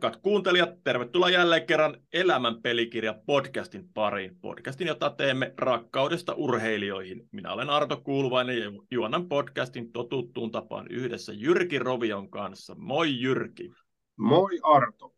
[0.00, 4.36] Rakkaat kuuntelijat, tervetuloa jälleen kerran Elämän pelikirja podcastin pariin.
[4.40, 7.28] Podcastin, jota teemme rakkaudesta urheilijoihin.
[7.32, 12.74] Minä olen Arto Kuuluvainen ja juonan podcastin totuttuun tapaan yhdessä Jyrki Rovion kanssa.
[12.78, 13.70] Moi Jyrki.
[14.16, 15.14] Moi Arto.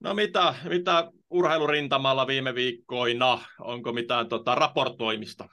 [0.00, 3.38] No mitä, mitä urheilurintamalla viime viikkoina?
[3.60, 5.48] Onko mitään tota, raportoimista?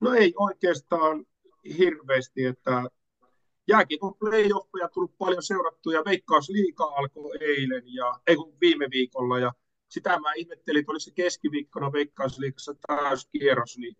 [0.00, 1.24] No ei oikeastaan
[1.78, 2.82] hirveästi, että
[3.70, 6.02] jääkiekon playoffeja tullut paljon seurattuja.
[6.04, 9.52] Veikkausliiga alkoi eilen ja ei kun viime viikolla ja
[9.88, 13.96] sitä mä ihmettelin, että oliko se keskiviikkona Veikkausliigassa täyskierros, niin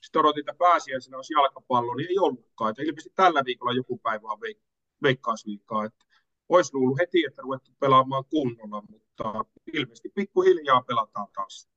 [0.00, 2.70] sitten odotin, että pääsiäisenä olisi jalkapallo, niin ei ollutkaan.
[2.70, 4.64] Että ilmeisesti tällä viikolla joku päivä on veik-
[5.02, 5.84] Veikkausliigaa.
[5.84, 6.04] Että
[6.48, 11.68] olisi luullut heti, että ruvettu pelaamaan kunnolla, mutta ilmeisesti pikkuhiljaa pelataan taas.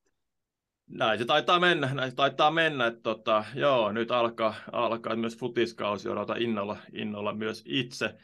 [0.87, 2.87] Näin se taitaa mennä, näin se taitaa mennä.
[2.87, 8.15] Että tota, joo, nyt alkaa, alkaa myös futiskausi, odota innolla, innolla myös itse.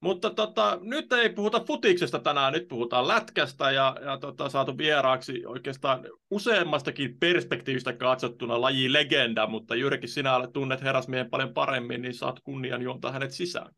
[0.00, 5.46] Mutta tota, nyt ei puhuta futiksesta tänään, nyt puhutaan lätkästä ja, ja tota, saatu vieraaksi
[5.46, 12.14] oikeastaan useammastakin perspektiivistä katsottuna laji legenda, mutta Jyrki, sinä olet tunnet herrasmiehen paljon paremmin, niin
[12.14, 13.74] saat kunnian juontaa hänet sisään.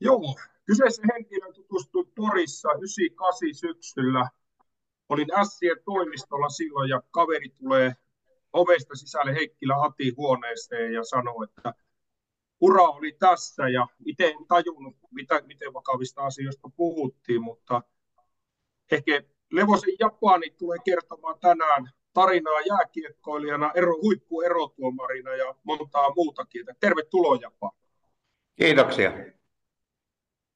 [0.00, 4.28] Joo, kyseisen henkilön tutustui Porissa 98 syksyllä
[5.12, 7.92] olin Sien toimistolla silloin ja kaveri tulee
[8.52, 11.74] ovesta sisälle Heikkilä Ati huoneeseen ja sanoo, että
[12.60, 17.82] ura oli tässä ja itse en tajunnut, mitä, miten vakavista asioista puhuttiin, mutta
[18.92, 26.66] ehkä Levosen Japani tulee kertomaan tänään tarinaa jääkiekkoilijana, ero, huippuerotuomarina ja montaa muutakin.
[26.80, 27.78] Tervetuloa Japani.
[28.56, 29.12] Kiitoksia.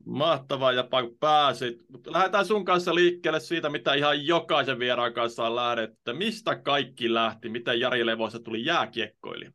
[0.06, 0.84] Mahtavaa, ja
[1.20, 1.84] pääsit.
[2.06, 6.12] Lähdetään sun kanssa liikkeelle siitä, mitä ihan jokaisen vieraan kanssa on lähdetty.
[6.12, 7.48] Mistä kaikki lähti?
[7.48, 9.50] Miten Jari Levossa tuli jääkiekkoilija?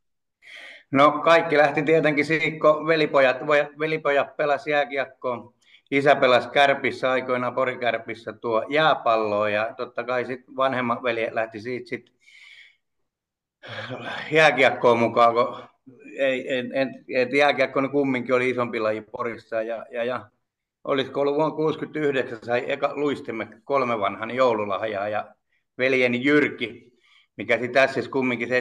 [0.92, 3.38] No kaikki lähti tietenkin siitä, kun velipojat,
[3.80, 5.54] velipojat pelasi jääkiekkoon.
[5.92, 11.90] Isä pelasi Kärpissä aikoinaan Porikärpissä tuo jääpalloa ja totta kai sitten vanhemmat veli lähti siitä
[11.90, 12.12] sit
[14.32, 15.64] jääkiekkoon mukaan, kun
[16.18, 20.30] ei, en, en, et jääkiekko kumminkin oli isompi laji Porissa ja, ja, ja
[20.84, 25.36] olisiko ollut vuonna 69, sai eka luistimme kolme vanhan joululahjaa ja
[25.78, 26.92] veljeni Jyrki,
[27.38, 28.52] mikä tässä siis kumminkin 78-79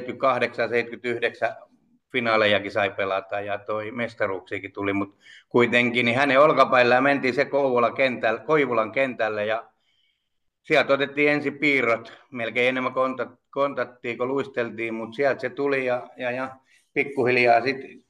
[2.12, 5.16] finaalejakin sai pelata ja toi mestaruuksiakin tuli, mutta
[5.48, 9.70] kuitenkin niin hänen olkapäillään mentiin se Kouvolan kentälle, Koivulan kentälle ja
[10.62, 12.92] sieltä otettiin ensin piirrot, melkein enemmän
[13.50, 16.56] kontattiin, kun luisteltiin, mutta sieltä se tuli ja, ja, ja
[16.92, 18.04] pikkuhiljaa sitten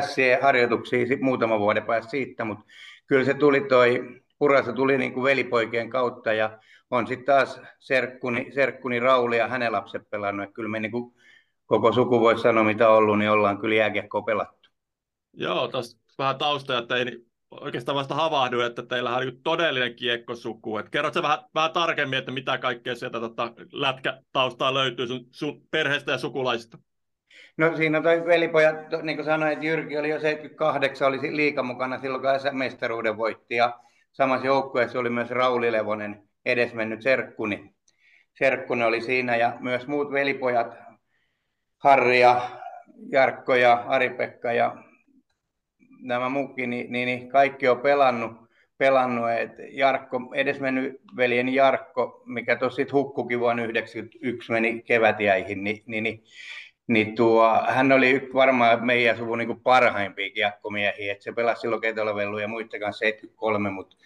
[0.00, 2.64] SC-harjoituksia muutama vuoden päästä siitä, mutta
[3.06, 6.58] kyllä se tuli toi, Purassa tuli niin kuin velipoikien kautta ja
[6.90, 10.54] on sitten taas serkkuni, serkkuni Rauli ja hänen lapset pelannut.
[10.54, 11.14] Kyllä me niin kuin
[11.66, 14.70] koko suku voisi sanoa mitä on ollut, niin ollaan kyllä jääkiekkoa pelattu.
[15.32, 20.78] Joo, tuossa vähän tausta, että ei oikeastaan vasta havahdu, että teillä on niin todellinen kiekkosuku.
[20.78, 26.12] Et kerrotko vähän, vähän tarkemmin, että mitä kaikkea sieltä tota, lätkätaustaa löytyy sun, sun perheestä
[26.12, 26.78] ja sukulaisista?
[27.56, 31.98] No siinä toi velipojat, niin kuin sanoin, että Jyrki oli jo 78, oli liika mukana
[31.98, 33.54] silloin, kun SM-mestaruuden voitti.
[33.54, 33.80] Ja
[34.12, 37.74] samassa joukkueessa oli myös Rauli Levonen, edesmennyt Serkkuni.
[38.38, 40.74] Serkkuni oli siinä ja myös muut velipojat,
[41.78, 42.50] Harri ja
[43.12, 44.76] Jarkko ja Ari-Pekka ja
[46.00, 48.32] nämä muutkin, niin, niin, niin kaikki on pelannut,
[48.78, 55.82] pelannut että Jarkko, edesmennyt veljeni Jarkko, mikä tuossa sitten hukkukin vuonna 1991 meni kevätjäihin, niin,
[55.86, 56.24] niin, niin
[56.86, 62.38] niin tuo, hän oli varmaan meidän suvun niin parhaimpia kiekkomiehiä, että se pelasi silloin Ketolavellu
[62.38, 63.96] ja muiden kanssa 73, mutta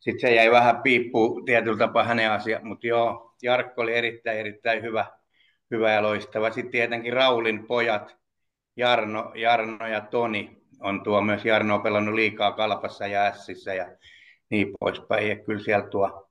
[0.00, 4.82] sitten se jäi vähän piippu tietyllä tapaa hänen asia, mutta joo, Jarkko oli erittäin, erittäin
[4.82, 5.06] hyvä,
[5.70, 6.50] hyvä ja loistava.
[6.50, 8.16] Sitten tietenkin Raulin pojat,
[8.76, 13.86] Jarno, Jarno ja Toni, on tuo myös Jarno on pelannut liikaa Kalpassa ja Ässissä ja
[14.50, 15.28] niin poispäin.
[15.28, 16.28] Ja kyllä siellä tuo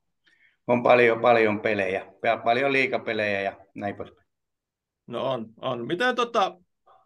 [0.67, 2.05] on paljon, paljon pelejä,
[2.43, 4.24] paljon liikapelejä ja näin poispäin.
[5.07, 5.87] No on, on.
[5.87, 6.57] Miten tota,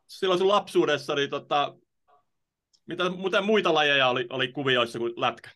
[0.07, 1.75] silloin sun lapsuudessa, niin tota,
[2.87, 5.49] mitä mitä muita lajeja oli, oli kuvioissa kuin lätkä?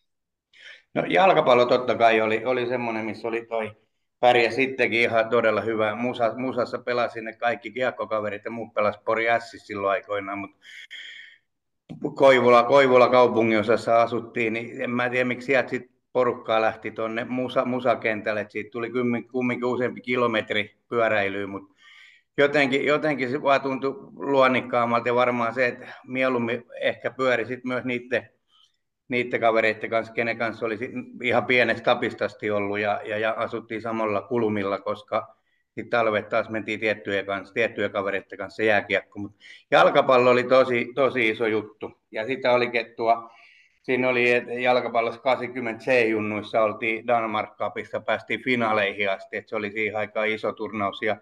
[0.94, 3.76] No jalkapallo totta kai oli, oli semmoinen, missä oli toi
[4.20, 5.94] pärjä sittenkin ihan todella hyvä.
[5.94, 10.56] Musa, musassa pelasin ne kaikki kiekkokaverit ja muut pelas Pori Ässis silloin aikoinaan, mutta
[12.14, 17.64] Koivula, Koivula kaupunginosassa asuttiin, niin en mä tiedä miksi sieltä sit porukkaa lähti tuonne musa,
[17.64, 18.90] musakentälle, siitä tuli
[19.32, 21.73] kumminkin useampi kilometri pyöräilyä, mutta
[22.38, 27.84] jotenkin, jotenkin se vaan tuntui luonnikkaammalta ja varmaan se, että mieluummin ehkä pyöri sit myös
[27.84, 28.30] niiden,
[29.08, 30.78] niiden kavereiden kanssa, kenen kanssa oli
[31.22, 35.36] ihan pienestä tapistasti ollut ja, ja, ja asuttiin samalla kulmilla, koska
[35.66, 39.18] sitten talvet taas mentiin tiettyjä, kanssa, tiettyjä kavereiden kanssa jääkiekko.
[39.18, 39.38] Mutta
[39.70, 43.30] jalkapallo oli tosi, tosi iso juttu ja sitä oli kettua
[43.84, 44.26] Siinä oli,
[44.62, 50.52] jalkapallossa 80 C-junnuissa oltiin Danmark Cupissa, päästiin finaaleihin asti, että se oli siihen aikaan iso
[50.52, 51.02] turnaus.
[51.02, 51.16] Ja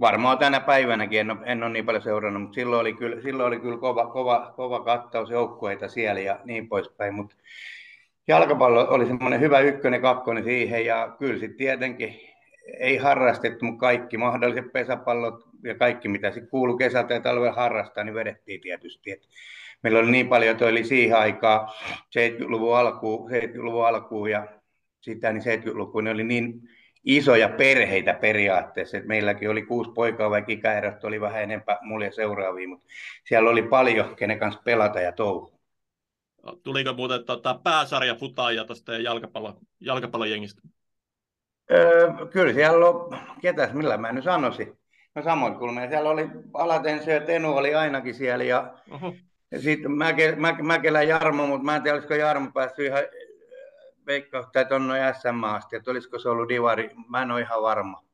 [0.00, 3.48] varmaan tänä päivänäkin, en ole, en ole niin paljon seurannut, mutta silloin oli kyllä, silloin
[3.48, 7.14] oli kyllä kova, kova, kova kattaus joukkueita siellä ja niin poispäin.
[7.14, 7.36] Mutta
[8.28, 12.20] jalkapallo oli semmoinen hyvä ykkönen, kakkonen siihen ja kyllä sitten tietenkin
[12.80, 18.04] ei harrastettu, mutta kaikki mahdolliset pesäpallot ja kaikki mitä sitten kuului kesältä ja talvella harrastaa,
[18.04, 19.10] niin vedettiin tietysti.
[19.10, 19.28] Et
[19.82, 21.68] meillä oli niin paljon, että oli siihen aikaan
[22.18, 24.46] 70-luvun alkuun, 70-luvun alkuun ja
[25.00, 26.68] sitä, niin 70-lukuun ne oli niin
[27.08, 28.96] isoja perheitä periaatteessa.
[28.96, 32.86] että meilläkin oli kuusi poikaa, vaikka ikäerot oli vähän enempää mulle seuraavia, mutta
[33.24, 35.60] siellä oli paljon, kenen kanssa pelata ja touhu.
[36.62, 40.62] Tuliko muuten tota, pääsarja futaajia tuosta jalkapallo, jalkapallojengistä?
[41.70, 44.78] Öö, kyllä siellä on, ketäs millä mä nyt sanoisin.
[45.14, 45.88] No samoin kulmia.
[45.88, 49.14] Siellä oli Alatensio ja Tenu oli ainakin siellä ja Oho.
[49.60, 53.02] sitten Mäke, Mä, Mäkelä Jarmo, mutta mä en tiedä, olisiko Jarmo päässyt ihan
[54.08, 57.62] veikkauttaa, että on noin SM asti, että olisiko se ollut divari, mä en ole ihan
[57.62, 58.04] varma.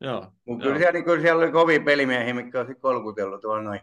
[0.00, 3.80] Joo, Mutta kyllä, siellä, niin kyllä siellä oli kovia pelimiehiä, mitkä olisi kolkutellut tuolla noin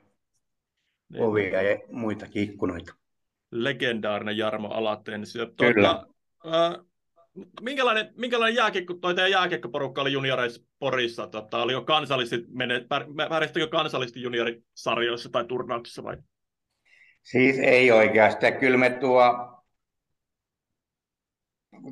[1.10, 1.24] niin.
[1.24, 2.94] ovia ja muita ikkunoita.
[3.52, 5.46] Legendaarinen Jarmo Alatensio.
[5.46, 6.08] Tuota,
[6.46, 6.86] äh,
[7.62, 11.28] minkälainen, minkälainen jääkiekko, toi teidän jääkiekkoporukka oli junioreissa Porissa?
[11.28, 12.48] Tota, oli jo kansallisesti,
[13.30, 16.18] pärjästikö kansallisesti juniorisarjoissa tai turnauksissa vai?
[17.24, 18.54] Siis ei oikeastaan.
[18.54, 19.51] Kyllä me tuo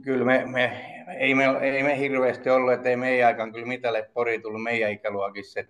[0.04, 4.10] kyllä me, me, ei, me, ei me hirveästi ollut, että ei meidän aikaan kyllä mitalle
[4.14, 5.60] pori tullut meidän ikäluokissa.
[5.60, 5.70] Et,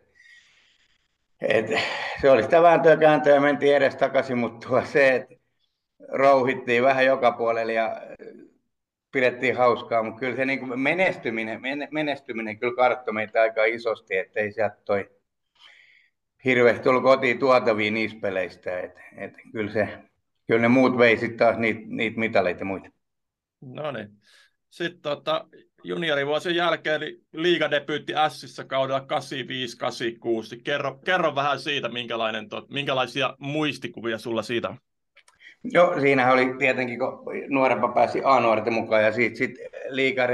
[1.41, 1.65] et,
[2.21, 5.35] se oli sitä vääntöä kääntöä ja mentiin edes takaisin, mutta se, että
[6.07, 8.01] rouhittiin vähän joka puolella ja
[9.11, 14.51] pidettiin hauskaa, mutta kyllä se niin kuin menestyminen, menestyminen kyllä karttoi meitä aika isosti, ettei
[14.51, 15.09] sieltä toi
[16.45, 18.79] hirveästi tullut kotiin tuotavia niistä peleistä.
[18.79, 19.87] Et, et kyllä, se,
[20.47, 22.89] kyllä ne muut vei sitten taas niitä, niitä mitaleita ja muita.
[23.61, 24.09] No niin.
[24.69, 25.47] Sitten tota,
[25.83, 27.01] juniorivuosien jälkeen
[27.33, 28.99] liigadebyytti Sissä kaudella
[30.55, 30.61] 85-86.
[30.63, 34.75] Kerro, kerro vähän siitä, minkälainen, tot, minkälaisia muistikuvia sulla siitä?
[35.63, 37.09] Joo, siinä oli tietenkin, kun
[37.47, 40.27] nuorempa pääsi A-nuorten mukaan ja siitä sitten liiga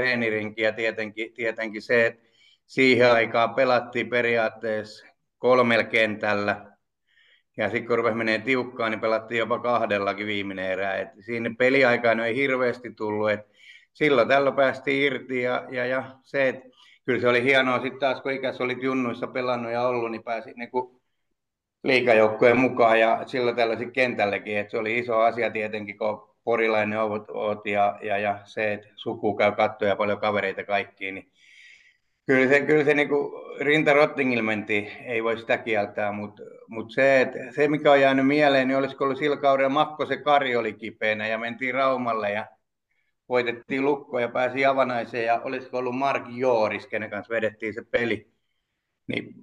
[0.56, 2.22] ja tietenkin, tietenkin se, että
[2.66, 5.06] siihen aikaan pelattiin periaatteessa
[5.38, 6.75] kolmella kentällä
[7.56, 10.94] ja sitten kun rupesi menee tiukkaan, niin pelattiin jopa kahdellakin viimeinen erä.
[10.94, 13.30] Et siinä peliaikaan ei hirveästi tullut.
[13.30, 13.40] Et
[13.92, 16.68] silloin tällä päästiin irti ja, ja, ja se, että
[17.04, 20.52] kyllä se oli hienoa sitten taas, kun ikässä olit junnuissa pelannut ja ollut, niin pääsi
[20.56, 20.70] niin
[21.84, 24.58] liikajoukkojen mukaan ja silloin tällaisin kentällekin.
[24.58, 28.88] Et se oli iso asia tietenkin, kun porilainen oot, oot ja, ja, ja, se, että
[28.96, 31.30] suku käy kattoja paljon kavereita kaikkiin, niin
[32.26, 33.08] Kyllä se, kyllä se niin
[33.60, 38.26] rinta Rottingilla mentiin, ei voi sitä kieltää, mutta, mutta se, että, se, mikä on jäänyt
[38.26, 42.46] mieleen, niin olisiko ollut sillä kaudella Makko se Kari oli kipeänä ja mentiin Raumalle ja
[43.28, 48.30] voitettiin lukko ja pääsi Javanaiseen ja olisiko ollut Mark Jooris, kenen kanssa vedettiin se peli.
[49.06, 49.34] Niin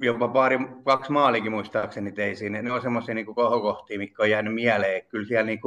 [0.00, 2.62] jopa pari, kaksi maalikin muistaakseni tein siinä.
[2.62, 5.06] Ne on semmoisia niin kohokohtia, mitkä on jäänyt mieleen.
[5.06, 5.60] Kyllä siellä niin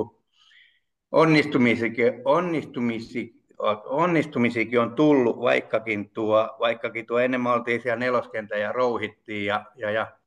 [1.12, 3.45] onnistumisikin, onnistumisikin
[3.86, 9.66] onnistumisikin on tullut, vaikkakin tuo, vaikkakin tuo ennen me oltiin siellä neloskentä ja rouhittiin ja,
[9.76, 10.18] ja, ja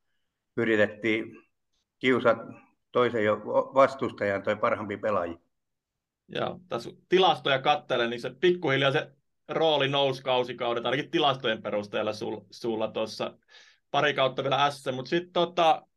[0.57, 1.43] yritettiin
[1.99, 2.37] kiusat
[2.91, 3.37] toisen jo
[3.73, 5.39] vastustajan toi parhaampi pelaaji.
[6.27, 9.11] Joo, tässä tilastoja katselen, niin se pikkuhiljaa se
[9.47, 13.37] rooli nousi kausikaudet, ainakin tilastojen perusteella sul, sulla tuossa
[13.91, 15.87] pari kautta vielä S, mutta sitten tota,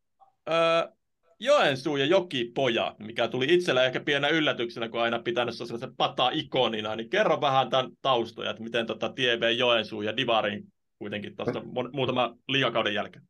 [1.43, 7.09] Joensuu ja Jokipoja, mikä tuli itselle ehkä pienä yllätyksenä, kun aina pitänyt sellaisen pata-ikonina, niin
[7.09, 10.63] kerro vähän tämän taustoja, että miten tota TV Joensuu ja Divarin
[10.99, 11.61] kuitenkin tuosta
[11.93, 13.23] muutama liikakauden jälkeen.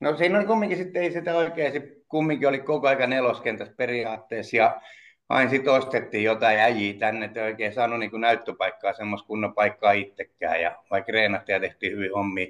[0.00, 4.80] No siinä on kumminkin sitten, ei sitä oikein, kumminkin oli koko ajan neloskentässä periaatteessa ja
[5.28, 10.60] aina sitten ostettiin jotain äijiä tänne, että oikein saanut niin näyttöpaikkaa, semmoista kunnon paikkaa itsekään
[10.60, 12.46] ja vaikka reenattiin ja tehtiin hyvin hommia,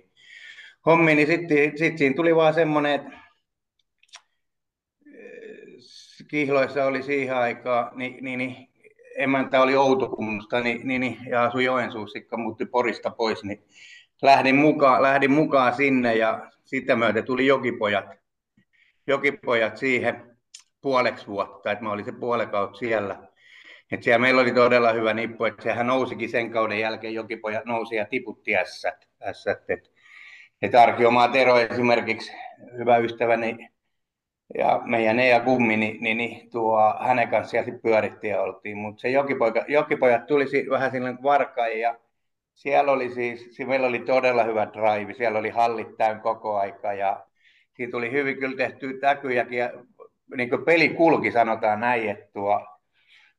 [0.87, 3.24] hommia niin sitten sit siinä tuli vaan semmoinen, että
[6.35, 8.69] Kihloissa oli siihen aikaan, niin, niin, niin
[9.17, 13.64] emäntä oli Outokummusta niin, niin, niin, ja asui Joensuussa, muutti Porista pois, niin
[14.23, 18.05] lähdin mukaan, lähdin mukaan sinne ja sitä myöten tuli jokipojat,
[19.07, 20.37] jokipojat siihen
[20.81, 23.17] puoleksi vuotta, että mä olin se puolekaut siellä.
[23.93, 27.95] Et siellä meillä oli todella hyvä nippu, että sehän nousikin sen kauden jälkeen, jokipojat nousi
[27.97, 29.09] ja tiputti ässät.
[29.23, 29.93] ässät et,
[30.62, 32.33] et Arki Omaa Tero esimerkiksi,
[32.79, 33.74] hyvä ystäväni,
[34.58, 38.76] ja meidän Eija Kummi, niin, niin, niin tuo, hänen kanssaan sitten pyörittiin ja oltiin.
[38.76, 41.96] Mutta se jokipoika, jokipojat tuli vähän sinne varkain ja
[42.54, 47.26] siellä oli siis, meillä oli todella hyvä drive, siellä oli hallit täyn koko aika ja
[47.76, 49.70] siinä tuli hyvin kyllä tehty täkyjäkin ja
[50.37, 52.30] niin kuin peli kulki sanotaan näin, että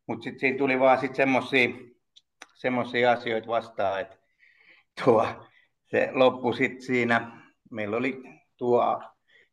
[0.07, 1.69] Mutta sitten siinä tuli vaan sitten semmoisia
[2.55, 4.17] semmoisia asioita vastaan, että
[5.05, 5.27] tuo,
[5.84, 7.41] se loppui sitten siinä,
[7.72, 8.24] meillä oli
[8.57, 9.01] tuo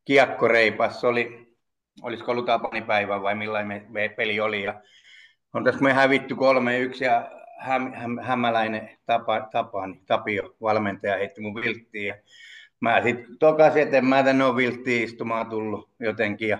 [0.05, 1.42] kiekkoreipas, oli,
[2.01, 4.81] olisiko ollut tapanipäivä vai millainen me, peli oli, ja
[5.53, 6.37] on tässä me hävitty 3-1
[7.03, 12.07] ja häm, häm, hämäläinen tapa, Tapani, Tapio, valmentaja, heitti mun vilttiin.
[12.07, 12.15] Ja
[12.79, 16.49] mä sitten tokasin, että en mä tänne ole vilttiin istumaan tullut jotenkin.
[16.49, 16.59] Ja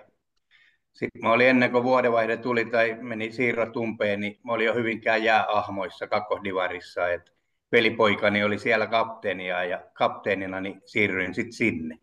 [0.94, 4.74] sitten mä olin ennen kuin vuodenvaihde tuli tai meni siirrot umpeen, niin mä olin jo
[4.74, 7.10] hyvinkään jääahmoissa kakkosdivarissa.
[7.10, 7.32] että
[7.70, 12.00] pelipoikani oli siellä kapteenia ja kapteenina niin siirryin sitten sinne.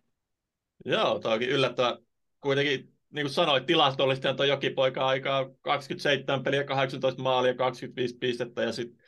[0.84, 1.96] Joo, tämä onkin yllättävän.
[2.40, 8.72] Kuitenkin, niin kuin sanoit, tilastollisesti on jokipoika aikaa 27 peliä, 18 maalia, 25 pistettä ja
[8.72, 8.98] sitten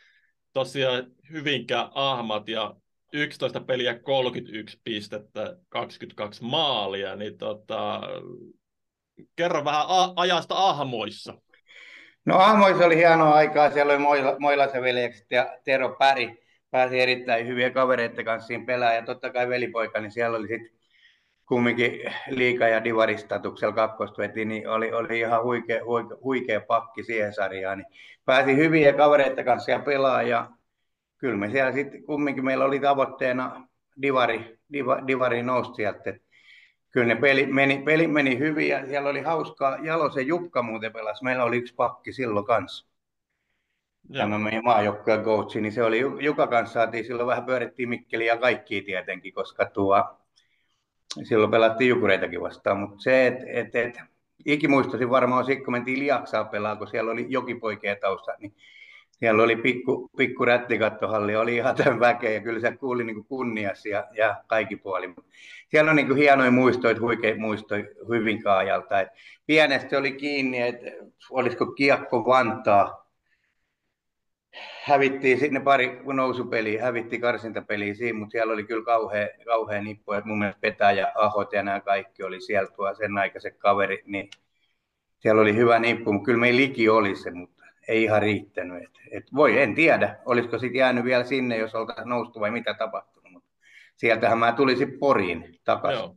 [0.52, 2.74] tosiaan hyvinkään ahmat ja
[3.12, 8.00] 11 peliä, 31 pistettä, 22 maalia, niin tota,
[9.36, 11.34] kerro vähän a- ajasta ahmoissa.
[12.24, 17.46] No ahmoissa oli hienoa aikaa, siellä oli Moila, Moilasen veljekset ja Tero Päri pääsi erittäin
[17.46, 20.81] hyviä kavereiden kanssa siinä pelaa ja totta kai velipoika, niin siellä oli sitten
[21.48, 27.34] kumminkin liika- ja divaristatuksella kakkosta veti, niin oli, oli ihan huikea, huikea, huikea pakki siihen
[27.34, 27.78] sarjaan.
[27.78, 27.86] Niin
[28.24, 30.50] pääsi hyviä kavereiden kanssa ja pelaa ja
[31.18, 33.68] kyllä me siellä sitten kumminkin meillä oli tavoitteena
[34.02, 36.14] divari, diva, divari nousi sieltä.
[36.90, 39.78] Kyllä ne peli meni, peli meni hyvin ja siellä oli hauskaa.
[39.82, 41.24] Jalosen Jukka muuten pelasi.
[41.24, 42.86] Meillä oli yksi pakki silloin kanssa.
[44.12, 48.38] Tämä meidän maajoukkojen coachi, niin se oli Juka kanssa saatiin silloin vähän pyörittiin Mikkeliä ja
[48.38, 50.04] kaikki tietenkin, koska tuo,
[51.22, 53.98] silloin pelattiin Jukureitakin vastaan, mutta se, että et, et,
[54.46, 58.54] ikimuistoisin varmaan kun mentiin Liaksaa pelaa, kun siellä oli jokipoikea tausta, niin
[59.10, 63.88] siellä oli pikku, pikku rättikattohalli, oli ihan tämän väkeä ja kyllä se kuuli niin kunniassa
[63.88, 65.14] ja, ja kaikki puoli.
[65.68, 69.00] Siellä on niin hienoja muistoja, huikeita muistoja hyvin ajalta.
[69.00, 69.08] Et
[69.46, 70.90] pienestä oli kiinni, että
[71.30, 73.01] olisiko kiekko Vantaa,
[74.82, 80.28] hävittiin sinne pari nousupeliä, hävitti karsintapeliä siinä, mutta siellä oli kyllä kauhea, kauhea nippu, että
[80.28, 84.30] mun mielestä Petä ja Ahot ja nämä kaikki oli siellä tuo sen aikaiset kaverit, niin
[85.18, 88.82] siellä oli hyvä nippu, mutta kyllä meillä liki oli se, mutta ei ihan riittänyt.
[88.82, 92.74] Et, et voi, en tiedä, olisiko sitten jäänyt vielä sinne, jos oltaisiin noustu vai mitä
[92.74, 93.50] tapahtunut, mutta
[93.96, 96.00] sieltähän mä tulisin Poriin takaisin.
[96.00, 96.16] Joo.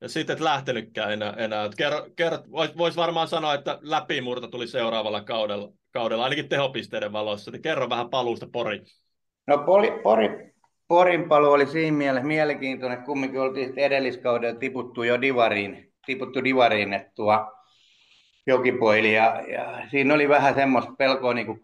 [0.00, 1.34] Ja sitten et lähtenytkään enää.
[1.36, 1.70] enää.
[2.52, 7.50] Voisi vois varmaan sanoa, että läpimurto tuli seuraavalla kaudella, kaudella ainakin tehopisteiden valossa.
[7.50, 8.46] Niin kerro vähän paluusta.
[9.46, 10.50] No Pori, Pori,
[10.90, 13.02] Porin paluu oli siinä mielessä mielenkiintoinen.
[13.02, 17.52] Kumminkin oltiin edelliskaudella tiputtu jo divariin, tiputtu divariin, että tuo
[18.46, 19.14] jokipoili.
[19.14, 21.60] Ja, ja, siinä oli vähän semmoista pelkoa niin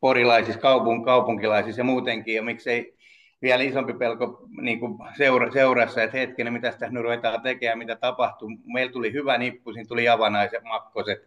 [0.00, 2.34] porilaisissa, kaupun, kaupunkilaisissa ja muutenkin.
[2.34, 2.94] Ja miksei
[3.42, 4.78] vielä isompi pelko niin
[5.16, 8.48] seura, seurassa, että hetkinen, mitä tässä nyt ruvetaan tekemään, mitä tapahtuu.
[8.64, 11.18] Meillä tuli hyvä nippu, siinä tuli Javanaiset, Makkoset,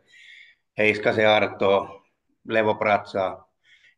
[0.77, 2.01] Heiskasen Arto,
[2.47, 3.47] Levo Pratsaa.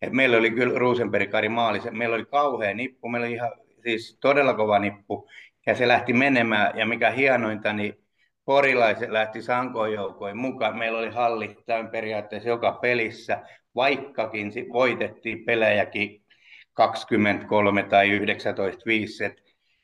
[0.02, 3.52] Et meillä oli kyllä Rosenberg maali, meillä oli kauhea nippu, meillä oli ihan
[3.84, 5.28] siis todella kova nippu,
[5.66, 8.00] ja se lähti menemään, ja mikä hienointa, niin
[8.46, 10.78] porilaiset lähti sankoin joukoin mukaan.
[10.78, 13.42] Meillä oli halli tämän periaatteessa joka pelissä,
[13.76, 16.24] vaikkakin voitettiin pelejäkin
[16.74, 19.26] 23 tai 19 5.
[19.26, 19.44] Et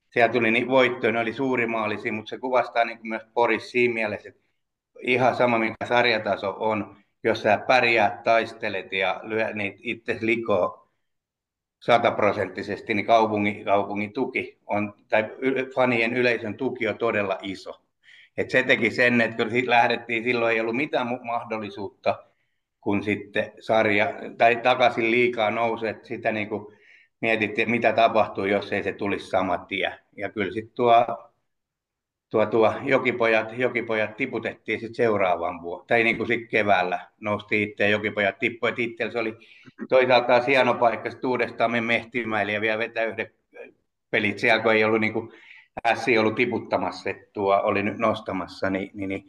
[0.09, 4.29] siellä tuli niin voittoja, ne oli suurimaalisia, mutta se kuvastaa niin myös Poris siinä mielessä,
[4.29, 4.41] että
[5.01, 6.97] ihan sama mikä sarjataso on,
[7.29, 10.87] jos sä pärjäät, taistelet ja lyö niitä itse likoa
[11.79, 15.23] sataprosenttisesti, niin kaupungin, kaupungin tuki on, tai
[15.75, 17.81] fanien yleisön tuki on todella iso.
[18.37, 22.23] Et se teki sen, että kun lähdettiin, silloin ei ollut mitään mahdollisuutta,
[22.81, 26.75] kun sitten sarja, tai takaisin liikaa nousee, että sitä niin kuin
[27.21, 29.93] mietittiin, mitä tapahtuu, jos ei se tulisi sama tie.
[30.17, 31.29] Ja kyllä sitten tuo,
[32.35, 37.89] tuo, tuo jokipojat, jokipojat tiputettiin sitten seuraavan vuoden, tai niin kuin sitten keväällä nousti itse
[37.89, 39.11] jokipojat tippuivat itsellä.
[39.11, 39.37] Se oli
[39.89, 43.31] toisaalta hieno paikka, sitten uudestaan me mehtimäili ja vielä vetää yhden
[44.11, 45.31] pelit siellä, kun ei ollut niin kuin
[45.85, 49.25] Hässi ollut tiputtamassa, että tuo oli nyt nostamassa, niin, niin, niin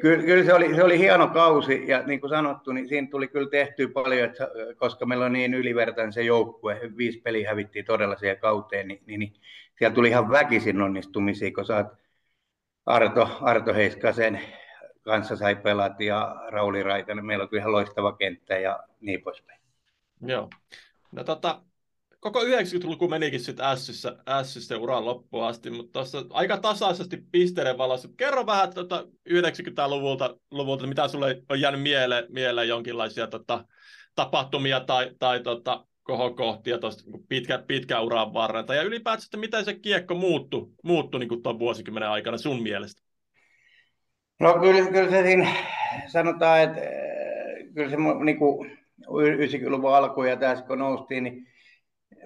[0.00, 3.28] kyllä, kyllä se, oli, se oli hieno kausi ja niin kuin sanottu, niin siinä tuli
[3.28, 8.16] kyllä tehtyä paljon, että, koska meillä on niin ylivertainen se joukkue, viisi peliä hävittiin todella
[8.16, 9.32] siihen kauteen, niin, niin, niin
[9.78, 11.86] siellä tuli ihan väkisin onnistumisia, kun saat
[12.86, 14.40] Arto, Arto Heiskasen
[15.02, 19.60] kanssa sai pelata ja Rauli Raitanen, meillä on kyllä ihan loistava kenttä ja niin poispäin.
[20.26, 20.50] Joo.
[21.12, 21.62] No tota,
[22.24, 28.08] koko 90-luku menikin sitten Ässissä, Ässissä uran loppuun asti, mutta tuossa aika tasaisesti pisteiden valossa.
[28.16, 33.64] Kerro vähän tuota 90-luvulta, luvulta, mitä sulle on jäänyt mieleen, mieleen jonkinlaisia tota,
[34.14, 38.74] tapahtumia tai, tai tota, kohokohtia tuosta niin pitkä, pitkä uran varrelta.
[38.74, 43.02] Ja ylipäätään, että miten se kiekko muuttui, muuttui niin tuon vuosikymmenen aikana sun mielestä?
[44.40, 45.54] No kyllä, kyllä se siinä
[46.06, 46.80] sanotaan, että
[47.74, 51.53] kyllä se niin kuin 90-luvun alku ja tässä kun noustiin, niin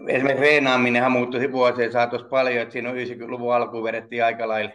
[0.07, 4.71] esimerkiksi reenaaminenhan muuttui vuosien saatossa paljon, että siinä 90-luvun alkuun vedettiin aika lailla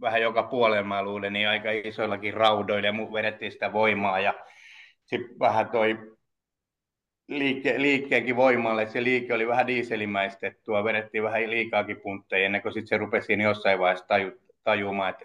[0.00, 4.34] vähän joka puolella mä luulen, niin aika isoillakin raudoilla ja vedettiin sitä voimaa ja
[5.04, 5.98] sitten vähän toi
[7.28, 12.88] liike, liikkeenkin voimalle, se liike oli vähän dieselimäistettua, vedettiin vähän liikaakin puntteja ennen kuin sitten
[12.88, 14.32] se rupesi jossain vaiheessa taju,
[14.64, 15.24] tajumaan, että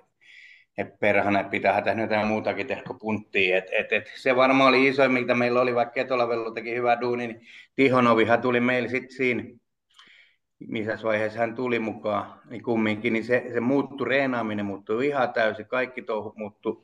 [0.77, 3.58] et perhana, pitää tehdä jotain muutakin kuin punttia.
[3.58, 7.27] Et, et, et, se varmaan oli iso, mitä meillä oli, vaikka Ketolavellu teki hyvää duuni,
[7.27, 7.41] niin
[7.75, 9.44] Tihonovihan tuli meille sitten siinä,
[10.60, 15.65] missä vaiheessa hän tuli mukaan, niin kumminkin, niin se, se muuttui, reenaaminen muuttui ihan täysin,
[15.67, 16.84] kaikki touhu muuttui,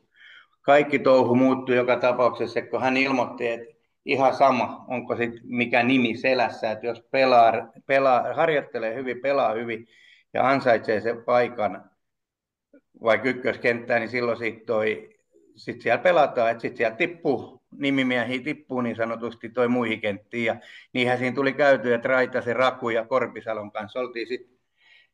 [0.62, 6.17] kaikki touhu muuttui joka tapauksessa, kun hän ilmoitti, että ihan sama, onko sit mikä nimi
[6.17, 7.53] selässä, että jos pelaa,
[7.86, 9.88] pelaa, harjoittelee hyvin, pelaa hyvin
[10.33, 11.90] ja ansaitsee sen paikan,
[13.03, 15.10] vaikka ykköskenttää, niin silloin sit toi,
[15.55, 20.46] sit siellä pelataan, että sitten siellä tippuu, nimimiehiä tippuu niin sanotusti toi muihin kenttiin.
[20.46, 20.55] Ja
[20.93, 24.58] niinhän siinä tuli käyty, että Raitasen, Raku ja Korpisalon kanssa oltiin sitten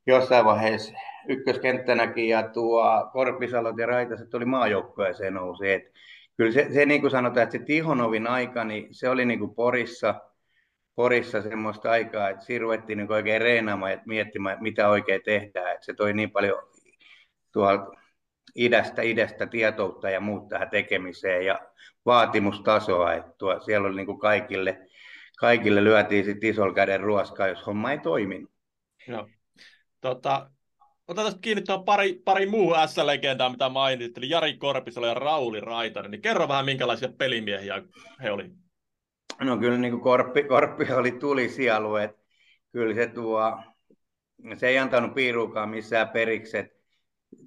[0.07, 0.93] jossain vaiheessa
[1.27, 5.71] ykköskenttänäkin ja tuo Korpisalot ja Raitaset tuli maajoukkueeseen nousi.
[5.71, 5.83] Et
[6.37, 9.55] kyllä se, se, niin kuin sanotaan, että se Tihonovin aika, niin se oli niin kuin
[9.55, 10.15] Porissa,
[10.95, 15.73] Porissa semmoista aikaa, että siinä ruvettiin niin oikein reenaamaan ja miettimään, mitä oikein tehdään.
[15.73, 16.57] Että se toi niin paljon
[17.51, 17.91] tuolta
[18.55, 21.59] idästä, idästä tietoutta ja muut tähän tekemiseen ja
[22.05, 24.87] vaatimustasoa, että tuo, siellä oli niin kuin kaikille,
[25.39, 28.51] kaikille lyötiin sitten isolla käden ruoskaa, jos homma ei toiminut.
[29.07, 29.29] Joo.
[30.01, 30.49] Tota,
[31.07, 36.11] otetaan kiinni tuohon pari, pari muu S-legendaa, mitä mainitsit, eli Jari Korpisalo ja Rauli Raitanen.
[36.11, 37.83] Niin kerro vähän, minkälaisia pelimiehiä
[38.23, 38.51] he olivat.
[39.41, 42.21] No kyllä niin kuin Korppi, Korppi oli tulisielu, että
[42.71, 43.59] kyllä se tuo,
[44.55, 46.76] se ei antanut piiruukaan missään periksi, että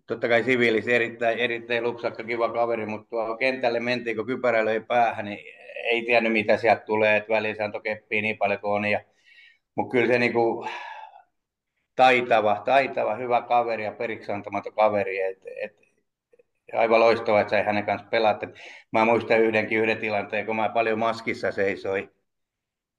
[0.07, 4.81] totta kai siviilis erittäin, erittäin lupsakka, kiva kaveri, mutta tuolla kentälle mentiin, kun kypärä löi
[4.81, 5.39] päähän, niin
[5.85, 8.85] ei tiennyt mitä sieltä tulee, että väliin se antoi keppiä niin paljon kuin on.
[8.85, 9.01] Ja,
[9.75, 10.69] mutta kyllä se niin kuin,
[11.97, 15.77] taitava, taitava, hyvä kaveri ja periksi antamaton kaveri, et, et,
[16.73, 18.47] aivan loistavaa, että sai hänen kanssa pelata.
[18.93, 22.11] Mä muistan yhdenkin yhden tilanteen, kun mä paljon maskissa seisoi.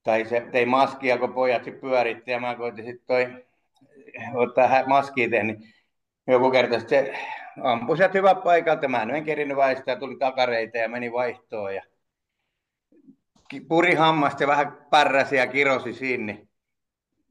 [0.03, 3.45] Tai se tei maskia, kun pojat pyöritti ja mä koitin sitten toi
[4.33, 5.57] ottaa maskiin niin
[6.27, 7.13] joku kerta se
[7.63, 8.87] ampui sieltä hyvä paikalta.
[8.87, 11.75] Mä en kerinyt väistää, tuli takareita ja meni vaihtoon.
[11.75, 11.83] Ja
[13.67, 16.47] puri hammasta ja vähän pärräsi ja kirosi sinne.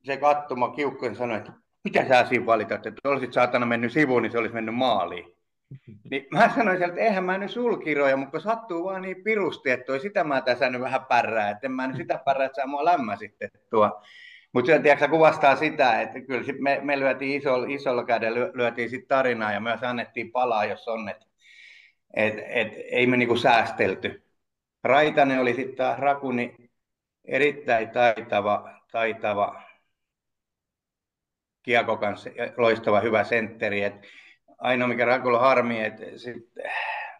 [0.02, 1.52] Se kattuma kiukkuun sanoi, että
[1.84, 5.24] mitä sä siinä valitat, että olisit saatana mennyt sivuun, niin se olisi mennyt maaliin.
[6.10, 10.00] Niin mä sanoin että eihän mä nyt sulkiroja, mutta sattuu vaan niin pirusti, että toi
[10.00, 12.84] sitä mä tässä nyt vähän pärrää, että en mä nyt sitä pärrää, että saa mua
[12.84, 14.02] lämmä sitten tuo.
[14.52, 19.08] Mutta se kuvastaa sitä, että kyllä sit me, me lyötiin isolla, isolla kädellä, lyötiin sitten
[19.08, 21.26] tarinaa ja myös annettiin palaa, jos on, että
[22.14, 24.24] et, et, ei me niinku säästelty.
[24.84, 26.54] Raitanen oli sitten taas Rakuni
[27.24, 29.62] erittäin taitava, taitava
[31.62, 33.82] Kiako kanssa loistava hyvä sentteri.
[33.82, 33.94] Et
[34.58, 36.04] ainoa mikä Rakulla harmi, että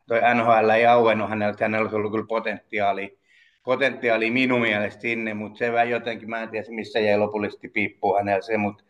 [0.09, 3.20] toi NHL ei auennut hänellä, että hänellä olisi ollut kyllä potentiaali,
[3.64, 8.16] potentiaali minun mielestä sinne, mutta se vähän jotenkin, mä en tiedä missä jäi lopullisesti piippuu
[8.16, 8.85] hänellä se, mutta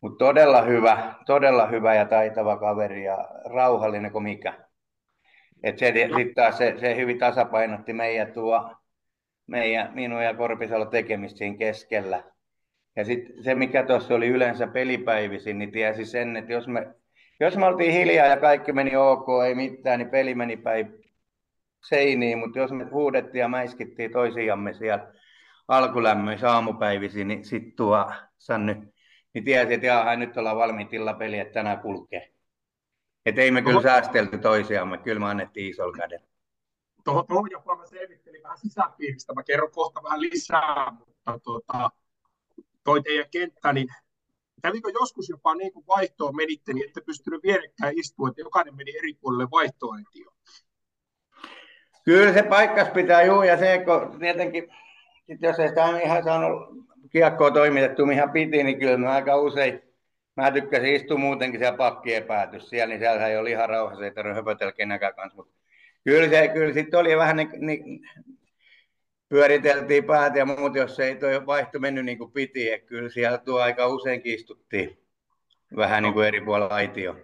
[0.00, 4.54] mut todella hyvä, todella hyvä ja taitava kaveri ja rauhallinen kuin mikä.
[5.62, 8.74] Et se, sit taas se, se, hyvin tasapainotti meidän tuo,
[9.46, 12.22] meidän, minun ja Korpisalo tekemistä siinä keskellä.
[12.96, 16.86] Ja sitten se, mikä tuossa oli yleensä pelipäivisin, niin tiesi sen, että jos me,
[17.40, 20.99] jos me oltiin hiljaa ja kaikki meni ok, ei mitään, niin peli meni päin
[21.88, 25.12] seiniin, mutta jos me huudettiin ja mäiskittiin toisiamme siellä
[25.68, 28.92] alkulämmöissä aamupäivisin, niin sitten tuo Sanny,
[29.34, 32.32] niin tiesi, että jaha, nyt ollaan valmiit illapeli, että tänään kulkee.
[33.26, 36.26] Että ei me kyllä säästelty toisiamme, kyllä me annettiin isolla kädellä.
[37.04, 41.90] Tuohon, jopa mä selvittelin vähän sisäpiiristä, mä kerron kohta vähän lisää, mutta tuota,
[42.84, 43.88] toi teidän kenttä, niin
[44.62, 48.98] kävikö joskus jopa niin kuin vaihtoon menitte, niin ette pystynyt vierekkäin istua, että jokainen meni
[48.98, 50.34] eri puolelle vaihtoehtoon?
[52.04, 54.68] Kyllä se paikkas pitää, juu, ja se, kun tietenkin,
[55.26, 59.82] sit jos ei sitä ihan saanut kiekkoa toimitettu, ihan piti, niin kyllä mä aika usein,
[60.36, 64.10] mä tykkäsin istua muutenkin siellä pakkien päätys siellä, niin siellä ei ole ihan rauhassa, ei
[64.10, 65.52] tarvitse höpötellä kenenkään kanssa, mutta
[66.04, 68.00] kyllä se, kyllä sitten oli vähän niin, niin
[69.30, 72.72] pyöriteltiin päät ja muut, jos ei tuo vaihto mennyt niin kuin piti.
[72.72, 74.98] Että kyllä siellä tuo aika usein istuttiin
[75.76, 77.16] vähän niin kuin eri puolilla aitio.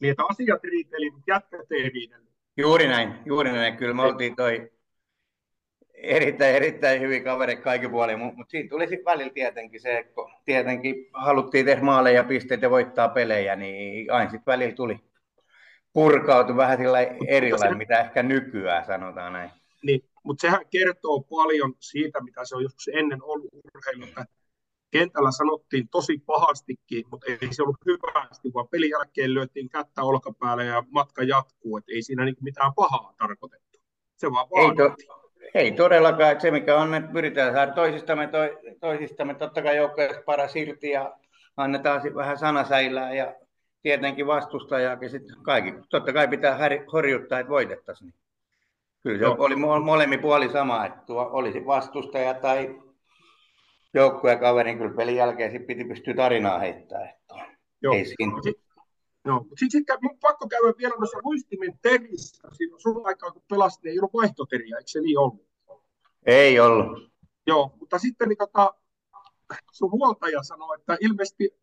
[0.00, 2.10] Niin, että asiat riiteli, mutta jätkät ei.
[2.60, 3.76] Juuri näin, juuri näin.
[3.76, 4.70] Kyllä me oltiin toi
[5.94, 11.10] erittäin, erittäin hyvin kaveri kaikki puolin, mutta siinä tuli sitten välillä tietenkin se, kun tietenkin
[11.12, 15.00] haluttiin tehdä maaleja ja pisteitä ja voittaa pelejä, niin aina sitten välillä tuli
[15.92, 19.50] purkautu vähän sillä erilainen, mitä ehkä nykyään sanotaan näin.
[19.82, 24.24] Niin, mutta sehän kertoo paljon siitä, mitä se on joskus ennen ollut urheilu, että
[24.90, 30.64] kentällä sanottiin tosi pahastikin, mutta ei se ollut hyvästi, vaan pelin jälkeen lyötiin kättä olkapäälle
[30.64, 33.78] ja matka jatkuu, että ei siinä niinku mitään pahaa tarkoitettu.
[34.16, 34.96] Se vaan ei, to,
[35.54, 38.38] ei todellakaan, että se mikä on, että pyritään saada toisistamme, to,
[38.80, 41.16] toisistamme totta kai joukkoja paras irti ja
[41.56, 43.34] annetaan vähän sanasäilää ja
[43.82, 45.72] tietenkin vastustajaakin sitten kaikki.
[45.90, 46.58] Totta kai pitää
[46.92, 48.14] horjuttaa, että voitettaisiin.
[49.02, 49.36] Kyllä se no.
[49.38, 52.82] oli molemmin puoli sama, että tuo olisi vastustaja tai
[53.94, 57.08] joukkuekaverin kyllä pelin jälkeen sit piti pystyä tarinaa heittämään.
[57.08, 57.34] Että
[57.82, 57.94] Joo.
[57.94, 58.32] Ei siinä.
[59.24, 62.48] No, mutta sitten sit, pakko käydä vielä noissa luistimen terissä.
[62.52, 65.48] Siinä sun aikaa, kun pelasit, ei ollut vaihtoteriä, eikö se niin ollut?
[66.26, 67.12] Ei ollut.
[67.46, 68.74] Joo, mutta sitten niin, tota,
[69.72, 71.60] sun huoltaja sanoi, että ilmeisesti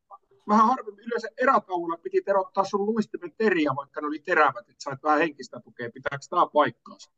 [0.47, 5.03] vähän harvemmin yleensä erätauolla piti terottaa sun luistimen teriä, vaikka ne oli terävät, että sait
[5.03, 5.89] vähän henkistä tukea.
[5.93, 7.11] Pitääkö tämä paikkaansa?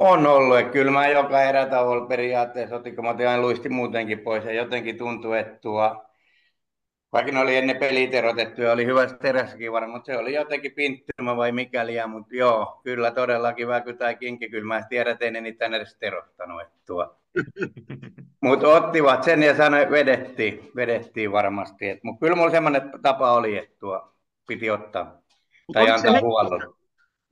[0.00, 4.18] On ollut, että kyllä mä joka erätauolla periaatteessa otin, kun mä otin aina luisti muutenkin
[4.18, 6.04] pois ja jotenkin tuntui, että tuo,
[7.12, 10.72] vaikka ne oli ennen pelit erotettu ja oli hyvässä terässäkin varmaan, mutta se oli jotenkin
[10.72, 15.24] pinttymä vai mikäli, ja, mutta joo, kyllä todellakin väky tai kinki, kyllä mä tiedän, että
[15.24, 17.16] ei niitä edes erottanut, että tuo.
[18.42, 23.76] mutta ottivat sen ja sanoi, vedettiin, vedettiin varmasti, mutta kyllä mulla semmoinen tapa oli, että
[23.78, 24.14] tuo
[24.46, 25.22] piti ottaa
[25.72, 26.79] tai antaa huollon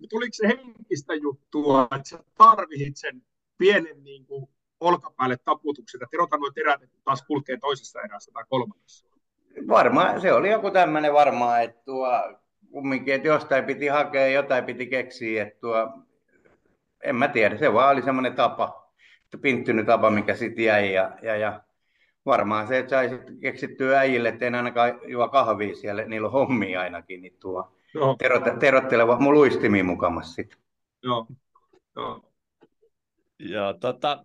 [0.08, 3.22] tuliko se henkistä juttua, että sä tarvitsit sen
[3.58, 4.48] pienen niin kuin,
[4.80, 9.06] olkapäälle taputuksen, että erotan nuo terät, että taas kulkee toisessa erässä tai kolmannessa?
[9.68, 12.08] Varmaan, se oli joku tämmöinen varmaan, että tuo,
[12.70, 16.04] kumminkin, että jostain piti hakea, jotain piti keksiä, että tuo,
[17.04, 18.92] en mä tiedä, se vaan oli semmoinen tapa,
[19.40, 21.62] pinttynyt tapa, mikä sitten jäi ja, ja, ja
[22.26, 26.80] varmaan se, että sai keksittyä äijille, että en ainakaan juo kahvia siellä, niillä on hommia
[26.80, 28.16] ainakin, niin tuo, Joo.
[28.60, 30.58] terotteleva mun luistimiin mukamassa sitten.
[31.02, 31.26] Joo.
[31.96, 32.32] Joo.
[33.38, 34.24] Ja tota,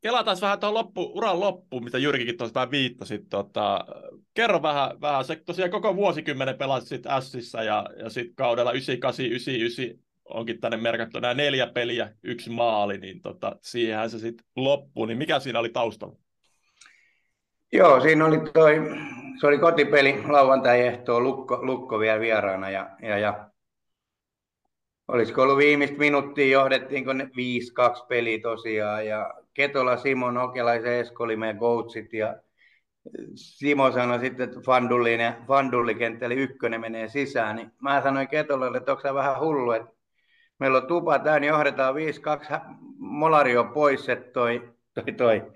[0.00, 3.18] kelataan vähän tuohon loppu, uran loppuun, mitä Jyrkikin tuossa vähän viittasi.
[3.30, 3.84] Tota,
[4.34, 10.04] kerro vähän, vähän, se tosiaan koko vuosikymmenen pelasit Sissä ja, ja sitten kaudella 98, 99
[10.24, 15.06] onkin tänne merkattu nämä neljä peliä, yksi maali, niin tota, siihenhän se sitten loppui.
[15.06, 16.16] Niin mikä siinä oli taustalla?
[17.72, 18.74] Joo, siinä oli toi,
[19.40, 23.50] se oli kotipeli lauantai-ehtoo, Lukko, Lukko vielä vieraana ja, ja, ja
[25.08, 31.36] olisiko ollut viimeistä minuuttia, johdettiinko ne 5-2 peliä tosiaan ja Ketola, Simon, Okelaisen Esko oli
[31.36, 32.36] meidän coachit ja
[33.34, 38.92] Simo sanoi sitten, että Fandulli, Fandulli kenttäli ykkönen menee sisään, niin mä sanoin Ketolalle, että
[38.92, 39.90] onko vähän hullu, että
[40.58, 41.98] meillä on tupa täynnä, johdetaan 5-2,
[42.98, 45.52] Molario pois, että toi, toi, toi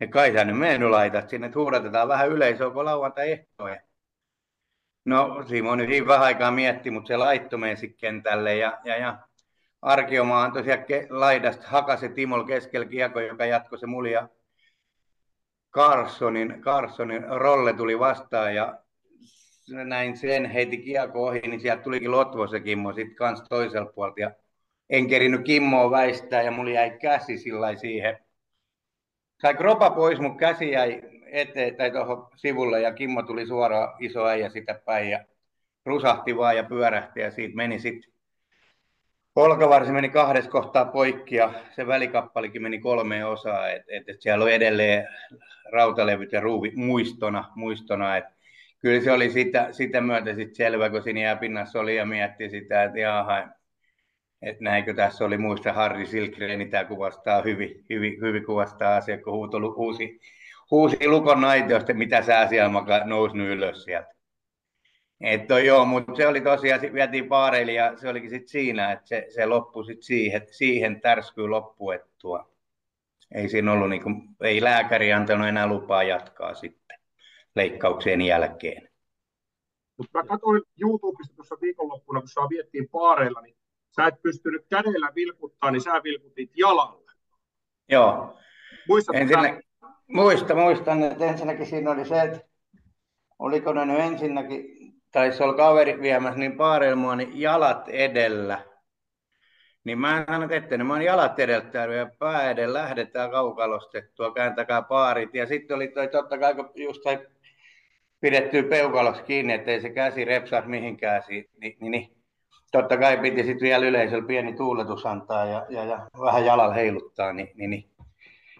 [0.00, 3.80] ja kai sä nyt mennyt laitat sinne, että huudatetaan vähän yleisöä, kun lauantai ehtoja.
[5.04, 9.18] No, Simo nyt niin vähän aikaa mietti, mutta se laittoi meidän kentälle ja, ja, ja
[9.82, 14.28] Arkiomaa antoi siellä ke- laidasta, hakasi Timol keskellä kiekko, joka jatkoi se mulia.
[15.74, 18.78] Carsonin, Carsonin rolle tuli vastaan ja
[19.68, 24.20] näin sen heiti kiekko ohi, niin sieltä tulikin Lotvo se Kimmo sitten kans toiselta puolta.
[24.20, 24.30] Ja
[24.90, 28.25] en kerinyt Kimmoa väistää ja mulla jäi käsi sillä siihen
[29.42, 34.26] sai kropa pois, mun käsi jäi eteen tai tuohon sivulle ja Kimmo tuli suoraan iso
[34.26, 35.24] äijä sitä päin ja
[35.86, 38.16] rusahti vaan ja pyörähti ja siitä meni sitten
[39.36, 44.44] Polkavarsi meni kahdessa kohtaa poikki ja se välikappalikin meni kolmeen osaan, että et, et siellä
[44.44, 45.08] on edelleen
[45.72, 48.30] rautalevyt ja ruuvi muistona, muistona että
[48.80, 52.84] kyllä se oli sitä, sitä myötä sitten selvä, kun siinä jääpinnassa oli ja mietti sitä,
[52.84, 53.48] että jaha,
[54.46, 59.32] että näinkö tässä oli muista Harri Silkreeni, tämä kuvastaa hyvin, hyvin, hyvin kuvastaa asiaa, kun
[59.32, 60.20] huuto, huusi,
[60.70, 64.16] huusi lukon naitiosta, mitä sä siellä nousi ylös sieltä.
[65.20, 69.26] Että joo, mutta se oli tosiaan, vietiin paareille ja se olikin sitten siinä, että se,
[69.28, 72.50] se loppui sitten siihen, siihen tärskyy loppu, että tuo,
[73.34, 76.98] ei siinä ollut niin kuin, ei lääkäri antanut enää lupaa jatkaa sitten
[77.54, 78.88] leikkauksien jälkeen.
[79.96, 83.56] Mutta mä katsoin YouTubesta tuossa viikonloppuna, kun saa viettiin paareilla, niin
[83.96, 87.12] sä et pystynyt kädellä vilkuttaa, niin sä vilkutit jalalla.
[87.88, 88.38] Joo.
[88.88, 89.60] Muistatko Ensinnä,
[90.08, 92.40] Muista, muistan, että ensinnäkin siinä oli se, että
[93.38, 94.76] oliko ne nyt ensinnäkin,
[95.12, 98.60] taisi olla kaveri viemässä niin paareilmoa, niin jalat edellä.
[99.84, 105.34] Niin mä sanoin, että mä oon jalat edeltä ja pää edellä lähdetään kaukalostettua, kääntäkää paarit.
[105.34, 107.26] Ja sitten oli toi totta kai, kun just sai
[108.20, 112.15] pidettyä peukalossa kiinni, ettei se käsi repsaa mihinkään, niin, niin, niin
[112.76, 117.32] totta kai piti sitten vielä yleisöllä pieni tuuletus antaa ja, ja, ja vähän jalalla heiluttaa,
[117.32, 117.90] niin, niin, niin.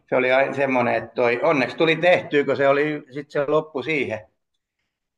[0.08, 4.28] se oli semmoinen, että toi, onneksi tuli tehtyä, kun se oli sitten se loppu siihen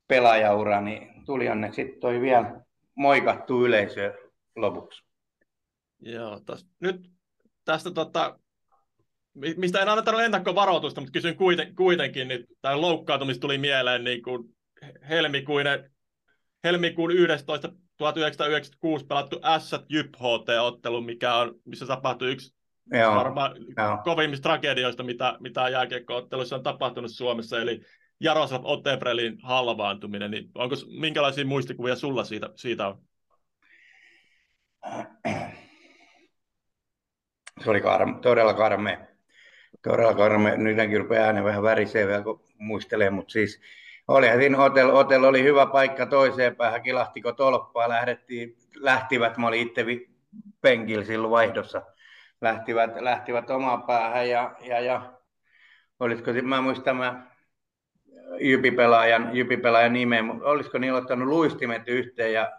[0.08, 2.60] pelaajaura, niin tuli onneksi sitten toi vielä
[2.94, 4.14] moikattu yleisö
[4.56, 5.04] lopuksi.
[6.00, 7.10] Joo, tos, nyt
[7.64, 8.38] tästä tota,
[9.56, 14.56] mistä en anneta ennakkovaroitusta, mutta kysyn kuiten, kuitenkin, niin tämä loukkaantumista tuli mieleen niin kuin
[15.08, 15.90] helmikuinen,
[16.64, 17.72] helmikuun 11.
[17.98, 22.54] 1996 pelattu S Jyp HT-ottelu, mikä on, missä tapahtui yksi
[22.92, 23.56] Joo, varmaan
[24.04, 27.80] kovimmista tragedioista, mitä, mitä jääkiekko-otteluissa on tapahtunut Suomessa, eli
[28.20, 32.98] Jaroslav Otebrelin halvaantuminen, niin onko minkälaisia muistikuvia sulla siitä, siitä on?
[37.64, 39.08] Se oli karme, todella karme.
[39.82, 40.56] Todella karme.
[40.56, 43.60] Nytkin rupeaa äänen vähän värisee vielä, kun muistelee, mutta siis
[44.08, 49.60] oli siinä hotel, hotel oli hyvä paikka toiseen päähän, kilahtiko tolppaa, lähdettiin, lähtivät, mä olin
[49.60, 49.84] itse
[50.60, 51.82] penkillä silloin vaihdossa,
[52.40, 55.12] lähtivät, lähtivät omaan päähän ja, ja, ja
[56.00, 57.26] olisiko, mä muistan mä
[58.40, 62.52] Jypipelaajan, Jypipelaajan nimen, olisiko niillä ottanut luistimet yhteen ja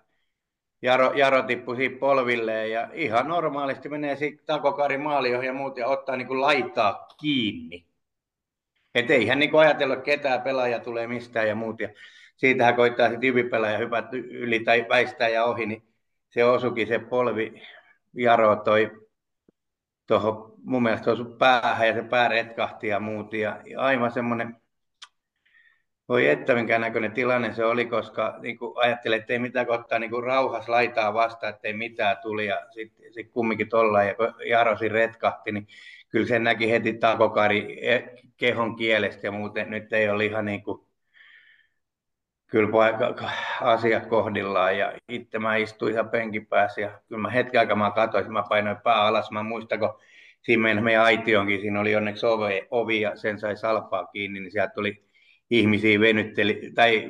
[0.82, 5.88] Jaro, Jaro tippui siitä polvilleen ja ihan normaalisti menee siitä takokari maalioon ja muut ja
[5.88, 7.89] ottaa niin kuin laittaa kiinni.
[8.96, 11.80] Että eihän niin ajatella, ketään pelaaja tulee mistään ja muut.
[11.80, 11.90] Ja
[12.36, 15.84] siitähän koittaa sitten Jypipelaaja hypätä yli tai väistää ja ohi, niin
[16.30, 17.62] se osukin se polvi
[18.14, 18.92] Jaro toi
[20.08, 23.34] tuohon mun mielestä päähän ja se pää retkahti ja muut.
[23.34, 24.56] Ja aivan semmoinen
[26.10, 30.00] voi että minkä näköinen tilanne se oli, koska niin kuin ajattelin, että ei mitään kohtaa
[30.00, 34.16] niin kuin rauhas laitaa vasta, että ei mitään tuli ja sitten sit kumminkin tuolla ja
[34.50, 35.68] Jarosi retkahti, niin
[36.10, 40.64] kyllä sen näki heti takokari e, kehon kielestä ja muuten nyt ei ole ihan niin
[40.64, 40.82] kuin,
[42.48, 42.70] kyllä
[43.62, 47.92] asiat kohdillaan ja itse mä istuin ihan penkin päässä ja kyllä mä hetken aikaa mä
[47.92, 50.00] katsoin, mä painoin pää alas, mä muistan, kun
[50.42, 54.74] siinä meidän aitionkin, siinä oli onneksi ovi, ovi ja sen sai salpaa kiinni, niin sieltä
[54.74, 55.09] tuli
[55.50, 57.10] ihmisiä venytteli tai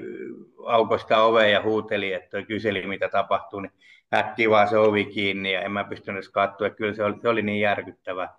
[0.65, 3.71] aukosta ovea ja huuteli, että kyseli mitä tapahtuu, niin
[4.13, 6.69] äkkiä vaan se ovi kiinni ja en mä pystynyt katsoa.
[6.69, 8.29] Kyllä se oli, se oli niin järkyttävä.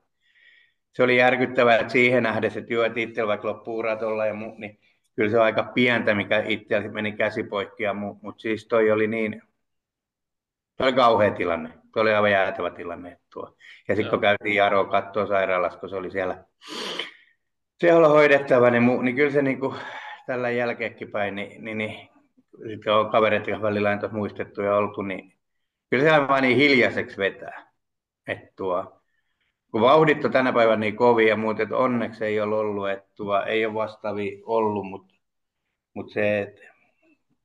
[0.92, 4.54] Se oli järkyttävää, että siihen nähdessä, että joo, että itsellä vaikka loppuu uratolla ja muu,
[4.58, 4.78] niin
[5.16, 8.90] kyllä se on aika pientä, mikä itsellä meni käsi poikki ja muu, mutta siis toi
[8.90, 9.42] oli niin,
[10.76, 11.70] se oli kauhea tilanne.
[11.94, 13.18] Se oli aivan jäätävä tilanne.
[13.32, 13.56] Tuo.
[13.88, 16.44] Ja sitten kun käytiin Jaroa katsoa sairaalassa, kun se oli siellä
[17.81, 19.75] siellä hoidettava, niin, mu, niin kyllä se niin kuin,
[20.27, 22.09] tällä jälkeenkin päin, niin, niin, niin
[22.69, 25.33] sitten on kaverit välillä on muistettu ja oltu, niin
[25.90, 27.73] kyllä se vaan niin hiljaiseksi vetää.
[28.29, 29.03] Että tuo,
[29.71, 33.09] kun vauhdit on tänä päivänä niin kovia ja muut, että onneksi ei ole ollut, että
[33.16, 35.14] tuo, ei ole vastaavi ollut, mutta,
[35.95, 36.62] mutta se, että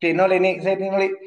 [0.01, 1.17] siinä oli, niin, se, siinä oli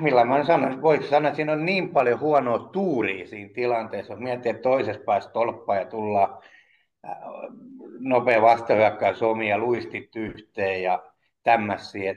[0.00, 4.20] millä mä sanon, voisi sanoa, että siinä on niin paljon huonoa tuuria siinä tilanteessa, jos
[4.20, 6.38] miettii, että toisessa päässä tolppaa ja tullaan
[8.00, 12.14] nopea vastahyökkäys omia luistit yhteen ja tämmöisiä.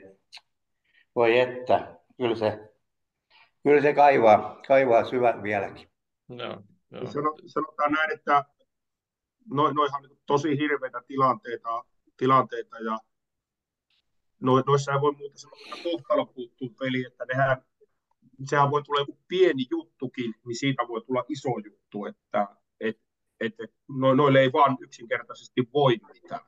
[1.14, 2.72] Voi että, kyllä se,
[3.62, 5.88] kyllä se kaivaa, kaivaa syvät vieläkin.
[6.28, 7.00] No, no.
[7.46, 8.44] Sanotaan näin, että
[9.50, 11.84] no, noihan on tosi hirveitä tilanteita,
[12.16, 12.98] tilanteita ja
[14.40, 17.64] no, noissa ei voi muuta sanoa, että kohtalo puuttuu peli, että nehän,
[18.44, 22.48] sehän voi tulla joku pieni juttukin, niin siitä voi tulla iso juttu, että
[23.40, 23.64] että
[23.98, 26.40] no, noille ei vaan yksinkertaisesti voi mitään.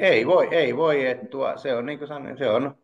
[0.00, 1.06] Ei voi, ei voi.
[1.06, 2.78] Että tuo, se on niin kuin sanoin, se on,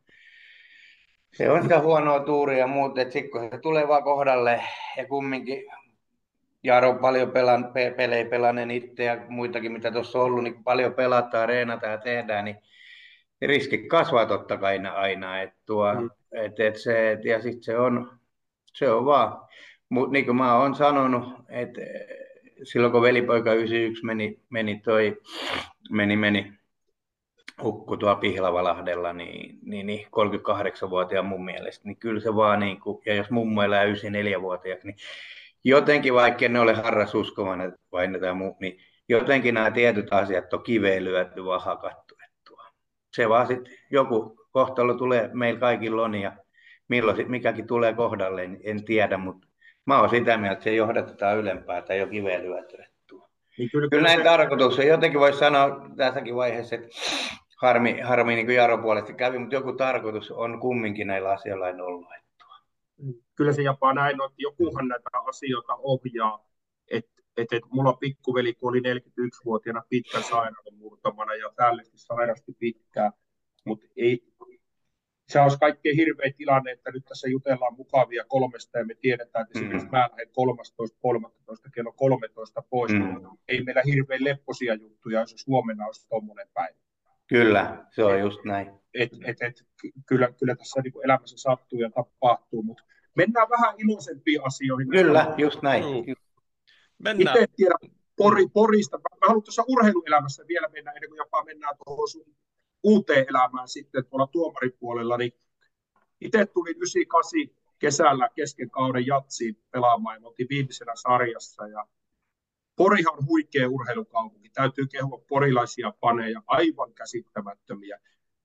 [1.36, 4.62] se on sitä huonoa tuuria ja muuta, että sitten kun se tulee vaan kohdalle
[4.96, 5.64] ja kumminkin
[6.64, 10.64] Jaro on paljon pelan, pe, pelejä pelanneen itse ja muitakin, mitä tuossa on ollut, niin
[10.64, 12.56] paljon pelataan, reenataan ja tehdään, niin
[13.42, 15.40] riski kasvaa totta kai aina.
[15.40, 16.10] Että tuo, mm.
[16.32, 18.18] et, et se, et, ja sitten se on,
[18.74, 19.48] se on vaan,
[19.88, 21.80] mutta niin kuin mä oon sanonut, että
[22.64, 25.20] silloin kun velipoika 91 meni, meni toi,
[25.90, 26.53] meni, meni
[27.62, 33.03] hukku tuolla Pihlavalahdella, niin, niin, niin 38-vuotiaan mun mielestä, niin kyllä se vaan niin kuin,
[33.07, 34.96] ja jos mummo elää 94-vuotiaaksi, niin
[35.64, 40.62] jotenkin vaikka ne ole harras uskovan vai tai muu, niin jotenkin nämä tietyt asiat on
[40.62, 42.14] kiveen lyöty vaan hakattu.
[43.12, 46.33] Se vaan sitten joku kohtalo tulee meillä kaikilla on ja
[46.88, 49.48] milloin mikäkin tulee kohdalle, niin en tiedä, mutta
[49.86, 53.28] Mä oon sitä mieltä, että se johdatetaan ylempää tai jo kiveen lyötyettua.
[53.58, 54.24] Niin kyllä, kyllä näin se...
[54.24, 54.78] tarkoitus.
[54.78, 56.88] Jotenkin voisi sanoa tässäkin vaiheessa, että
[57.62, 61.80] harmi, harmi niin kuin Jaro puolesta kävi, mutta joku tarkoitus on kumminkin näillä asioilla en
[61.80, 62.06] ollut.
[63.34, 66.46] Kyllä se jopa näin on, että jokuhan näitä asioita ohjaa.
[66.90, 73.12] Että et, et mulla pikkuveli, kun oli 41-vuotiaana pitkän sairaalan murtamana ja tällaisesti sairasti pitkään,
[73.64, 74.31] mutta ei,
[75.28, 79.58] se olisi kaikkein hirvein tilanne, että nyt tässä jutellaan mukavia kolmesta ja me tiedetään, että
[79.58, 79.92] esimerkiksi mm.
[79.92, 80.26] mä lähden
[81.66, 82.92] 13.13 kello 13 pois.
[82.92, 83.38] Mm.
[83.48, 86.76] Ei meillä hirveän lepposia juttuja, jos huomenna olisi tuommoinen päivä.
[87.26, 88.70] Kyllä, se on just näin.
[88.94, 89.54] Et, et, et,
[90.06, 92.82] kyllä, kyllä tässä niin kuin elämässä sattuu ja tapahtuu, mutta
[93.14, 94.90] mennään vähän iloisempiin asioihin.
[94.90, 95.85] Kyllä, just näin.
[95.85, 96.14] Mm.
[96.98, 97.37] Mennään.
[97.37, 97.78] Itse tiedän
[98.16, 98.96] Pori, Porista.
[98.96, 102.26] Mä, mä haluan tuossa urheiluelämässä vielä mennä, ennen kuin jopa mennään tuohon sun
[102.82, 105.32] uuteen elämään sitten tuolla tuomaripuolella, niin
[106.20, 111.86] itse tulin 98 kesällä kesken kauden jatsiin pelaamaan ja oltiin viimeisenä sarjassa ja
[112.76, 117.98] Porihan on huikea urheilukaupunki, täytyy kehua porilaisia paneja, aivan käsittämättömiä.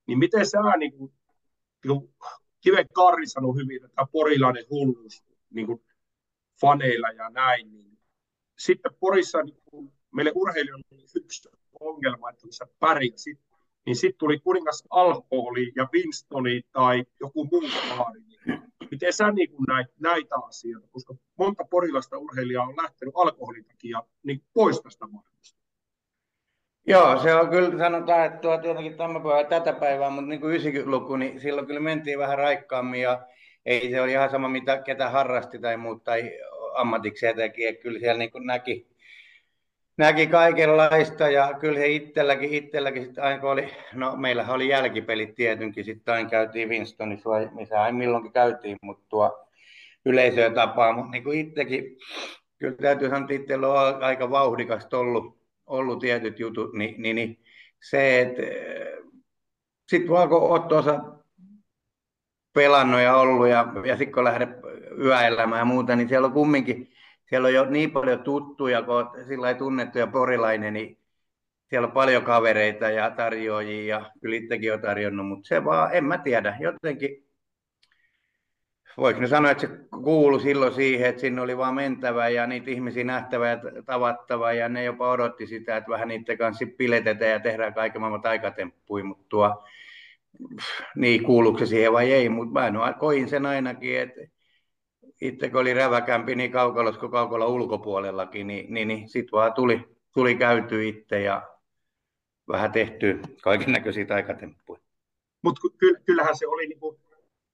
[0.07, 1.13] Niin miten sä, niin kuin,
[1.85, 1.99] niin
[2.65, 5.83] kuin Karri sanoi hyvin, että porilainen hulluus niin kuin
[6.61, 7.99] faneilla ja näin, niin
[8.57, 13.39] sitten Porissa niin kuin, meille urheilijoille oli yksi ongelma, että sä pärjäsit,
[13.87, 17.61] niin sitten tuli kuningas alkoholi ja Winstoni tai joku muu.
[18.45, 23.65] Niin miten sä niin kuin näit, näitä asioita, koska monta porilaista urheilijaa on lähtenyt alkoholin
[23.65, 25.57] takia niin pois tästä maailmasta?
[26.87, 30.61] Joo, se on kyllä, sanotaan, että tuo tietenkin tämä päivä tätä päivää, mutta niin kuin
[30.61, 33.27] 90-luku, niin silloin kyllä mentiin vähän raikkaammin ja
[33.65, 36.31] ei se oli ihan sama, mitä ketä harrasti tai muut tai
[36.73, 38.87] ammatikseen teki, että kyllä siellä niin kuin näki,
[39.97, 45.85] näki kaikenlaista ja kyllä he itselläkin, itselläkin sitten aina oli, no meillä oli jälkipelit tietenkin,
[45.85, 49.47] sitten aina käytiin Winstonissa vai missä aina milloinkin käytiin, mutta tuo
[50.05, 51.97] yleisöä tapaa, mutta niin kuin itsekin,
[52.57, 57.39] kyllä täytyy sanoa, että itsellä on aika vauhdikasta ollut, ollut tietyt jutut, niin, niin, niin
[57.89, 58.41] se, että
[59.87, 60.99] sitten vaan kun olet tuossa
[62.53, 64.49] pelannut ja ollut ja, ja sitten kun lähdet
[64.99, 66.91] yöelämään ja muuta, niin siellä on kumminkin
[67.29, 70.97] siellä on jo niin paljon tuttuja, kun olet sillä tunnettu ja porilainen, niin
[71.69, 76.05] siellä on paljon kavereita ja tarjoajia ja kyllä itsekin on tarjonnut, mutta se vaan, en
[76.05, 77.27] mä tiedä, jotenkin
[78.97, 82.71] voiko ne sanoa, että se kuului silloin siihen, että sinne oli vaan mentävä ja niitä
[82.71, 87.39] ihmisiä nähtävä ja tavattava ja ne jopa odotti sitä, että vähän niiden kanssa piletetään ja
[87.39, 89.63] tehdään kaiken maailman taikatemppuja, mutta tuo,
[90.95, 94.36] niin kuuluuko se siihen vai ei, mutta mä koin sen ainakin, että
[95.21, 99.97] itse kun oli räväkämpi niin kaukalossa kuin kaukalla ulkopuolellakin, niin, niin, niin sitten vaan tuli,
[100.13, 101.57] tuli käyty itse ja
[102.47, 104.81] vähän tehty kaiken näköisiä taikatemppuja.
[105.43, 105.61] Mutta
[106.05, 106.97] kyllähän se oli, niin kuin,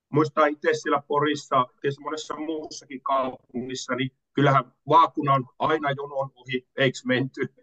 [0.10, 6.67] muistaa itse siellä Porissa, tietysti monessa muussakin kaupungissa, niin kyllähän vaakuna on aina jonon ohi,
[6.78, 7.54] eikö menty?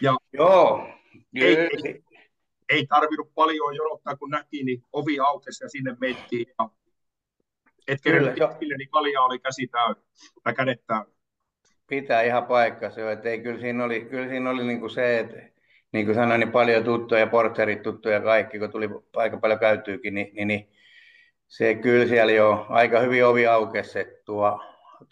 [0.00, 0.88] Ja Joo.
[1.34, 2.04] Ei, ei,
[2.68, 6.46] ei tarvinnut paljon jonottaa, kun näki, niin ovi aukesi ja sinne mentiin.
[6.58, 6.70] Ja
[7.92, 8.34] et Kyllä,
[8.78, 10.02] niin kaljaa oli käsi täynnä,
[10.42, 11.12] tai kädet täynnä.
[11.86, 15.18] Pitää ihan paikkansa jo, että ei, kyllä siinä oli, kyllä siinä oli niin kuin se,
[15.18, 15.36] että
[15.92, 20.30] niin kuin sanoin, niin paljon tuttuja, porterit tuttuja kaikki, kun tuli aika paljon käytyykin, niin,
[20.34, 20.68] niin, niin
[21.46, 24.60] se kyllä siellä jo aika hyvin ovi aukesi, tuo,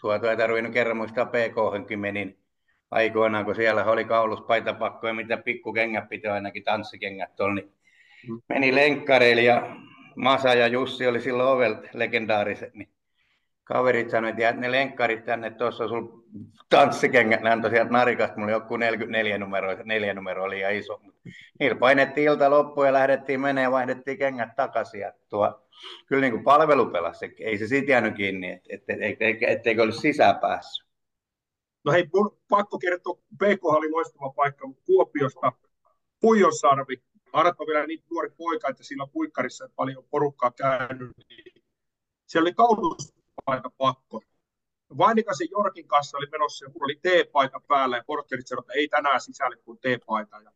[0.01, 2.39] tuo, tuo ei tarvinnut kerran muistaa pk menin
[2.91, 7.73] aikoinaan, kun siellä oli kaulus paitapakkoja, mitä pikkukengät piti ainakin tanssikengät tuolla, niin
[8.29, 8.41] mm.
[8.49, 9.75] meni lenkkareille ja
[10.19, 12.89] Masa ja Jussi oli silloin ovelta legendaariset, niin
[13.63, 16.23] kaverit sanoivat, että ne lenkkarit tänne, tuossa on sulla
[16.69, 21.01] tanssikengät, nämä tosiaan narikasta, mulla oli joku 44 numero, neljä numero oli liian iso.
[21.59, 24.99] Niillä painettiin ilta loppuun ja lähdettiin menee ja vaihdettiin kengät takaisin.
[24.99, 25.67] Ja tuo,
[26.05, 29.83] kyllä niin kuin palvelu pelasi, ei se siitä jäänyt kiinni, että et, et, et, etteikö
[29.83, 30.89] olisi sisään päässyt.
[31.85, 32.09] No hei,
[32.49, 35.51] pakko kertoa, PK oli loistava paikka Kuopiosta,
[36.21, 37.01] Puijosarvi,
[37.33, 41.11] Arat on vielä niin nuori poika, että sillä puikkarissa paljon porukkaa käynyt.
[41.29, 41.63] Niin
[42.25, 44.21] siellä oli kauluspaita pakko.
[44.97, 49.21] Vainikasen Jorkin kanssa oli menossa ja oli T-paita päällä ja portterit sanoi, että ei tänään
[49.21, 50.41] sisälle kuin T-paita.
[50.41, 50.51] Ja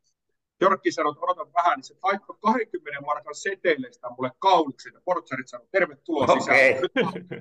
[0.61, 5.47] Jorkki sanoi, että odotan vähän, niin se laittoi 20 markan seteleistä mulle kauluksen ja portserit
[5.47, 6.39] sanoi, tervetuloa okay.
[6.39, 6.59] sisään.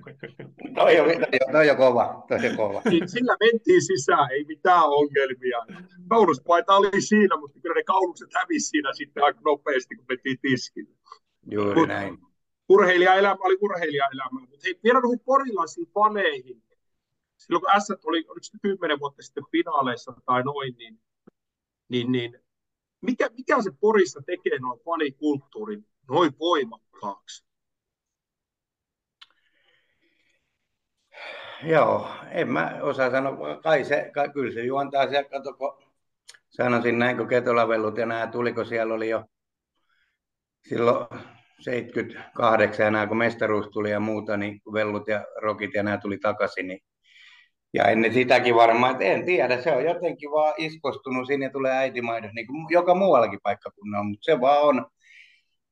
[0.74, 1.06] toi, on,
[1.52, 2.82] toi, on kova, toi on kova.
[2.90, 5.58] Niin, sillä mentiin sisään, ei mitään ongelmia.
[6.08, 10.96] Kauluspaita oli siinä, mutta kyllä ne kaulukset hävisi siinä sitten aika nopeasti, kun mentiin tiskille.
[11.50, 12.18] Juuri Mut, näin.
[12.68, 14.40] Urheilijaelämä oli urheilijaelämä.
[14.40, 16.62] Mutta hei, vielä noihin porilaisiin paneihin.
[17.36, 21.00] Silloin kun S oli, oliko se kymmenen vuotta sitten finaaleissa tai noin, niin,
[21.88, 22.38] niin, niin
[23.02, 27.44] mikä, mikä se Porissa tekee noin fanikulttuurin noin voimakkaaksi?
[31.64, 33.56] Joo, en mä osaa sanoa.
[33.62, 35.82] Kai se, kai, kyllä se juontaa siellä, kato, kun
[36.48, 39.24] sanoisin näin, kun Ketolavellut ja nämä tuliko siellä oli jo
[40.68, 41.06] silloin
[41.60, 46.18] 78 ja nämä, kun mestaruus tuli ja muuta, niin vellut ja rokit ja nämä tuli
[46.18, 46.80] takaisin, niin
[47.74, 52.30] ja ennen sitäkin varmaan, että en tiedä, se on jotenkin vaan iskostunut, sinne tulee äitimaidos,
[52.34, 54.86] niin kuin joka muuallakin paikkakunnalla, mutta se vaan on,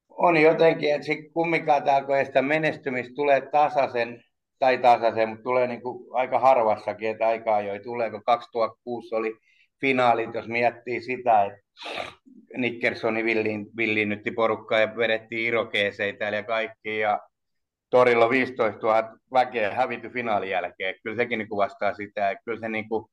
[0.09, 4.23] on jotenkin, että se kumminkaan täällä, sitä menestymistä tulee tasaisen,
[4.59, 9.15] tai tasaisen, mutta tulee niin kuin aika harvassakin, että aikaa jo ei tule, kun 2006
[9.15, 9.37] oli
[9.81, 11.61] finaalit, jos miettii sitä, että
[12.57, 17.21] Nickersoni villiin, villiinnytti porukkaa ja vedettiin irokeeseitä ja kaikki, ja
[17.91, 20.95] torilla 15 000 väkeä hävity finaalin jälkeen.
[21.03, 22.31] Kyllä sekin niin kuvastaa sitä.
[22.31, 23.05] Että kyllä se niin kuin,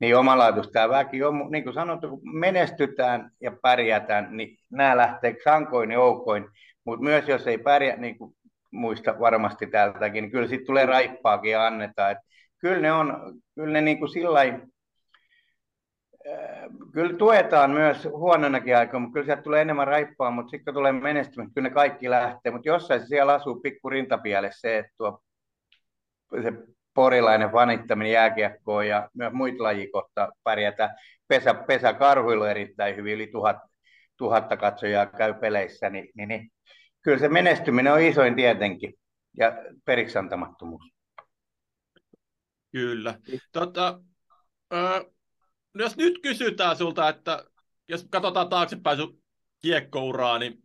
[0.00, 5.36] niin omalaatuista tämä väki on, niin kuin sanottu, kun menestytään ja pärjätään, niin nämä lähtee
[5.44, 6.48] sankoin ja oukoin,
[6.84, 8.34] mutta myös jos ei pärjää, niin kuin
[8.70, 12.12] muista varmasti täältäkin, niin kyllä sitten tulee raippaakin ja annetaan.
[12.12, 12.18] Et
[12.58, 14.71] kyllä ne on, kyllä ne niin kuin sillain,
[16.92, 20.92] kyllä tuetaan myös huononakin aikaa, mutta kyllä sieltä tulee enemmän raippaa, mutta sitten kun tulee
[20.92, 25.22] menestymistä, kyllä ne kaikki lähtee, mutta jossain se siellä asuu pikku rintapielessä se, että tuo
[26.42, 26.52] se
[26.94, 30.94] porilainen fanittaminen jääkiekkoon ja myös muita lajikohta pärjätä.
[31.28, 33.56] Pesä, pesä karhuilu erittäin hyvin, yli tuhat,
[34.16, 36.52] tuhatta katsojaa käy peleissä, niin, niin, niin
[37.02, 38.94] kyllä se menestyminen on isoin tietenkin
[39.38, 39.52] ja
[39.84, 40.92] periksi antamattomuus.
[42.72, 43.14] Kyllä.
[43.52, 44.00] Tota,
[44.74, 45.12] äh,
[45.74, 47.44] jos nyt kysytään sulta, että
[47.88, 49.22] jos katsotaan taaksepäin sun
[49.62, 50.62] kiekkouraa, niin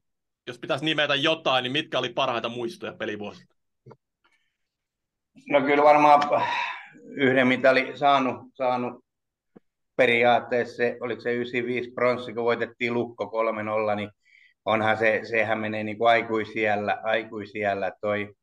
[0.47, 3.55] jos pitäisi nimetä jotain, niin mitkä oli parhaita muistoja pelivuosilta?
[5.49, 6.21] No kyllä varmaan
[7.07, 9.05] yhden mitali saanut, saanut
[9.95, 13.31] periaatteessa, se, oliko se 95 pronssi, kun voitettiin Lukko
[13.91, 14.09] 3-0, niin
[14.65, 18.35] onhan se, sehän menee niin kuin aikuisiellä, aikuisiellä toi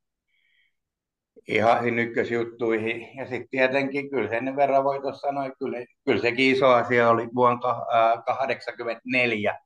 [1.49, 3.17] ihan ykkösjuttuihin.
[3.17, 7.29] Ja sitten tietenkin, kyllä sen verran voi tuossa sanoa, kyllä, kyllä sekin iso asia oli
[7.35, 9.59] vuonna 1984,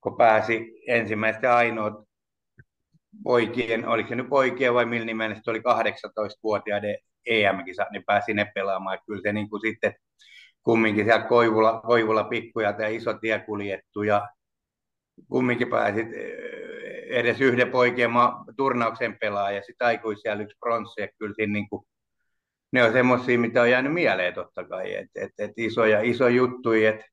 [0.00, 1.94] kun pääsi ensimmäistä ainoat
[3.24, 6.96] poikien, oliko se nyt poikien vai millä nimellä, oli 18-vuotiaiden
[7.26, 8.98] EM-kisa, niin pääsi ne pelaamaan.
[9.06, 9.94] Kyllä se niin kuin sitten
[10.62, 14.28] kumminkin siellä Koivula, Koivula pikkuja ja iso tie kuljettu ja
[15.28, 16.06] kumminkin pääsit
[17.08, 18.10] edes yhden poikien
[18.56, 21.00] turnauksen pelaa ja sitten aikuisia yksi pronssi.
[21.00, 21.86] Ja kyllä siinä niin kuin,
[22.72, 26.72] ne on semmoisia, mitä on jäänyt mieleen totta kai, että et, et isoja, iso juttu,
[26.72, 27.06] että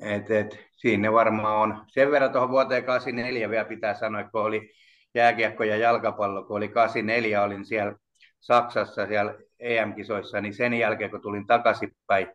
[0.00, 1.84] et, et, siinä varmaan on.
[1.88, 4.72] Sen verran tuohon vuoteen 84 vielä pitää sanoa, kun oli
[5.14, 7.94] jääkiekko ja jalkapallo, kun oli 84, olin siellä
[8.40, 12.28] Saksassa siellä EM-kisoissa, niin sen jälkeen kun tulin takaisinpäin,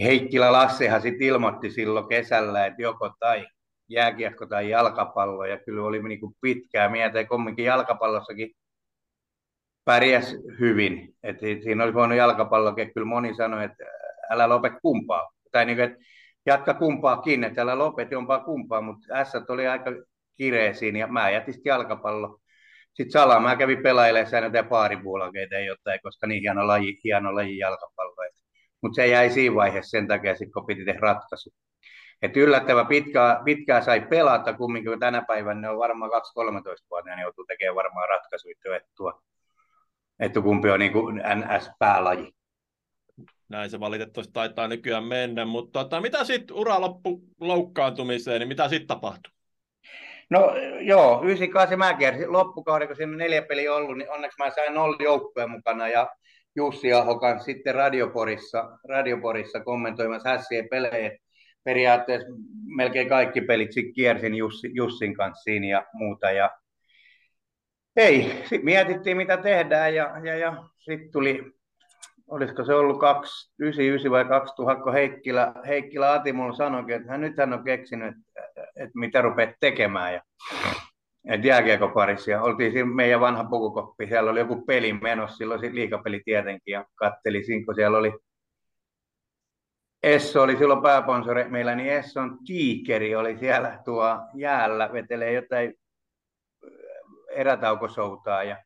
[0.00, 3.46] Heikkilä Lassehan sitten ilmoitti silloin kesällä, että joko tai
[3.88, 8.50] jääkiekko tai jalkapallo, ja kyllä oli niin kuin pitkää mieltä, ja kumminkin jalkapallossakin
[9.84, 11.14] pärjäs hyvin.
[11.22, 13.84] Et siinä olisi voinut jalkapallokin, kyllä moni sanoi, että
[14.30, 15.32] älä lopet kumpaa.
[15.50, 16.04] Tai niin kuin, että
[16.46, 19.90] jatka kumpaakin, että älä lopet jompaa kumpaa, mutta S oli aika
[20.36, 22.38] kireä siinä, ja mä jätin jalkapallo.
[22.94, 27.58] Sitten salaa mä kävin pelailemaan säännöitä ja paaripuolakeita jotain, koska niin hieno laji, hieno laji
[27.58, 28.14] jalkapallo.
[28.82, 31.50] Mutta se jäi siinä vaiheessa sen takia, sit, kun piti tehdä ratkaisu.
[32.24, 37.44] Et yllättävän pitkää, pitkää sai pelata, kumminkin tänä päivänä ne on varmaan 2-13-vuotiaana, ne joutuu
[37.44, 39.22] tekemään varmaan ratkaisuja, että, tuo,
[40.20, 42.32] että kumpi on niin kuin NS-päälaji.
[43.48, 48.68] Näin se valitettavasti taitaa nykyään mennä, mutta tota, mitä sitten ura loppu loukkaantumiseen, niin mitä
[48.68, 49.32] sitten tapahtui?
[50.30, 54.74] No joo, 98 mä kiersin loppukauden, kun siinä neljä peliä ollut, niin onneksi mä sain
[54.74, 56.08] nolli joukkueen mukana ja
[56.56, 61.10] Jussi Ahokan sitten Radioporissa, Radioporissa kommentoimassa hässien pelejä.
[61.64, 62.28] Periaatteessa
[62.76, 66.30] melkein kaikki pelit sitten kiersin Jussi, Jussin kanssa siinä ja muuta.
[66.30, 66.50] Ja
[67.96, 71.52] ei, sitten mietittiin mitä tehdään ja, ja, ja sitten tuli,
[72.28, 73.00] olisiko se ollut
[73.58, 78.08] 99 vai 2000, kun Heikkilä, Heikkilä Ati mulle sanoi, että hän nyt hän on keksinyt,
[78.08, 80.14] että, että mitä rupeat tekemään.
[80.14, 80.22] Ja
[81.28, 86.22] et jääkiekoparissa ja oltiin siinä meidän vanha pukukoppi, siellä oli joku peli menossa, silloin liikapeli
[86.24, 88.12] tietenkin ja katteli kun siellä oli
[90.04, 95.74] Esso oli silloin pääponsori meillä, niin Esson Tiikeri oli siellä tuo jäällä, vetelee jotain
[97.30, 98.56] erätaukosoutaa ja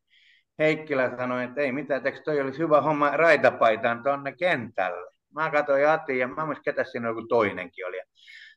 [0.58, 5.10] Heikkilä sanoi, että ei mitään, että toi olisi hyvä homma raitapaitaan tuonne kentälle.
[5.34, 8.00] Mä katsoin Ati ja mä muistin, ketä siinä joku toinenkin oli.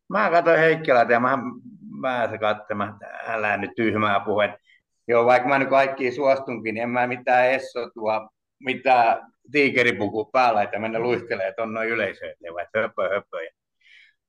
[0.10, 1.38] Mä katsoin Heikkilältä ja mä,
[2.40, 4.58] katsoin, että älä nyt tyhmää puheen.
[5.08, 8.30] Joo, vaikka mä nyt kaikkiin suostunkin, niin en mä mitään essotua,
[8.60, 13.38] mitään tiikeripuku päällä, että mennä luistelee tuonne yleisöön, että höpö höpö.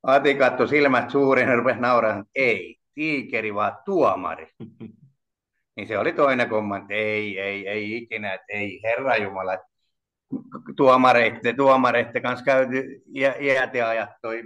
[0.03, 4.49] Ati katsoi silmät suurin ja rupesi nauramaan, ei, tiikeri vaan tuomari.
[5.77, 9.59] niin se oli toinen kommentti, ei, ei, ei ikinä, että ei, herra Jumala,
[10.77, 13.03] tuomareitte, tuomareitte kanssa käyty
[13.41, 14.43] iät ja ajat toi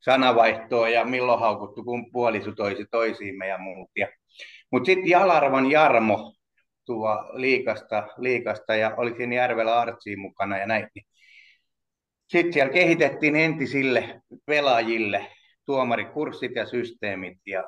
[0.00, 3.90] sanavaihtoa ja milloin haukuttu, kun puolisu toisi toisiimme ja muut.
[4.72, 6.34] Mutta sitten Jalarvan Jarmo
[6.90, 10.88] tuo liikasta, liikasta ja oli siinä Järvelä Artsiin mukana ja näin.
[10.94, 11.06] Niin
[12.28, 15.26] sitten siellä kehitettiin entisille pelaajille
[15.66, 17.64] tuomarikurssit ja systeemit ja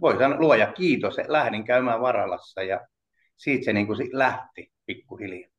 [0.00, 2.80] voi sanoa luoja kiitos, lähdin käymään Varalassa ja
[3.36, 5.50] siitä se niin kuin lähti pikkuhiljaa.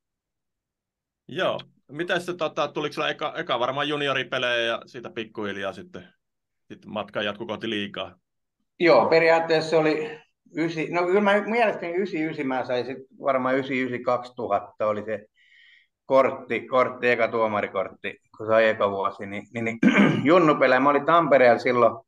[1.28, 1.60] Joo,
[1.92, 6.08] Miten se, tota, tuliko sulla eka, eka varmaan junioripelejä ja siitä pikkuhiljaa sitten,
[6.68, 8.18] sitten matka jatkuu kohti liikaa?
[8.80, 10.20] Joo, periaatteessa se oli
[10.56, 15.26] ysi, no kyllä mä mielestäni 99 mä sain sit varmaan 99 2000 oli se
[16.04, 19.78] kortti, kortti, eka tuomarikortti, kun sai eka vuosi, niin, niin, niin
[20.24, 20.80] junnupelejä.
[20.80, 22.04] Mä olin Tampereella silloin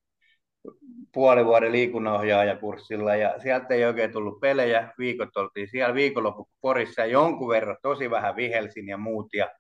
[1.15, 4.93] puoli vuoden liikunnanohjaajakurssilla ja sieltä ei oikein tullut pelejä.
[4.99, 9.51] Viikot oltiin siellä viikonloppu Porissa jonkun verran tosi vähän vihelsin ja muut ja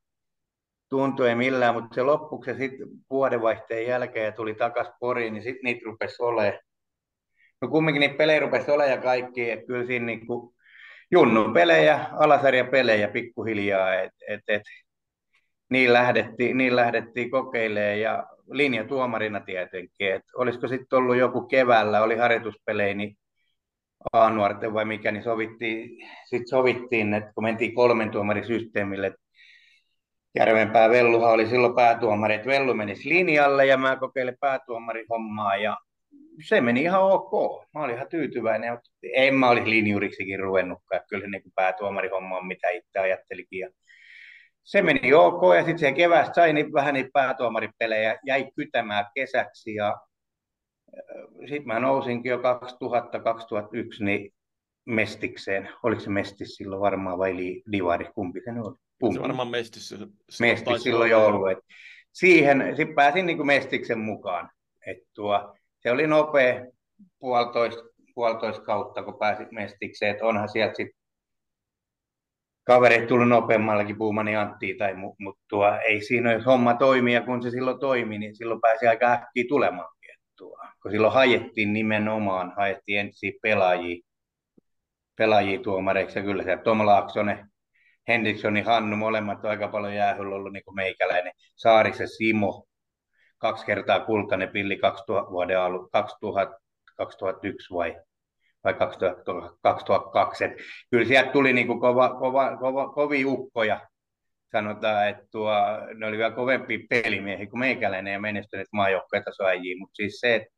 [0.89, 5.65] tuntui ei millään, mutta se loppuksi sitten vuodenvaihteen jälkeen ja tuli takas Poriin, niin sitten
[5.65, 6.59] niitä rupesi olemaan.
[7.63, 10.55] No kumminkin niitä pelejä rupesi olemaan ja kaikki, että kyllä siinä niinku
[11.11, 14.63] junnun pelejä, alasarjapelejä pikkuhiljaa, että et, et,
[15.71, 22.17] niin lähdettiin, niin lähdettiin kokeilemaan ja linjatuomarina tietenkin, että olisiko sitten ollut joku keväällä, oli
[22.17, 23.17] harjoituspelejä, niin
[24.13, 29.21] A-nuorten vai mikä, niin sovittiin, sit sovittiin, että kun mentiin kolmen tuomarisysteemille, että
[30.35, 35.77] Järvenpää Velluhan oli silloin päätuomari, että Vellu menisi linjalle ja mä kokeilin päätuomarihommaa ja
[36.45, 37.65] se meni ihan ok.
[37.75, 38.79] Mä olin ihan tyytyväinen.
[39.15, 41.01] En mä olisi linjuriksikin ruvennutkaan.
[41.09, 43.59] Kyllä se niin päätuomarihomma on mitä itse ajattelikin.
[43.59, 43.71] Ja
[44.65, 49.75] se meni ok ja sitten se keväästä sai niin vähän niitä päätuomaripelejä, jäi kytämään kesäksi
[49.75, 49.97] ja
[51.41, 52.43] sitten mä nousinkin jo 2000-2001
[54.05, 54.33] niin
[54.85, 55.69] Mestikseen.
[55.83, 58.77] Oliko se Mestis silloin varmaan vai li, Divari, kumpi se oli?
[59.01, 59.15] Kumpi?
[59.15, 59.95] Se varmaan Mestis.
[60.41, 61.51] Mestis silloin jo ollut.
[61.51, 61.59] Et
[62.13, 64.51] siihen sit pääsin niin kuin Mestiksen mukaan.
[64.87, 66.67] Et tuo, se oli nopea
[67.19, 67.83] puolitoista,
[68.15, 70.17] puolitoista kautta, kun pääsit Mestikseen.
[70.17, 71.01] Et onhan sieltä sitten
[72.65, 77.23] kaverit tullut nopeammallakin Puumani Antti tai mu, mutta tuo, ei siinä jos homma toimii ja
[77.23, 79.89] kun se silloin toimi, niin silloin pääsi aika äkkiä tulemaan.
[80.39, 80.59] Tuo.
[80.83, 83.97] Kun silloin hajettiin nimenomaan, hajettiin ensin pelaajia,
[85.17, 87.51] pelaajia tuomareiksi ja kyllä se Tom Laaksonen,
[88.09, 91.33] Henrikssoni Hannu, molemmat on aika paljon jäähyllä ollut niin kuin meikäläinen.
[91.57, 92.67] Saarisen Simo,
[93.41, 96.59] kaksi kertaa kultainen pilli 2000 vuoden alu, 2000,
[96.97, 97.97] 2001 vai
[98.65, 100.45] vai 2002.
[100.45, 100.53] Et
[100.91, 103.81] kyllä sieltä tuli niin kuin kova, kova, kova, kovia ukkoja.
[104.53, 105.53] Sanotaan, että tuo,
[105.95, 110.49] ne oli vielä kovempi pelimiehiä kuin meikäläinen ja menestyneet maajoukkoetasoäjiä, mutta siis se, että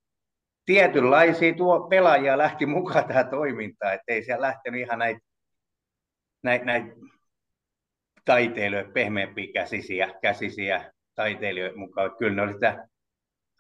[0.65, 5.21] tietynlaisia tuo pelaajia lähti mukaan tähän toimintaan, että ei siellä lähtenyt ihan näitä
[6.43, 6.85] näit, näit
[8.25, 12.17] taiteilijoita, pehmeämpiä käsisiä, käsisiä taiteilijoita mukaan.
[12.19, 12.89] Kyllä ne oli sitä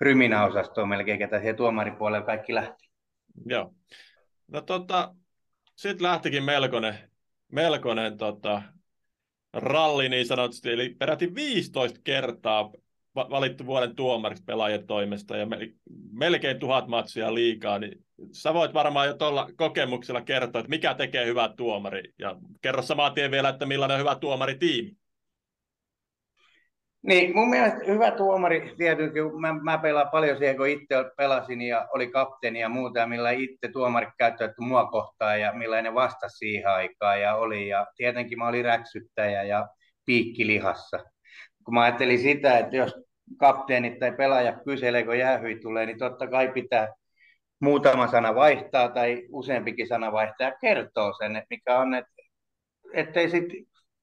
[0.00, 2.90] ryminäosastoa melkein, ketä siihen tuomaripuolelle kaikki lähti.
[3.46, 3.74] Joo.
[4.48, 5.14] No tota,
[5.76, 6.94] sitten lähtikin melkoinen,
[7.52, 8.62] melkoinen tota,
[9.52, 12.70] ralli niin sanotusti, eli peräti 15 kertaa
[13.14, 15.46] valittu vuoden tuomariksi pelaajien toimesta ja
[16.12, 21.26] melkein tuhat matsia liikaa, niin sä voit varmaan jo tuolla kokemuksella kertoa, että mikä tekee
[21.26, 22.02] hyvää tuomari.
[22.18, 24.96] Ja kerro samaan tien vielä, että millainen on hyvä tuomaritiimi.
[27.02, 31.88] Niin, mun mielestä hyvä tuomari tietenkin, mä, mä pelaan paljon siihen, kun itse pelasin ja
[31.94, 36.68] oli kapteeni ja muuta, ja millä itse tuomari käyttäytyi mua kohtaan ja millainen vastasi siihen
[36.70, 37.68] aikaan ja oli.
[37.68, 39.68] Ja tietenkin mä olin räksyttäjä ja
[40.04, 40.98] piikkilihassa.
[41.64, 42.94] Kun mä ajattelin sitä, että jos
[43.38, 46.88] kapteenit tai pelaaja kyselee, kun jäähyi tulee, niin totta kai pitää
[47.60, 52.12] muutama sana vaihtaa tai useampikin sana vaihtaa ja kertoo sen, että mikä on, että
[52.94, 53.56] ettei sitten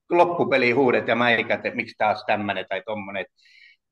[0.10, 3.26] loppupeli huudet ja mäikät, että miksi taas tämmöinen tai tommonen,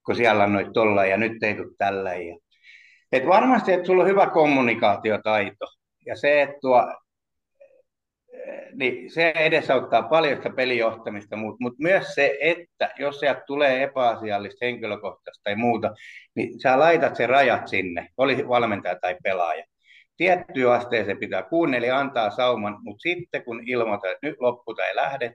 [0.06, 2.16] kun siellä on noit tolla ja nyt ei tule tällä.
[2.16, 2.38] Ja...
[3.12, 5.66] Et varmasti, että sulla on hyvä kommunikaatiotaito
[6.06, 6.94] ja se, että tuo,
[8.74, 14.66] niin se edesauttaa paljon sitä pelijohtamista, mutta mut myös se, että jos sieltä tulee epäasiallista
[14.66, 15.94] henkilökohtaista tai muuta,
[16.36, 19.64] niin sä laitat sen rajat sinne, oli valmentaja tai pelaaja.
[20.18, 25.34] Tiettyyn asteeseen pitää kuunnella antaa sauman, mutta sitten kun ilmoitat, että nyt loppu tai lähdet,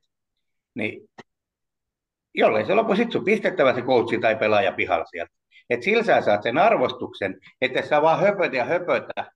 [0.75, 1.09] niin
[2.35, 5.33] jollei se lopu, sitten pistettävä se coachi tai pelaaja pihalla sieltä.
[5.70, 9.33] Että sillä sä saat sen arvostuksen, että sä vaan höpötä ja höpötä.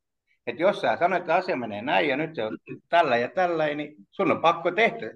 [0.47, 2.59] Että jos sä sanoit, että asia menee näin ja nyt se on
[2.89, 5.11] tällä ja tällä, niin sun on pakko tehdä,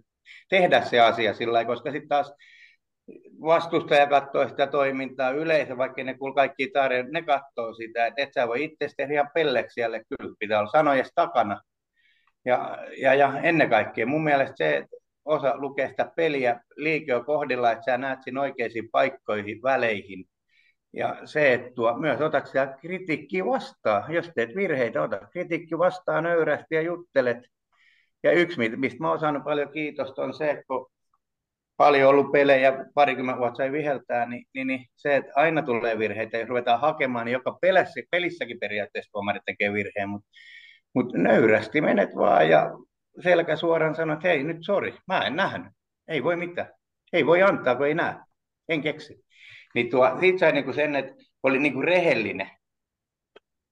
[0.48, 2.32] tehdä se asia sillä koska sitten taas
[3.40, 8.32] vastustaja katsoo sitä toimintaa, yleisö, vaikka ne kuul kaikki tarjoa, ne katsoo sitä, että et
[8.34, 11.60] sä voi itse tehdä ihan pelleksi siellä, kyllä pitää olla sanoja takana.
[12.44, 14.84] Ja, ja, ja ennen kaikkea mun mielestä se,
[15.30, 20.24] osa lukea sitä peliä liikeä kohdilla, että sä näet siinä oikeisiin paikkoihin, väleihin.
[20.92, 24.12] Ja se, että tuo, myös otat sitä kritiikkiä vastaan.
[24.14, 27.38] Jos teet virheitä, ota kritiikki vastaan nöyrästi ja juttelet.
[28.22, 30.90] Ja yksi, mistä mä oon saanut paljon kiitosta, on se, että kun
[31.76, 36.38] paljon ollut pelejä, parikymmentä vuotta sai viheltää, niin, niin, niin, se, että aina tulee virheitä
[36.38, 40.28] ja ruvetaan hakemaan, niin joka pelässä, pelissäkin periaatteessa tuomarit tekee virheen, mutta
[40.94, 42.70] mut nöyrästi menet vaan ja
[43.22, 45.72] selkä suoraan sanoi, että hei nyt sori, mä en nähnyt.
[46.08, 46.72] Ei voi mitään.
[47.12, 48.14] Ei voi antaa, kun ei näe.
[48.68, 49.24] En keksi.
[49.74, 52.50] Niin tuo, siitä sai niinku sen, että oli niinku rehellinen.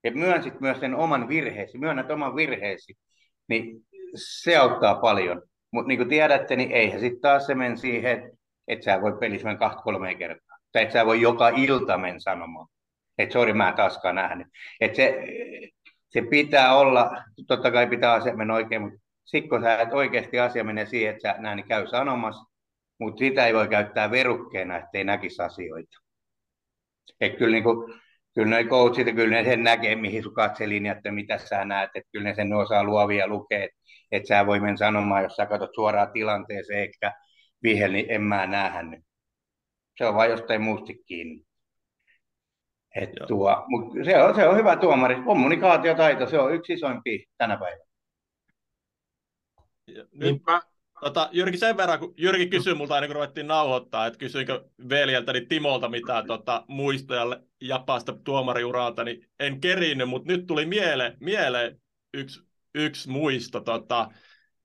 [0.04, 2.94] Ja myönsit myös sen oman virheesi, myönnät oman virheesi.
[3.48, 5.42] Niin se auttaa paljon.
[5.72, 9.18] Mutta niin kuin tiedätte, niin eihän sitten taas se meni siihen, että että sä voi
[9.20, 10.58] pelissä mennä kahta kolme kertaa.
[10.72, 12.68] Tai että sä voi joka ilta mennä sanomaan,
[13.18, 14.46] että sori mä en taaskaan nähnyt.
[14.80, 15.26] Että se,
[16.08, 17.10] se pitää olla,
[17.46, 21.14] totta kai pitää asia mennä oikein, mutta sitten kun sä et oikeasti asia menee siihen,
[21.14, 22.44] että sä näin niin käy sanomassa,
[23.00, 25.98] mutta sitä ei voi käyttää verukkeena, ettei näkisi asioita.
[27.20, 28.00] Et kyllä, niin kuin,
[28.34, 32.10] kyllä ne coachit, kyllä ne sen näkee, mihin sun katselinjat ja mitä sä näet, että
[32.12, 33.76] kyllä ne sen osaa luovia lukea, että
[34.12, 37.12] et sä voi mennä sanomaan, jos sä katsot suoraan tilanteeseen, eikä
[37.62, 39.00] vihel, niin en mä nähnyt.
[39.98, 41.44] Se on vain jostain muusta kiinni.
[42.96, 45.22] Et tuo, mut se, on, se on hyvä tuomari.
[45.22, 47.87] Kommunikaatiotaito, se on yksi isoimpia tänä päivänä.
[49.94, 50.60] Nyt, niin mä...
[51.00, 55.46] tota, Jyrki, sen verran, kun Jyrki kysyi multa aina kun ruvettiin nauhoittaa, että kysyinkö veljeltäni
[55.46, 61.80] Timolta mitään tota, muistojalle Japasta tuomariuralta, niin en kerinyt, mutta nyt tuli mieleen, mieleen
[62.14, 62.40] yksi,
[62.74, 63.60] yksi muisto.
[63.60, 64.08] Tota,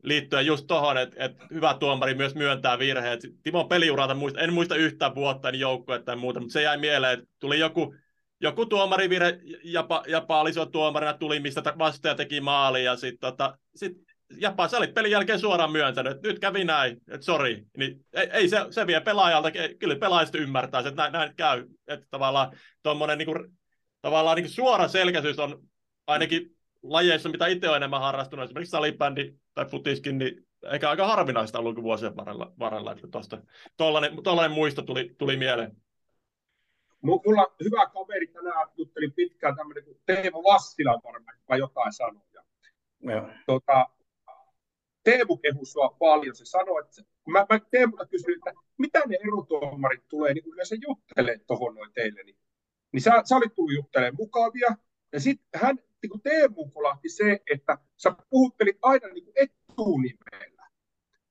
[0.03, 3.19] liittyen just tuohon, että, että hyvä tuomari myös myöntää virheet.
[3.43, 7.19] Timon peliuralta muista, en muista yhtään vuotta niin joukkoa tai muuta, mutta se jäi mieleen,
[7.19, 7.95] että tuli joku,
[8.41, 13.93] joku tuomarivirhe, Japa, Japa oli tuomarina, tuli mistä vastaja teki maali ja sitten tota, sit
[14.37, 17.63] Japa, sä olit pelin jälkeen suoraan myöntänyt, että nyt kävi näin, että sori.
[17.77, 21.65] Niin ei, ei se, se vie pelaajalta, kyllä pelaajista ymmärtää, että näin, näin käy.
[21.87, 23.57] Että tavallaan tuommoinen niin kuin,
[24.01, 25.63] tavallaan niin kuin suora selkäisyys on
[26.07, 31.59] ainakin lajeissa, mitä itse olen enemmän harrastunut, esimerkiksi salibändi tai futiskin, niin eikä aika harvinaista
[31.59, 33.41] ollut vuosien varrella, varrella että tuosta
[33.77, 35.71] tollainen, tollainen muisto tuli, tuli mieleen.
[37.01, 42.23] Mulla on hyvä kaveri tänään, juttelin pitkään tämmöinen kuin Teemu Vassila varmaan, jotain sanoa.
[43.03, 43.87] Ja, tota,
[45.03, 46.35] Teemu kehui sua paljon.
[46.35, 50.75] Se sanoi, että kun mä, mä Teemulta kysyin, että mitä ne erotuomarit tulee niin yleensä
[50.87, 52.37] juttelee tuohon noin teille, niin,
[52.91, 54.75] niin sä, sä olit tullut juttelemaan mukavia.
[55.11, 60.67] Ja sitten hän, niin kuin Teemu kolahti se, että sä puhuttelit aina niin kuin etunimellä.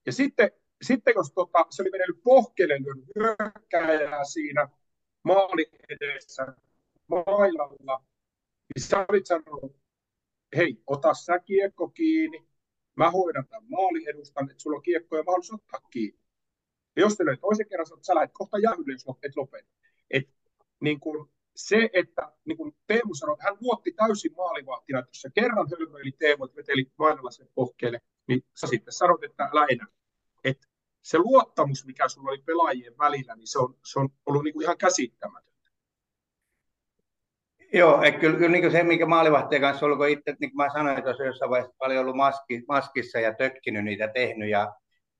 [0.06, 0.50] Ja sitten,
[0.82, 2.78] sitten jos tota, se oli mennyt pohkeelle
[3.16, 4.68] hyökkääjää siinä
[5.22, 6.46] maali edessä
[7.06, 8.04] mailalla,
[8.74, 9.76] niin sä olit sanonut,
[10.56, 12.48] hei, ota sä kiekko kiinni,
[12.96, 16.20] mä hoidan tämän maaliedustan, että sulla on kiekko ja mahdollisuus ottaa kiinni.
[16.96, 19.68] Ja jos löi toisen kerran, sä lähdet kohta jäähylle, jos et lopeta.
[20.10, 20.28] Et,
[20.80, 25.30] niin kun, se, että niin kuin Teemu sanoi, hän luotti täysin maalivahtina, että jos sä
[25.34, 29.86] kerran hölmöili Teemu, että veteli mainolla sen pohkeelle, niin sä sitten sanot, että lähinnä.
[30.44, 30.66] Että
[31.02, 34.64] se luottamus, mikä sulla oli pelaajien välillä, niin se on, se on ollut niin kuin
[34.64, 35.51] ihan käsittämätön.
[37.72, 40.72] Joo, että kyllä, kyllä niin se, mikä maalivahtien kanssa ollut, kun itse, niin kuin mä
[40.72, 44.72] sanoin, olisi jossain vaiheessa paljon ollut maski, maskissa ja tökkinyt niitä tehnyt, ja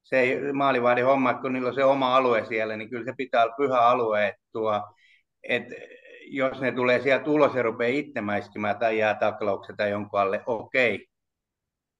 [0.02, 3.54] se maalivahdin homma, kun niillä on se oma alue siellä, niin kyllä se pitää olla
[3.56, 4.82] pyhä alue, että, tuo,
[5.48, 5.74] että
[6.26, 10.42] jos ne tulee sieltä ulos ja rupeaa itse mäiskimään tai jää taklauksen tai jonkun alle,
[10.46, 11.06] okei,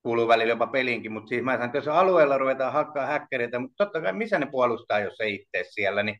[0.02, 3.84] kuuluu välillä jopa peliinkin, mutta siis mä sanon, että jos alueella ruvetaan hakkaa häkkäreitä, mutta
[3.84, 6.16] totta kai missä ne puolustaa, jos ei itse siellä, niin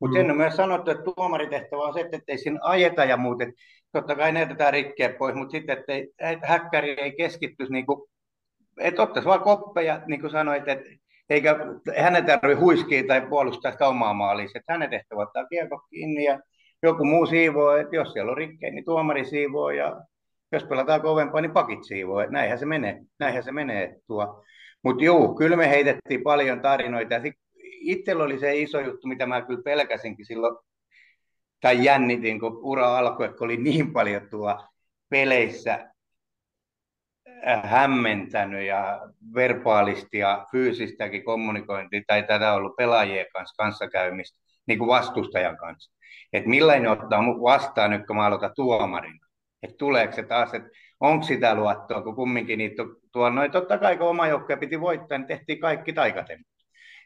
[0.00, 0.22] mutta mm.
[0.22, 3.54] sen on myös sanottu, että tuomaritehtävä on se, että ei siinä ajeta ja muut, että
[3.92, 7.86] totta kai ne jätetään rikkeä pois, mutta sitten, että, ei, että häkkäri ei keskittyisi, niin
[7.86, 8.00] kuin,
[8.80, 10.90] että ottaisi vaan koppeja, niin kuin sanoit, että
[11.30, 11.56] eikä
[11.96, 16.40] hänen tarvitse huiskia tai puolustaa sitä omaa maalia, että hänen tehtävä ottaa kiekko kiinni ja
[16.82, 20.00] joku muu siivoo, että jos siellä on rikkeä, niin tuomari siivoo ja
[20.56, 22.26] jos pelataan kovempaa, niin pakit siivoo.
[22.30, 23.00] Näinhän se menee.
[23.18, 24.44] Näinhän se menee tuo.
[24.82, 27.14] Mutta juu, kyllä me heitettiin paljon tarinoita.
[27.62, 30.56] Itsellä oli se iso juttu, mitä mä kyllä pelkäsinkin silloin,
[31.60, 34.60] tai jännitin, kun ura alkoi, että oli niin paljon tuo
[35.08, 35.90] peleissä
[37.46, 39.00] äh, hämmentänyt ja
[39.34, 45.92] verbaalisti ja fyysistäkin kommunikointia tai tätä ollut pelaajien kanssa kanssakäymistä, niin kuin vastustajan kanssa.
[46.32, 49.25] Että millainen ottaa vastaan nyt, kun mä aloitan tuomarina.
[49.62, 50.68] Että tuleeko se taas, että
[51.00, 52.82] onko sitä luottoa, kun kumminkin niitä
[53.12, 53.50] tuolla noin.
[53.50, 56.56] Totta kai kun oma joukkue piti voittaa, niin tehtiin kaikki taikatemput.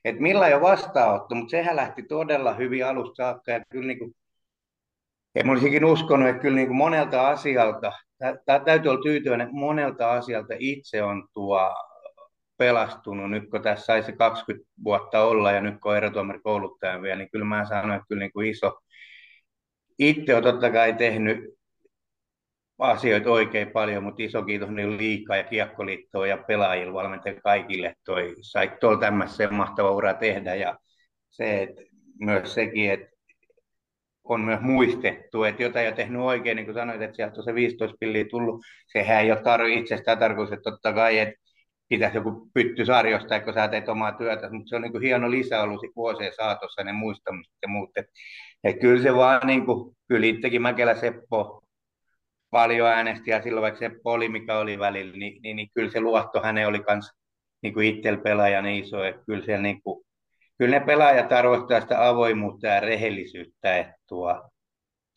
[0.05, 3.53] Että millä jo vastaanotto, mutta sehän lähti todella hyvin alusta saakka.
[3.53, 4.15] Ja kyllä niin kuin,
[5.35, 7.93] en olisikin uskonut, että kyllä niin kuin monelta asialta,
[8.47, 11.75] tämä täytyy olla tyytyväinen, monelta asialta itse on tuo
[12.57, 13.31] pelastunut.
[13.31, 17.45] Nyt kun tässä saisi 20 vuotta olla ja nyt kun on kouluttaja vielä, niin kyllä
[17.45, 18.79] mä sanoin, että kyllä niin kuin iso,
[19.99, 21.60] itse on totta kai tehnyt
[22.81, 27.95] asioita oikein paljon, mutta iso kiitos niin liikaa ja kiekkoliittoon ja pelaajille, valmentajille kaikille.
[28.05, 30.79] Toi, sai tuolla tämmöisen mahtava ura tehdä ja
[31.31, 31.83] se, että
[32.21, 33.11] myös sekin, että
[34.25, 37.55] on myös muistettu, että jotain ole tehnyt oikein, niin kuin sanoit, että sieltä on se
[37.55, 38.61] 15 pilliä tullut,
[38.93, 41.35] sehän ei ole tarvi itsestään tarkoitus, että totta kai, että
[41.89, 45.31] pitäisi joku pytty sarjosta, kun sä teet omaa työtä, mutta se on niin kuin hieno
[45.31, 47.91] lisä ollut vuosien saatossa ne muistamiset ja muut.
[47.97, 48.07] Et,
[48.65, 51.63] et kyllä se vaan, niin kuin, kyllä itsekin Mäkelä Seppo
[52.51, 56.41] paljon äänestiä silloin, vaikka Seppo oli mikä oli välillä, niin, niin, niin kyllä se luotto
[56.43, 57.11] hänen oli myös
[57.63, 60.07] niin itsellä pelaajan iso, että kyllä siellä niin kuin,
[60.59, 64.51] kyllä ne pelaajat arvostaa sitä avoimuutta ja rehellisyyttä, että tuo,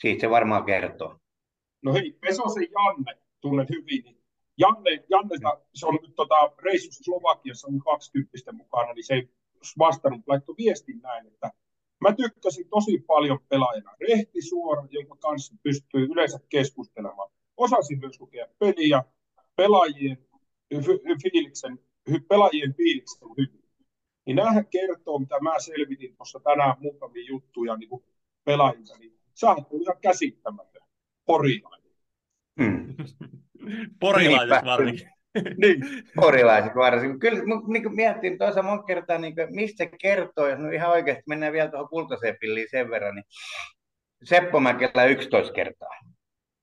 [0.01, 1.17] siitä se varmaan kertoo.
[1.81, 4.23] No hei, Pesosen Janne, tunnet hyvin, niin
[4.57, 5.35] Janne, Janne
[5.73, 9.29] se on nyt tota, reissussa Slovakiassa on 20 mukana, niin se ei
[9.79, 11.51] vastannut, laittoi viestin näin, että
[12.01, 17.31] mä tykkäsin tosi paljon pelaajana rehtisuora, jonka kanssa pystyy yleensä keskustelemaan.
[17.57, 19.03] Osasin myös lukea peliä,
[19.55, 20.17] pelaajien
[21.23, 21.79] fiiliksen,
[22.27, 23.63] pelaajien fiiliksen hyvin.
[24.25, 27.89] Niin näähän kertoo, mitä mä selvitin tuossa tänään muutamia juttuja niin
[28.43, 30.81] pelaajilta, niin sä oot ihan käsittämätön
[31.25, 31.91] porilainen.
[32.61, 32.95] Hmm.
[33.99, 35.12] Porilaiset varsinkin.
[35.61, 35.83] niin.
[36.15, 37.19] Porilaiset varsinkin.
[37.19, 41.23] Kyllä niin miettin tuossa monta kertaa, niin kuin, mistä se kertoo, jos no ihan oikeasti
[41.27, 43.25] mennään vielä tuohon kultaseen pilliin sen verran, niin
[44.23, 45.97] Seppo Mäkelä 11 kertaa.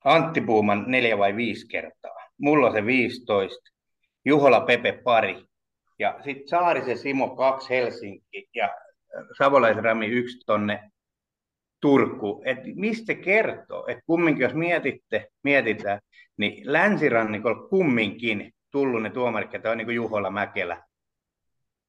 [0.05, 2.15] Antti Puuman 4 vai 5 kertaa.
[2.39, 3.71] Mulla on se 15.
[4.25, 5.45] Juhola Pepe pari.
[5.99, 8.71] Ja sitten Saarisen Simo 2 Helsinki ja
[9.39, 10.91] Savolaisrami 1 tonne
[11.81, 12.43] Turku.
[12.45, 13.87] Et mistä kertoo?
[13.89, 16.01] Et kumminkin jos mietitte, mietitään,
[16.37, 20.85] niin länsirannikolla kumminkin tullut ne tuomarit, että on niin kuin Juhola Mäkelä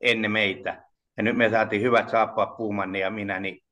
[0.02, 0.84] ennen meitä.
[1.18, 3.64] Ja nyt me saatiin hyvät saappaat Puumanni ja minä niin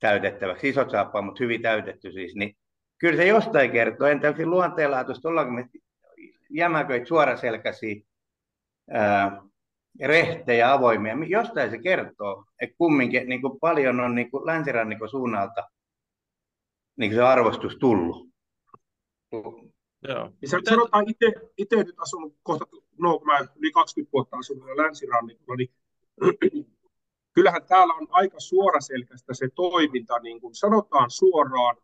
[0.00, 0.68] täytettäväksi.
[0.68, 2.34] Isot saappaat, mutta hyvin täytetty siis.
[2.34, 2.56] Niin
[2.98, 4.06] kyllä se jostain kertoo.
[4.06, 5.68] Entä onko luonteenlaatuista, ollaanko me
[6.50, 7.94] jämäköitä suoraselkäisiä,
[8.90, 9.42] ää,
[10.02, 11.16] rehtejä, avoimia.
[11.28, 15.68] Jostain se kertoo, että kumminkin niin kuin paljon on niin kuin länsirannikon suunnalta
[16.96, 18.28] niin kuin se arvostus tullut.
[20.08, 20.30] Joo.
[20.40, 22.66] Niin sä sanotaan itse, itse nyt asunut kohta,
[22.98, 25.70] no kun mä yli 20 vuotta asunut länsirannikolla, niin
[27.34, 31.76] kyllähän täällä on aika suoraselkäistä se toiminta, niin kuin sanotaan suoraan,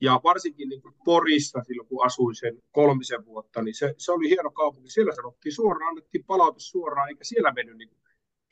[0.00, 4.28] ja varsinkin niin kuin Porissa silloin, kun asuin sen kolmisen vuotta, niin se, se oli
[4.28, 4.90] hieno kaupunki.
[4.90, 7.90] Siellä sanottiin suoraan, annettiin palautus suoraan, eikä siellä mennyt niin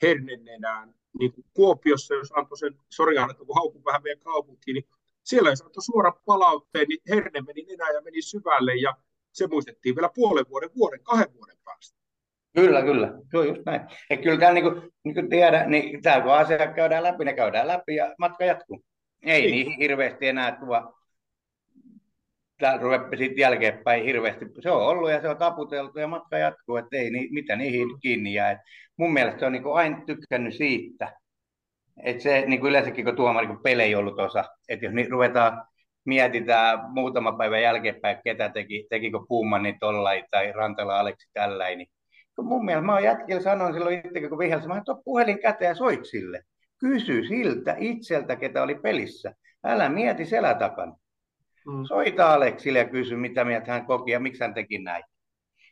[0.01, 0.93] hernennenään.
[1.19, 4.85] Niin kuin Kuopiossa, jos antoi sen, sori kun haukun vähän meidän kaupunkiin, niin
[5.29, 8.95] siellä jos antoi suoran palautteen, niin herne meni nenään ja meni syvälle, ja
[9.31, 11.99] se muistettiin vielä puolen vuoden, vuoden, kahden vuoden päästä.
[12.55, 13.13] Kyllä, kyllä.
[13.31, 13.81] Se on just näin.
[14.09, 17.33] Ja kyllä tämä, niin kuin, niin kuin tiedä, niin tämä kun asia käydään läpi, ne
[17.33, 18.83] käydään läpi ja matka jatkuu.
[19.23, 20.93] Ei niin, niin hirveästi enää tuo
[22.59, 24.45] täällä ruveppi sitten jälkeenpäin hirveästi.
[24.59, 27.99] Se on ollut ja se on taputeltu ja matka jatkuu, että ei ni, mitä niihin
[27.99, 28.51] kiinni jää.
[28.51, 28.59] Et
[28.97, 31.19] mun mielestä on niin aina tykkännyt siitä,
[32.03, 35.11] että se niin kuin yleensäkin kun tuomari, kun peli ei ollut osa, että jos niin
[35.11, 35.63] ruvetaan
[36.05, 41.87] mietitään muutama päivä jälkeenpäin, ketä teki, tekikö Puumani tollai tai Rantala Aleksi tälläin, niin
[42.41, 45.75] mun mielestä mä oon jätkillä sanoin silloin itse, kun vihelsin, mä tuon puhelin käteen ja
[45.75, 46.43] soit sille.
[46.79, 49.33] Kysy siltä itseltä, ketä oli pelissä.
[49.63, 50.95] Älä mieti selä takana.
[51.67, 51.83] Mm.
[51.83, 55.03] Soita Aleksille ja kysy, mitä mieltä hän koki ja miksi hän teki näin.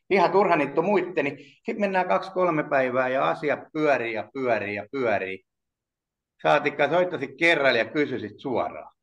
[0.09, 4.85] Ihan turha niitä muitte, niin sitten mennään kaksi-kolme päivää ja asia pyörii ja pyörii ja
[4.91, 5.43] pyörii.
[6.41, 8.93] Saatikka soittaisit kerran ja kysyisit suoraan.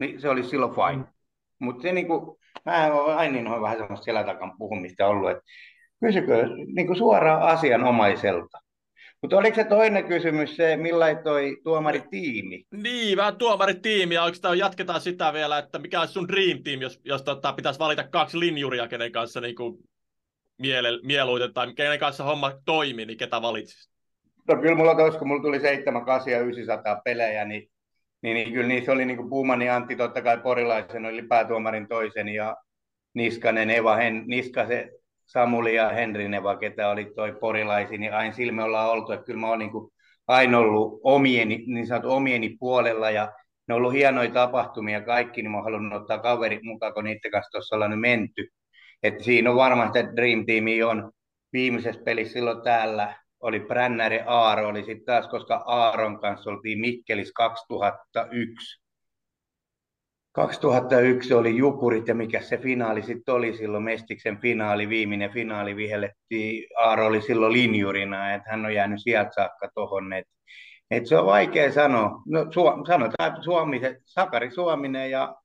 [0.00, 1.04] Niin se oli silloin fine.
[1.04, 1.06] Mm.
[1.58, 5.42] Mutta se niinku, mä oon aina niin vähän semmoista selätakan puhumista ollut, että
[6.04, 8.58] kysykö niinku suoraan asianomaiselta.
[9.22, 12.64] Mutta oliko se toinen kysymys se, millainen toi tuomaritiimi?
[12.72, 17.00] Niin, vähän tuomaritiimi, ja oikeastaan jatketaan sitä vielä, että mikä olisi sun dream team, jos,
[17.04, 19.78] jos tota, pitäisi valita kaksi linjuria, kenen kanssa niin kuin
[20.58, 23.93] miele, mieluiten, tai kenen kanssa homma toimii, niin ketä valitsisit?
[24.48, 27.68] No kyllä mulla tos, kun mulla tuli 7, 8 ja 900 pelejä, niin,
[28.22, 32.28] niin, niin kyllä niissä oli niin kuin Puumani Antti, totta kai porilaisen, oli päätuomarin toisen,
[32.28, 32.56] ja
[33.14, 34.90] Niskanen, Eva, Hen, Niskase,
[35.26, 39.40] Samuli ja Henri Neva, ketä oli toi porilaisi, niin aina silme ollaan oltu, että kyllä
[39.40, 39.90] mä oon niin kuin
[40.26, 43.32] aina ollut omieni, niin sanottu omieni puolella ja
[43.68, 47.30] ne on ollut hienoja tapahtumia kaikki, niin mä oon halunnut ottaa kaverit mukaan, kun niiden
[47.30, 48.48] kanssa tuossa ollaan nyt menty.
[49.02, 51.12] että siinä on varmasti, että Dream Team on
[51.52, 53.14] viimeisessä pelissä silloin täällä,
[53.44, 58.82] oli Brännäri Aaro, oli sitten taas, koska Aaron kanssa oltiin Mikkelis 2001,
[60.32, 66.66] 2001 oli Jukurit ja mikä se finaali sitten oli silloin, Mestiksen finaali, viimeinen finaali vihellettiin,
[66.78, 70.12] Aaro oli silloin linjurina, että hän on jäänyt sieltä saakka tuohon,
[70.90, 72.22] et se on vaikea sanoa.
[72.26, 75.36] No, su, sanotaan, että Suomi, Sakari Suominen ja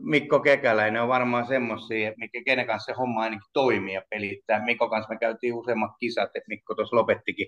[0.00, 4.64] Mikko Kekäläinen on varmaan semmoisia, mikä kenen kanssa se homma ainakin toimii ja pelittää.
[4.64, 7.46] Mikko kanssa me käytiin useammat kisat, että Mikko tuossa lopettikin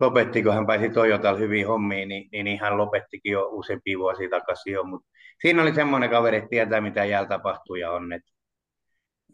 [0.00, 4.30] lopetti, kun hän pääsi Toyotalla hyviin hommiin, niin, niin, niin hän lopettikin jo useampia vuosia
[4.30, 5.08] takaisin jo, mutta
[5.40, 8.32] siinä oli semmoinen kaveri, että tietää mitä jäällä tapahtuu ja on, että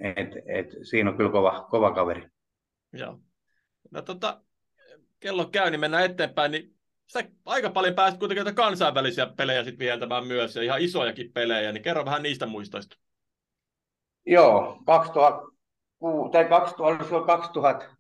[0.01, 2.29] et, et, siinä on kyllä kova, kova kaveri.
[2.93, 3.19] Joo.
[3.91, 4.43] No tota,
[5.21, 6.75] kello käy, niin mennään eteenpäin, niin
[7.13, 11.83] sä aika paljon pääsit kuitenkin kansainvälisiä pelejä sitten vieltämään myös, ja ihan isojakin pelejä, niin
[11.83, 12.97] kerro vähän niistä muistoista.
[14.27, 17.97] Joo, 2006, tai 2000, 2000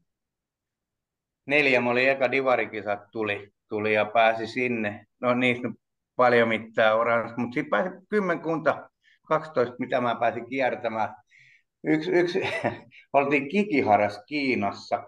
[1.46, 5.06] neljä, mä olin eka divarikisat tuli, tuli ja pääsi sinne.
[5.20, 5.68] No niistä
[6.16, 8.90] paljon mittaa oranssi, mutta sitten pääsi kymmenkunta,
[9.26, 11.14] 12, mitä mä pääsin kiertämään.
[11.84, 12.42] Yksi, yksi
[13.12, 14.98] oltiin Kikiharas Kiinassa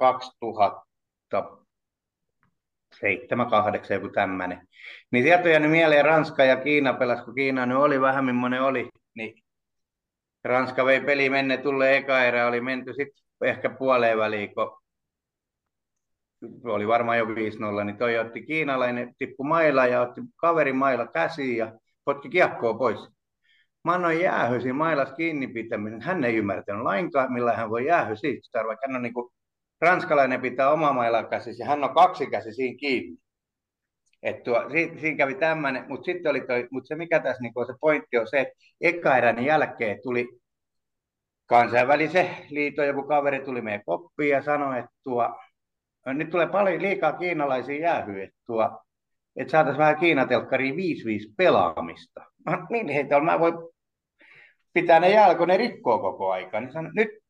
[3.03, 4.68] 2007, 8 joku tämmöinen.
[5.11, 8.62] Niin sieltä on jäänyt mieleen Ranska ja Kiina pelas, kun Kiina nyt oli vähän millainen
[8.62, 9.42] oli, niin
[10.44, 14.82] Ranska vei peli menne, tulle eka erä, oli menty sitten ehkä puoleen väliin, kun
[16.64, 17.28] oli varmaan jo 5-0,
[17.84, 21.72] niin toi otti kiinalainen, tippu mailla ja otti kaverin mailla käsiin ja
[22.05, 23.09] potki kiekkoa pois.
[23.84, 26.03] Mä annoin jäähysi mailas kiinni pitämisen.
[26.03, 28.64] Hän ei ymmärtänyt lainkaan, millä hän voi jäähy siitä.
[28.66, 29.32] Vaikka hän on niin kuin,
[29.83, 33.18] ranskalainen pitää oma mailla käsissä ja hän on kaksi käsi siinä kiinni.
[34.22, 37.66] Et tuo, siinä, siinä kävi tämmöinen, mutta sitten oli toi, mutta se mikä tässä niin
[37.66, 40.28] se pointti on se, että eka jälkeen tuli
[41.47, 45.41] kansainvälisen liiton joku kaveri tuli meidän koppiin ja sanoi, että tuo,
[46.07, 48.78] nyt tulee paljon liikaa kiinalaisia jäähyjä, että,
[49.37, 50.78] että saataisiin vähän Kiinatelkkariin 5-5
[51.37, 52.24] pelaamista.
[52.47, 53.55] No, niin heitä on, mä voin
[54.72, 56.61] pitää ne jälko, ne rikkoo koko aika.
[56.61, 57.21] Niin sanon, nyt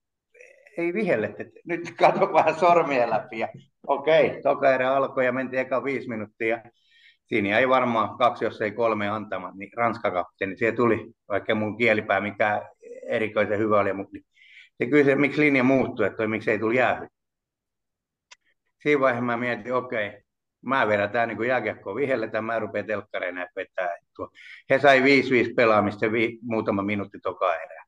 [0.78, 3.38] ei vihelle, että nyt kato vähän sormia läpi.
[3.38, 3.48] Ja,
[3.86, 6.62] okei, toka erä alkoi ja mentiin eka viisi minuuttia.
[7.26, 11.76] Siinä ei varmaan kaksi, jos ei kolme antama, niin Ranska kapteeni, siihen tuli, vaikka mun
[11.76, 12.62] kielipää mikä
[13.08, 14.18] erikoisen hyvä oli, mutta
[14.78, 17.06] se kysyi, miksi linja muuttui, että toi, miksi ei tuli jäähy.
[18.82, 20.20] Siinä vaiheessa mä mietin, okei, okay,
[20.62, 23.96] mä vedän niin jääkiekkoa vihelletään, mä rupean telkkareen vetää.
[24.70, 27.81] He sai 5-5 pelaamista vi- muutama minuutti toka erää.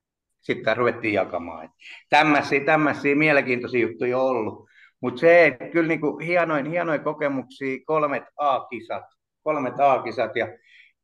[0.44, 1.70] Sitten ruvettiin jakamaan.
[2.10, 4.68] Tämmöisiä, tämmöisiä mielenkiintoisia juttuja on ollut.
[5.00, 9.04] Mutta se, että kyllä niin kuin hienoin, hienoin kokemuksia, kolmet A-kisat,
[9.42, 10.48] kolmet A-kisat ja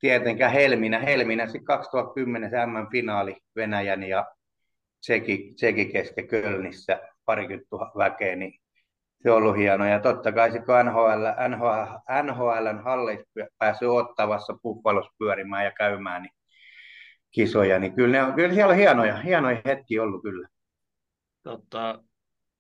[0.01, 4.27] tietenkään Helminä, Helminä sitten 2010 M-finaali Venäjän ja
[5.01, 8.61] Tseki, Tseki kesken Kölnissä parikymmentä väkeä, niin
[9.23, 9.85] se on ollut hieno.
[9.85, 13.25] Ja totta kai se, kun NHL, NHL, NHLn halleissa
[13.59, 16.33] päässyt ottavassa Buffalossa pyörimään ja käymään niin
[17.31, 20.49] kisoja, niin kyllä, ne on, kyllä siellä on hienoja, hienoja hetki ollut kyllä.
[21.43, 22.03] Totta,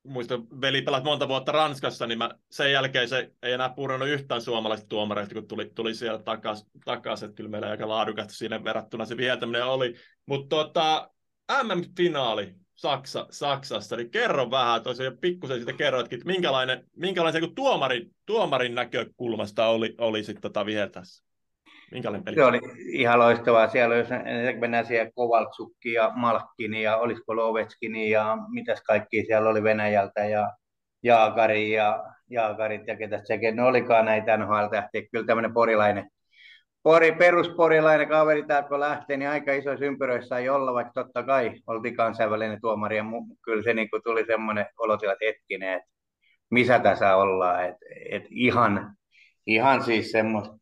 [0.03, 4.43] muistan, veli pelat monta vuotta Ranskassa, niin mä, sen jälkeen se ei enää purannut yhtään
[4.43, 9.05] suomalaisista tuomareista, kun tuli, tuli siellä takaisin, takas, että kyllä meillä aika laadukasta siinä verrattuna
[9.05, 9.95] se viheltäminen oli.
[10.27, 11.11] Mutta tota,
[11.63, 18.15] MM-finaali Saksa, Saksassa, niin kerro vähän, tosiaan pikkusen siitä kerroitkin, että minkälainen, minkälainen se tuomarin,
[18.27, 21.30] tuomarin näkökulmasta oli, oli sitten tota viheltässä?
[21.93, 22.35] Minkälainen peli?
[22.35, 22.61] Se oli
[22.93, 23.69] ihan loistavaa.
[23.69, 24.09] Siellä jos
[24.61, 30.51] mennään siellä Kovaltsukki ja Malkkini ja olisiko Lovetskini ja mitäs kaikki siellä oli Venäjältä ja
[31.03, 33.57] Jaakari ja Jaakarit ja ketä sekin.
[33.57, 35.03] Ne olikaan näitä NHL-tähtiä.
[35.13, 36.11] Kyllä tämmöinen porilainen,
[36.83, 41.53] pori, perusporilainen kaveri täältä kun lähtee, niin aika isoissa ympyröissä ei olla, vaikka totta kai
[41.67, 42.97] oltiin kansainvälinen tuomari.
[42.97, 43.05] Ja
[43.45, 45.89] kyllä se niin tuli semmoinen olotila, että hetkinen, että
[46.51, 47.65] missä tässä ollaan.
[47.65, 48.97] Että, että ihan,
[49.47, 50.57] ihan siis semmoista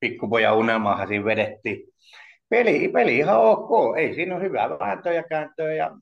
[0.00, 1.92] pikkupojan unelmaahan siinä vedettiin.
[2.48, 5.96] Peli, peli ihan ok, ei siinä ole hyvää vääntöä ja kääntöä ja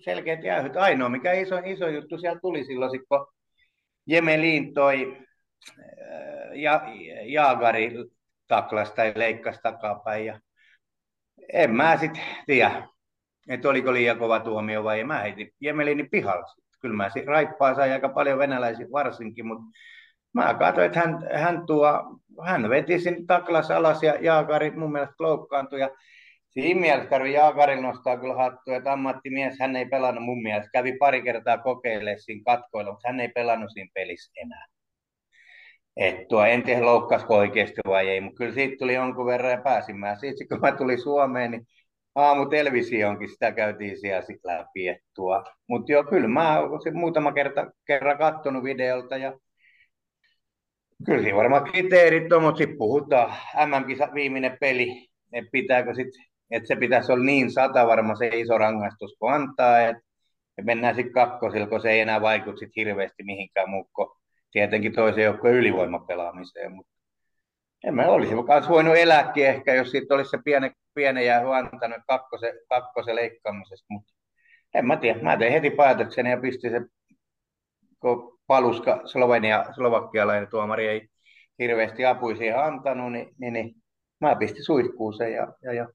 [0.00, 0.76] selkeät jäähyt.
[0.76, 3.26] Ainoa mikä iso, iso juttu siellä tuli silloin, kun
[4.06, 5.16] Jemelin toi
[5.80, 6.82] äh, ja,
[7.24, 7.92] Jaagari
[8.48, 10.26] taklas tai leikkasi takapäin.
[10.26, 10.40] Ja
[11.52, 12.88] en mä sitten tiedä,
[13.48, 15.04] että oliko liian kova tuomio vai ei.
[15.04, 16.54] Mä heitin Jemelini pihalla.
[16.80, 19.64] Kyllä mä raippaa sai aika paljon venäläisiä varsinkin, mutta
[20.34, 21.88] mä katsoin, että hän, hän, tuo,
[22.44, 25.80] hän veti sinne taklas alas ja Jaakari mun mielestä loukkaantui.
[25.80, 25.90] Ja
[26.50, 30.70] siinä mielessä tarvii Jaakarilla nostaa kyllä hattua, että ammattimies hän ei pelannut mun mielestä.
[30.72, 34.66] Kävi pari kertaa kokeilemaan siinä katkoilla, mutta hän ei pelannut siinä pelissä enää.
[35.96, 39.62] Et tuo, en tiedä loukkasko oikeasti vai ei, mutta kyllä siitä tuli jonkun verran ja
[39.62, 40.16] pääsin mä.
[40.16, 41.66] Sitten kun mä tulin Suomeen, niin
[42.14, 44.96] aamu televisioonkin sitä käytiin siellä sit läpi.
[45.68, 49.32] Mutta joo, kyllä mä olen muutama kerta, kerran katsonut videolta ja
[51.06, 53.34] Kyllä siinä varmaan kriteerit on, mutta sitten puhutaan
[53.66, 58.58] MM-kisa viimeinen peli, että pitääkö sitten, että se pitäisi olla niin sata varma se iso
[58.58, 60.02] rangaistus, kun antaa, että
[60.62, 64.16] mennään sitten kakkosilla, kun se ei enää vaikuta sit hirveästi mihinkään muukko
[64.52, 66.92] tietenkin toisen joukkojen ylivoimapelaamiseen, mutta
[67.84, 71.98] en mä olisi myös voinut elääkin ehkä, jos siitä olisi se piene, piene jäähy antanut
[72.08, 74.14] kakkosen, kakkosen leikkaamisesta, mutta
[74.74, 75.22] en mä tiedä.
[75.22, 76.80] Mä tein heti päätöksen ja pistin se,
[78.00, 81.08] kun Paluska, Slovenia, slovakkialainen tuomari ei
[81.58, 83.74] hirveästi apui siihen antanut, niin, niin, niin
[84.20, 85.88] mä pistin suihkuuseen ja, ja, ja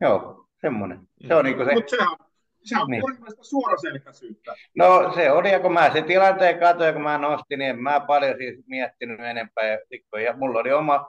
[0.00, 1.00] joo, semmoinen.
[1.28, 1.74] Se on niin se...
[1.74, 2.16] Mutta sehän,
[2.64, 3.02] sehän on niin.
[3.40, 4.54] suoraselkäisyyttä.
[4.76, 8.00] No se oli, ja kun mä sen tilanteen katsoin, kun mä nostin, niin en mä
[8.00, 9.64] paljon siis miettinyt enempää.
[9.64, 9.78] Ja,
[10.20, 11.06] ja mulla oli oma,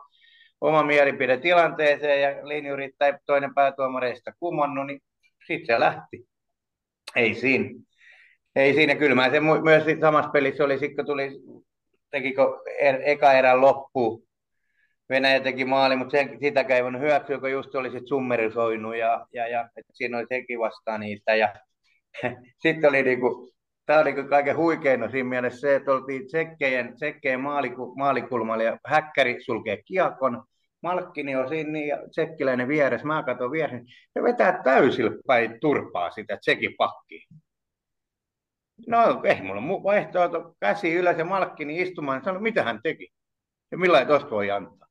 [0.61, 4.99] oma mielipide tilanteeseen, ja linjurit tai toinen päätuomareista kumonnut, niin
[5.47, 6.27] sitten se lähti.
[7.15, 7.69] Ei siinä
[8.57, 11.31] ei siinä, kyllä mä se myös samassa pelissä oli, kun tuli
[12.11, 12.43] tekikö
[12.79, 14.27] er, eka erän loppu.
[15.09, 19.27] Venäjä teki maali, mutta sen, sitäkään ei voinut hyväksyä, kun just oli sitten summerisoinut ja,
[19.33, 21.35] ja, ja että siinä oli sekin vastaan niitä.
[21.35, 21.55] Ja
[22.63, 23.53] sitten oli niinku,
[23.85, 28.77] tämä oli kaiken huikein no siinä mielessä se, että oltiin tsekkejen, tsekkejen maaliku, maalikulmalla ja
[28.85, 30.43] häkkäri sulkee kiekon,
[30.83, 36.11] Malkkini on siinä niin, ja tsekkiläinen vieressä, mä katson vieressä, se vetää täysillä päin turpaa
[36.11, 37.27] sitä tsekin pakkiin.
[38.88, 43.09] No ei mulla muu vaihtoehto, käsi ylös ja Malkkini istumaan, sanoi mitä hän teki
[43.71, 44.88] ja millä tuosta voi antaa.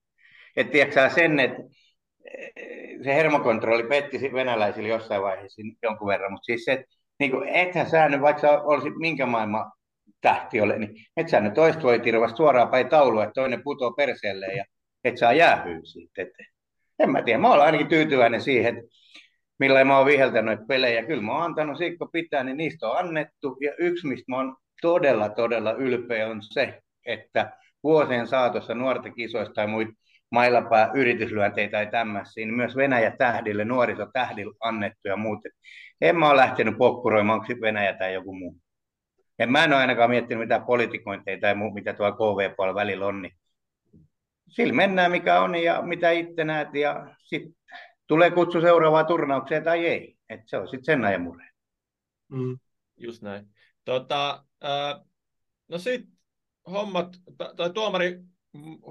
[0.57, 1.63] Et tiedätkö sen, että
[2.25, 2.53] eh,
[3.05, 6.87] se hermokontrolli petti venäläisille jossain vaiheessa jonkun verran, mutta siis se, että
[7.19, 9.73] niin kuin, ethän sä nyt, vaikka sä olisit minkä maailman
[10.21, 13.93] tähti ole, niin et sä nyt toista voi tirvasta suoraan päin taulua, että toinen putoo
[13.93, 14.65] perseelle ja
[15.05, 16.49] et saa jäähyä siitä eteen.
[16.99, 18.91] En mä tiedä, mä olen ainakin tyytyväinen siihen, että
[19.59, 21.07] millä mä oon viheltänyt pelejä.
[21.07, 23.57] Kyllä mä oon antanut sikko pitää, niin niistä on annettu.
[23.61, 27.53] Ja yksi, mistä mä oon todella, todella ylpeä, on se, että
[27.83, 29.93] vuosien saatossa nuorten kisoista tai muita
[30.31, 35.53] mailapää yrityslyönteitä tai tämmöisiä, niin myös Venäjä tähdille, nuorisotähdille annettu ja muuten.
[36.01, 38.57] En mä ole lähtenyt pokkuroimaan, onko Venäjä tai joku muu.
[39.39, 43.23] En mä en ole ainakaan miettinyt mitään politikointeja tai muu, mitä tuolla KV-puolella välillä on,
[43.23, 43.33] niin
[44.49, 47.53] sillä mennään mikä on ja mitä itse näet ja sitten
[48.07, 50.17] tulee kutsu seuraavaa turnaukseen tai ei.
[50.29, 51.49] Et se on sitten sen ajan murhe.
[52.29, 52.59] Mm.
[52.97, 53.49] Just näin.
[53.85, 55.01] Tota, äh,
[55.69, 56.13] no sitten
[56.71, 57.17] hommat,
[57.57, 58.21] tai tuomari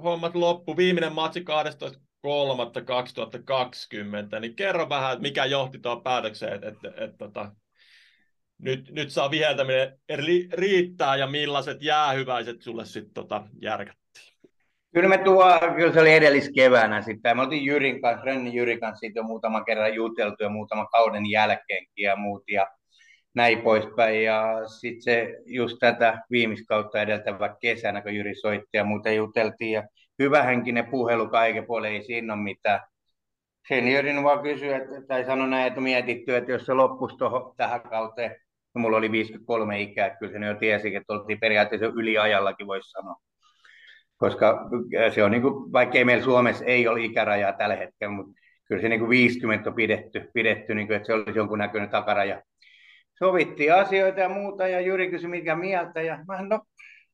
[0.04, 6.88] hommat loppu, viimeinen matsi 12.3.2020, niin kerro vähän, että mikä johti tuohon päätökseen, että, että,
[6.88, 7.52] että, että tota,
[8.58, 9.98] nyt, nyt saa viheltäminen
[10.52, 14.05] riittää ja millaiset jäähyväiset sulle sitten tota, järkättiin?
[14.96, 15.44] Kyllä me tuo,
[15.76, 17.36] kyllä se oli edelliskeväänä sitten.
[17.36, 21.30] Me oltiin Jyrin kanssa, Renni Jyrin kanssa siitä jo muutaman kerran juteltu ja muutaman kauden
[21.30, 22.66] jälkeenkin ja muut ja
[23.34, 24.24] näin poispäin.
[24.24, 29.72] Ja sitten se just tätä viimiskautta edeltävä kesänä, kun Jyri soitti ja muuten juteltiin.
[29.72, 29.82] Ja
[30.18, 32.80] hyvähenkinen puhelu kaiken puolen, ei siinä ole mitään.
[33.68, 37.54] Sen Jyrin vaan kysyi, että, tai sanoi näin, että mietitty, että jos se loppuisi tohon,
[37.56, 38.36] tähän kauteen,
[38.74, 43.16] no mulla oli 53 ikää, kyllä se jo tiesi, että oltiin periaatteessa yliajallakin, voisi sanoa
[44.16, 44.68] koska
[45.14, 48.32] se on, niin kuin, vaikkei meillä Suomessa ei ole ikärajaa tällä hetkellä, mutta
[48.68, 51.90] kyllä se niin kuin 50 on pidetty, pidetty niin kuin, että se olisi jonkun näköinen
[51.90, 52.42] takaraja.
[53.18, 56.60] Sovittiin asioita ja muuta, ja Jyri kysyi mikä mieltä, ja mä no,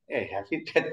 [0.09, 0.84] eihän sitten,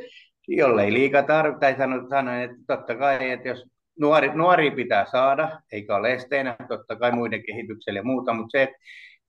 [0.47, 3.65] jollei liikaa tarvita, tai sanoin, sanoin, että totta kai, että jos
[3.99, 8.73] nuori, nuori pitää saada, eikä ole esteenä, totta kai muiden kehitykselle ja muuta, mutta se,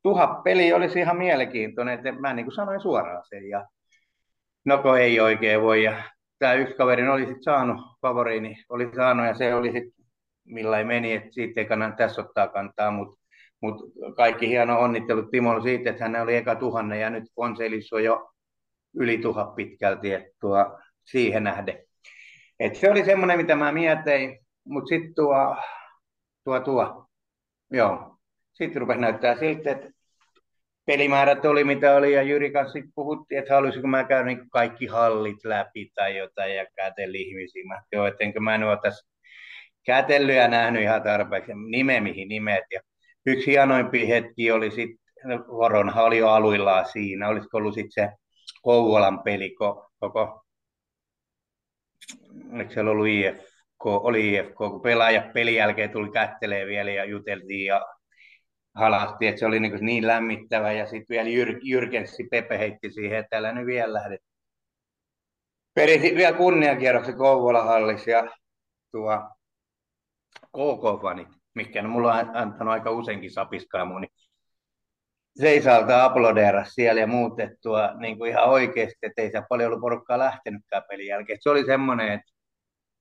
[0.03, 3.67] tuhat peli olisi ihan mielenkiintoinen, että mä niin kuin sanoin suoraan sen, ja
[4.65, 6.03] no ei oikein voi, ja
[6.41, 10.01] tämä yksi kaveri oli sitten saanut, favoriini oli saanut ja se oli sitten
[10.45, 13.21] millä ei meni, että siitä ei kannata tässä ottaa kantaa, mutta
[13.61, 18.05] mut kaikki hieno onnittelut Timolle siitä, että hän oli eka tuhannen ja nyt konseilissa on
[18.05, 18.31] jo
[18.95, 21.79] yli tuhat pitkälti, että tuo, siihen nähden.
[22.61, 25.57] Et se oli semmoinen, mitä mä mietin, mutta sitten tuo,
[26.45, 27.07] tuo, tuo,
[27.71, 28.17] joo,
[28.53, 29.91] sitten rupesi näyttää siltä, että
[30.91, 35.45] pelimäärät oli mitä oli ja Jyri kanssa puhuttiin, että haluaisinko mä käydä niin kaikki hallit
[35.45, 37.65] läpi tai jotain ja kätellä ihmisiä.
[37.67, 39.09] Mä joo, että enkö mä en ole tässä
[39.87, 42.65] kätellyt ja nähnyt ihan tarpeeksi nime mihin nimet.
[42.73, 42.81] Ja
[43.27, 44.99] yksi hienoimpi hetki oli sitten,
[45.49, 48.17] Voronhan oli jo aluillaan siinä, olisiko ollut sitten se
[48.63, 49.55] Kouvolan peli
[49.99, 50.45] koko,
[52.59, 57.67] eikö siellä ollut IFK, oli IFK, kun pelaaja pelin jälkeen tuli kättelee vielä ja juteltiin
[57.67, 57.87] ja
[58.81, 63.19] halasti, että se oli niin, niin lämmittävä ja sitten vielä Jyr, Jyrkensi Pepe heitti siihen,
[63.19, 64.19] että älä nyt vielä lähde.
[65.75, 68.37] Perisi vielä kunniakierroksen Kouvola hallissa ja
[68.93, 69.19] tuo
[70.57, 74.13] KK-fanit, mikä mulla on antanut aika useinkin sapiskaa mun, niin
[75.41, 80.19] seisalta aplodeera siellä ja muutettua niin kuin ihan oikeasti, että ei se paljon ollut porukkaa
[80.19, 81.39] lähtenytkään pelin jälkeen.
[81.43, 82.33] Se oli semmoinen, että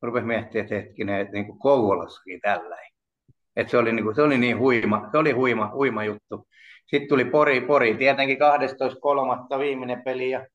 [0.02, 2.78] rupesi miettimään, että hetkinen, että niin kuin Kouvolassakin tällä
[3.60, 6.48] et se, oli niin kuin, se oli niin huima, se oli huima, huima juttu.
[6.88, 8.38] Sitten tuli Pori, Pori, tietenkin
[9.54, 9.60] 12.3.
[9.60, 10.48] viimeinen peli ja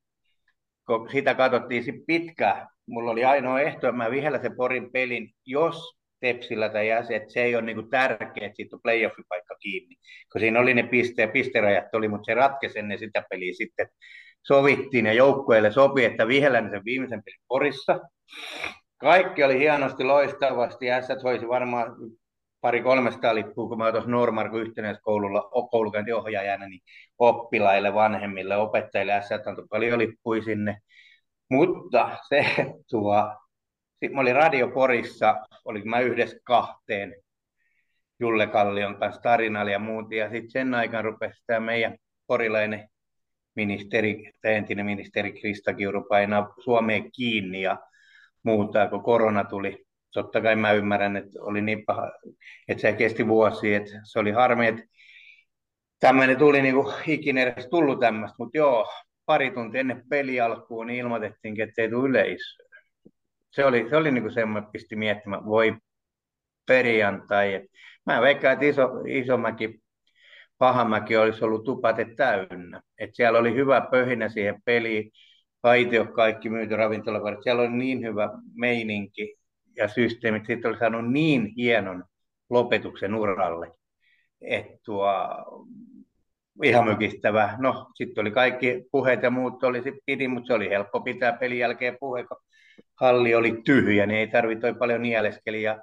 [0.86, 2.68] kun sitä katsottiin sit pitkään.
[2.86, 7.32] Mulla oli ainoa ehto, että mä vihellä se Porin pelin, jos Tepsillä tai jäsen, että
[7.32, 9.96] se ei ole niin tärkeä, että siitä on playoff-paikka kiinni.
[10.32, 13.88] Kun siinä oli ne piste, pisterajat, oli, mutta se ratkesi ennen sitä peliä sitten.
[14.42, 18.00] Sovittiin ja joukkueelle sopi, että vihellän sen viimeisen pelin Porissa.
[18.96, 20.86] Kaikki oli hienosti loistavasti.
[20.86, 21.96] S hoisi varmaan
[22.64, 26.80] pari kolmesta lippua, kun mä tuossa Normarkun yhtenäiskoululla koulukäyntiohjaajana, niin
[27.18, 30.78] oppilaille, vanhemmille, opettajille, S antoi paljon lippuja sinne.
[31.50, 32.46] Mutta se
[32.90, 33.36] tuo,
[33.90, 37.14] sitten mä olin Radio Porissa, olin mä yhdessä kahteen
[38.20, 41.96] Julle Kallion kanssa tarinalla ja muut, ja sitten sen aikaan rupesi tämä meidän
[42.26, 42.88] porilainen
[43.54, 47.78] ministeri, entinen ministeri Krista Kiuru painaa Suomeen kiinni ja
[48.42, 49.84] muuta, kun korona tuli.
[50.14, 52.12] Totta kai mä ymmärrän, että oli niin paha,
[52.68, 54.82] että se kesti vuosi, että se oli harmi, että
[56.00, 58.88] tämmöinen tuli niin kuin ikinä edes tullut tämmöistä, mutta joo,
[59.26, 62.66] pari tuntia ennen peli alkuun niin ilmoitettiin, että ei tule yleisöä.
[63.50, 65.76] Se oli, se oli niin kuin semmoinen, pisti miettimään, voi
[66.66, 67.54] perjantai.
[67.54, 67.62] Et
[68.06, 69.80] mä veikkaan, että iso, Isomäki,
[70.58, 72.82] Pahamäki olisi ollut tupate täynnä.
[72.98, 75.10] Et siellä oli hyvä pöhinä siihen peliin.
[75.62, 77.42] Aitio kaikki myyty ravintolakorit.
[77.42, 79.36] Siellä oli niin hyvä meininki
[79.76, 80.46] ja systeemit.
[80.46, 82.04] Sitten oli saanut niin hienon
[82.50, 83.72] lopetuksen uralle.
[84.40, 85.08] Että tuo,
[86.62, 87.54] ihan mykistävä.
[87.58, 91.32] No, sitten oli kaikki puheet ja muut oli sit piti, mutta se oli helppo pitää
[91.32, 92.36] pelin jälkeen puhe, kun
[93.00, 95.78] halli oli tyhjä, niin ei tarvitse paljon nieleskeliä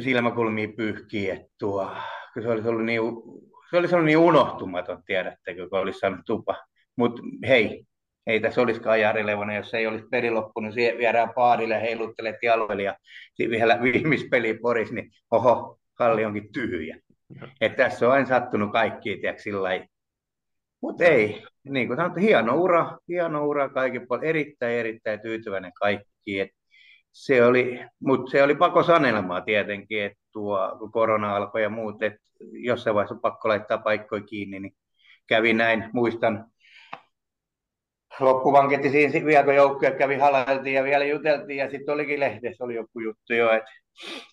[0.00, 1.66] silmäkulmia pyyhkiä, että
[2.42, 3.02] se olisi ollut niin,
[3.70, 6.54] se olisi ollut niin unohtumaton, tiedättekö, kun olisi saanut tupa.
[6.96, 7.86] Mutta hei,
[8.26, 12.82] ei tässä olisikaan Jari Levonen, jos ei olisi peli loppunut, siihen viedään paarille, heiluttelet jaloille
[12.82, 12.96] ja
[13.38, 16.96] vielä viimeispeli poris, niin oho, halli onkin tyhjä.
[17.60, 19.86] Että tässä on aina sattunut kaikki, tiedätkö, sillä
[20.80, 26.40] Mutta ei, niin kuin sanottu, hieno ura, hieno ura kaikki puolella, erittäin, erittäin tyytyväinen kaikki.
[26.40, 26.50] Et
[27.12, 32.02] se oli, mutta se oli pako sanelmaa tietenkin, että tuo, kun korona alkoi ja muut,
[32.02, 32.18] että
[32.52, 34.74] jossain vaiheessa pakko laittaa paikkoja kiinni, niin
[35.26, 35.90] kävi näin.
[35.92, 36.44] Muistan,
[38.20, 42.74] loppuvanketti siinä vielä, kun joukkoja kävi halailtiin ja vielä juteltiin, ja sitten olikin lehdessä oli
[42.74, 43.70] joku juttu jo, että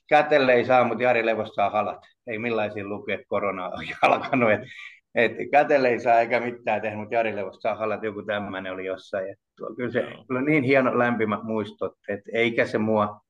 [0.10, 2.00] kätelle ei saa, mutta Jari Levos saa halat.
[2.28, 3.72] Ei millaisia lukea korona on
[4.02, 4.68] alkanut, että
[5.16, 8.86] et kätelle ei saa eikä mitään tehdä, mutta Jari Levos saa halat, joku tämmöinen oli
[8.86, 9.32] jossain.
[9.32, 9.40] Et
[9.76, 13.22] kyllä se kyllä niin hieno lämpimät muistot, että eikä se mua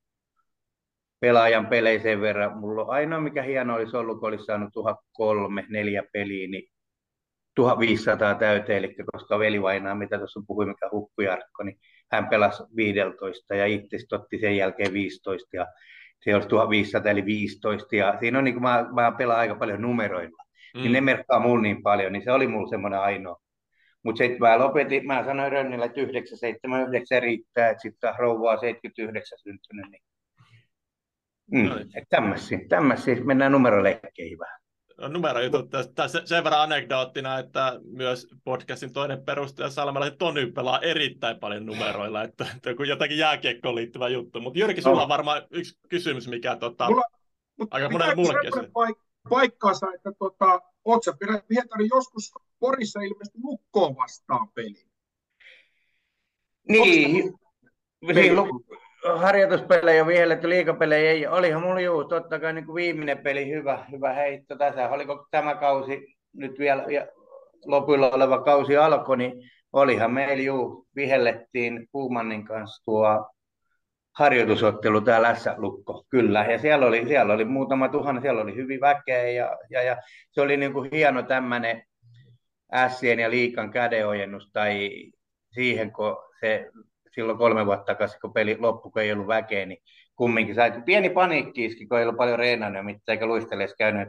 [1.20, 2.58] pelaajan peleiseen verran.
[2.58, 6.71] Mulla on ainoa, mikä hieno olisi ollut, kun olisi saanut 1003, neljä peliä, niin
[7.56, 11.80] 1500 täyteen, eli koska veli Vainaa, mitä tuossa puhui, mikä hukkujarkko, niin
[12.12, 15.68] hän pelasi 15 ja itse otti sen jälkeen 15 ja
[16.24, 19.82] se olisi 1500 eli 15 ja siinä on niin kuin mä, mä pelaan aika paljon
[19.82, 20.44] numeroilla,
[20.76, 20.82] mm.
[20.82, 23.42] niin ne merkkaa mulle niin paljon, niin se oli mulla semmoinen ainoa.
[24.04, 29.92] Mutta sitten mä lopetin, mä sanoin Rönnille, että 979 riittää, että sitten rouvaa 79 syntynyt,
[29.92, 30.02] niin
[31.52, 32.06] Mm, no niin.
[32.70, 34.61] tämmöisiä, mennään numeroleikkeihin vähän
[35.10, 41.66] numerojutut tässä sen verran anekdoottina, että myös podcastin toinen perustaja Salmela Tony pelaa erittäin paljon
[41.66, 44.42] numeroilla, että, että jotakin jääkiekkoon liittyvä juttu.
[44.42, 45.04] Mutta Jyrki, sulla no.
[45.04, 47.04] on varmaan yksi kysymys, mikä tota, Mulla,
[47.72, 51.14] aika monelle muullekin paik- paikkaansa, että tota, oot sä
[51.48, 54.86] Pietari joskus Porissa ilmeisesti lukkoon vastaan peli?
[56.68, 57.34] Niin,
[58.02, 58.34] niin
[59.04, 61.28] harjoituspelejä vihelletty, liikapelejä ei.
[61.28, 64.90] Olihan mulla juu, totta kai niin kuin viimeinen peli hyvä, hyvä heitto tässä.
[64.90, 67.08] Oliko tämä kausi nyt vielä ja
[67.66, 69.34] lopuilla oleva kausi alkoi, niin
[69.74, 73.32] olihan meillä juu, vihellettiin Puumannin kanssa tuo
[74.12, 76.46] harjoitusottelu täällä S-lukko, kyllä.
[76.46, 79.98] Ja siellä oli, siellä oli muutama tuhanne, siellä oli hyvin väkeä ja, ja, ja
[80.32, 81.84] se oli niin kuin hieno tämmöinen
[82.88, 84.90] Sien ja Liikan kädenojennus tai
[85.52, 86.70] siihen, kun se
[87.16, 89.78] silloin kolme vuotta takaisin, kun peli loppui, kun ei ollut väkeä, niin
[90.16, 94.08] kumminkin sai pieni paniikki iski, kun ei ollut paljon reenannut mitään, eikä luisteleessa käynyt.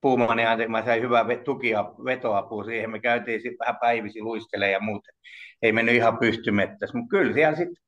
[0.00, 2.90] Puumaan niin mä sain hyvää tukia, vetoapua siihen.
[2.90, 5.08] Me käytiin sitten vähän päivisi luistelemaan ja muuta.
[5.62, 7.84] Ei mennyt ihan pystymettässä, mutta kyllä siellä sitten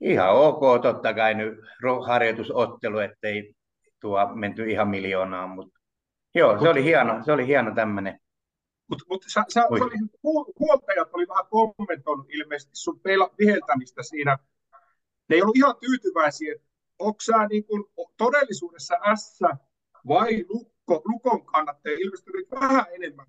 [0.00, 1.58] ihan ok, totta kai nyt
[2.06, 3.54] harjoitusottelu, ettei
[4.00, 5.80] tuo menty ihan miljoonaan, mutta
[6.34, 8.18] joo, se oli hieno, se oli hieno tämmöinen
[8.88, 9.66] mutta mut sä, sä,
[10.60, 14.38] huoltajat oli vähän kommentoinut ilmeisesti sun pela, viheltämistä siinä.
[15.28, 16.54] Ne ei ollut ihan tyytyväisiä,
[16.98, 19.40] onko sä niin kun, todellisuudessa S
[20.08, 23.26] vai lukko, Lukon kannattaja ilmeisesti oli vähän enemmän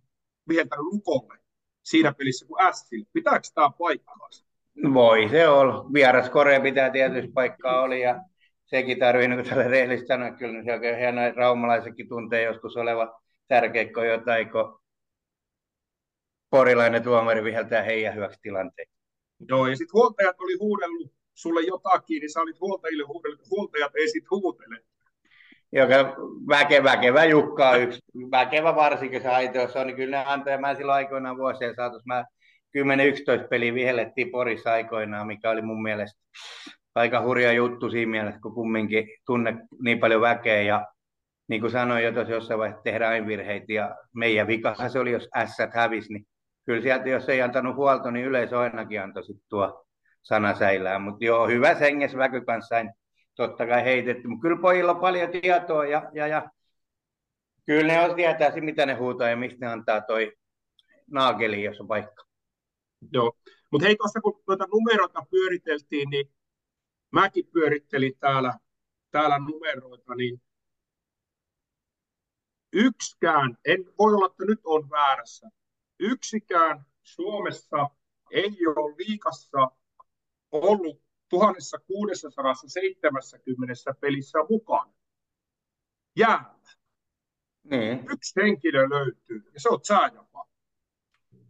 [0.49, 1.39] viheltänyt Lukolle
[1.83, 2.89] siinä pelissä kuin S.
[3.13, 4.45] Pitääkö tämä paikkaansa?
[4.93, 5.85] Voi se olla.
[5.93, 8.21] Vieras Korea pitää tietysti paikkaa oli ja
[8.65, 12.77] sekin tarvii, niin kuin tällä rehellisesti sanoa, kyllä niin se on hienoa, raumalaisetkin tuntee joskus
[12.77, 14.79] oleva tärkeikko jotain, kun
[16.49, 18.87] porilainen tuomari viheltää heidän hyväksi tilanteen.
[19.49, 24.07] Joo, ja sitten huoltajat oli huudellut sulle jotakin, niin sä olit huoltajille huudellut, huoltajat ei
[24.07, 24.79] sitten huutele.
[25.71, 25.95] Joka
[26.49, 27.99] väkevä, väkevä Jukka on yksi,
[28.31, 32.25] väkevä varsinkin se aito, on, niin kyllä ne antaa, mä silloin aikoinaan vuosien saatus, mä
[33.43, 36.21] 10-11 peliä vihellettiin Porissa aikoinaan, mikä oli mun mielestä
[36.95, 40.87] aika hurja juttu siinä mielessä, kun kumminkin tunne niin paljon väkeä ja
[41.47, 45.11] niin kuin sanoin jo tuossa jossain vaiheessa, tehdään aina virheitä ja meidän vikahan se oli,
[45.11, 46.27] jos ässät hävisi, niin
[46.65, 49.85] kyllä sieltä, jos ei antanut huolto, niin yleisö ainakin antoi sitten tuo
[50.21, 51.01] sana säilään.
[51.01, 52.75] Mutta joo, hyvä senges väky kanssa
[53.35, 54.27] totta kai heitetty.
[54.27, 56.49] Mutta kyllä pojilla on paljon tietoa ja, ja, ja
[57.65, 60.33] kyllä ne on tietää, mitä ne huutaa ja mistä ne antaa toi
[61.11, 62.25] naageliin, jos on paikka.
[63.13, 63.37] Joo,
[63.71, 66.31] mutta hei tuossa kun tuota numeroita pyöriteltiin, niin
[67.11, 68.53] mäkin pyörittelin täällä,
[69.11, 70.41] täällä numeroita, niin
[72.73, 75.49] yksikään, en voi olla, että nyt on väärässä,
[75.99, 77.89] yksikään Suomessa
[78.31, 79.71] ei ole liikassa
[80.51, 84.93] ollut 1670 pelissä mukana.
[86.15, 86.55] Jäällä.
[87.63, 88.05] Niin.
[88.11, 90.47] Yksi henkilö löytyy, ja se on Tsääjapa.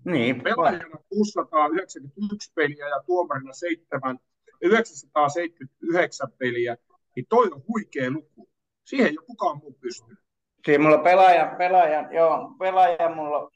[0.06, 4.20] Niin, Pelaajana 691 peliä ja tuomarina 7,
[4.62, 6.78] 979 peliä,
[7.16, 8.50] niin toi on huikea luku.
[8.84, 10.20] Siihen ei ole kukaan muu pystynyt.
[10.66, 13.52] Siinä mulla pelaaja, pelaaja, joo, pelaaja mulla,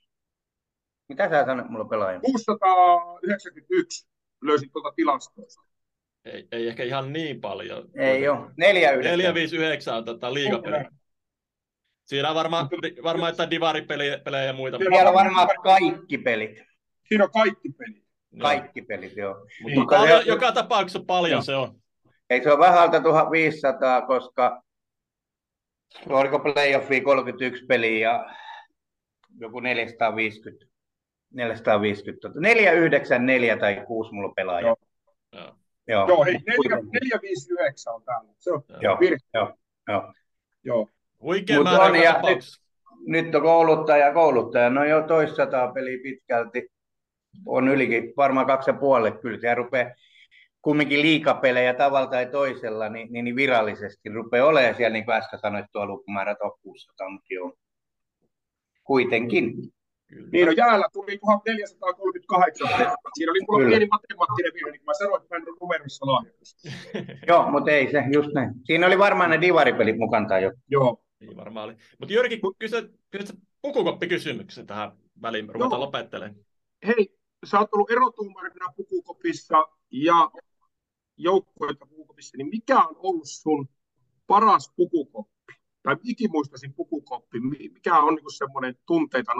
[1.09, 2.19] mitä sä sanoit mulla pelaaja?
[2.19, 4.07] 691
[4.41, 5.61] löysin tuolta tilastoista.
[6.25, 7.89] Ei, ei ehkä ihan niin paljon.
[7.95, 10.89] Ei ole, 4 459 on tätä liigapeliä.
[12.05, 12.69] Siinä on varmaan,
[13.03, 14.77] varmaan että divaripelejä pelejä ja muita.
[14.77, 16.61] Siellä on varmaan kaikki pelit.
[17.07, 18.03] Siinä on kaikki pelit.
[18.31, 18.41] Joo.
[18.41, 19.33] Kaikki pelit, joo.
[19.61, 21.41] Mutta Mutta paljon, se- joka tapauksessa paljon Joo.
[21.41, 21.81] se on.
[22.29, 24.63] Ei se ole vähältä 1500, koska
[26.09, 28.35] oliko playoffia 31 peliä ja
[29.39, 30.68] joku 450.
[31.33, 32.21] 450.
[32.21, 34.67] tota, 494 tai 6 mulla pelaaja.
[34.67, 34.77] Joo.
[35.33, 35.55] Joo.
[35.87, 36.07] Joo.
[36.07, 38.31] Joo, hei, 459 on täällä.
[38.39, 38.97] Se on Joo.
[38.99, 39.17] virhe.
[39.33, 39.53] Joo.
[39.87, 40.13] Joo.
[40.63, 40.89] Joo.
[41.21, 42.61] Huikea Mut määrä on, ja tapauksessa.
[43.07, 46.71] Nyt on kouluttaja, kouluttaja, no jo toistataa peliä pitkälti.
[47.45, 49.47] On ylikin, varmaan kaksi ja puoli kyllä.
[49.47, 49.91] Ja rupeaa
[50.61, 55.39] kumminkin liikapelejä tavalla tai toisella, niin, niin, niin virallisesti rupeaa olemaan siellä, niin kuin äsken
[55.39, 57.53] sanoit, tuo lukumäärä top 600, mutta joo.
[58.83, 59.53] Kuitenkin.
[60.09, 60.29] Kyllä.
[60.31, 62.67] Niin, no jäällä tuli 1438.
[63.13, 63.69] Siinä oli mulla Kyllä.
[63.69, 66.57] pieni matemaattinen virhe, niin kuin mä sanoin, että mä en ole numeroissa lahjakas.
[67.29, 68.53] Joo, mutta ei se, just näin.
[68.63, 70.59] Siinä oli varmaan ne divaripelit mukana tai joku.
[70.69, 71.03] Joo.
[71.19, 71.75] Niin varmaan oli.
[71.99, 74.91] Mutta Jyrki, kysy, kysy pukukoppikysymyksen tähän
[75.21, 75.49] väliin.
[75.49, 75.85] Ruvetaan Joo.
[75.85, 76.35] lopettelemaan.
[76.87, 79.55] Hei, sä oot ollut erotuomarina pukukopissa
[79.91, 80.31] ja
[81.17, 83.69] joukkueita pukukopissa, niin mikä on ollut sun
[84.27, 85.53] paras pukukoppi?
[85.83, 89.31] Tai ikimuistaisin pukukoppi, Mi- mikä on niin semmoinen tunteita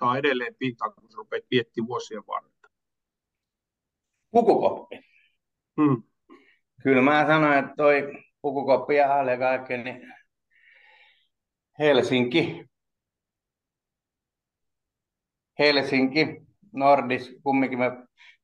[0.00, 2.68] nostattaa edelleen pintaan, kun sä rupeat miettimään vuosien varrella?
[4.30, 5.00] Pukukoppi.
[5.80, 6.02] Hmm.
[6.82, 8.12] Kyllä mä sanoin, että toi
[8.42, 10.12] pukukoppi ja alle kaikki, niin
[11.78, 12.64] Helsinki.
[15.58, 16.26] Helsinki,
[16.72, 17.90] Nordis, kumminkin me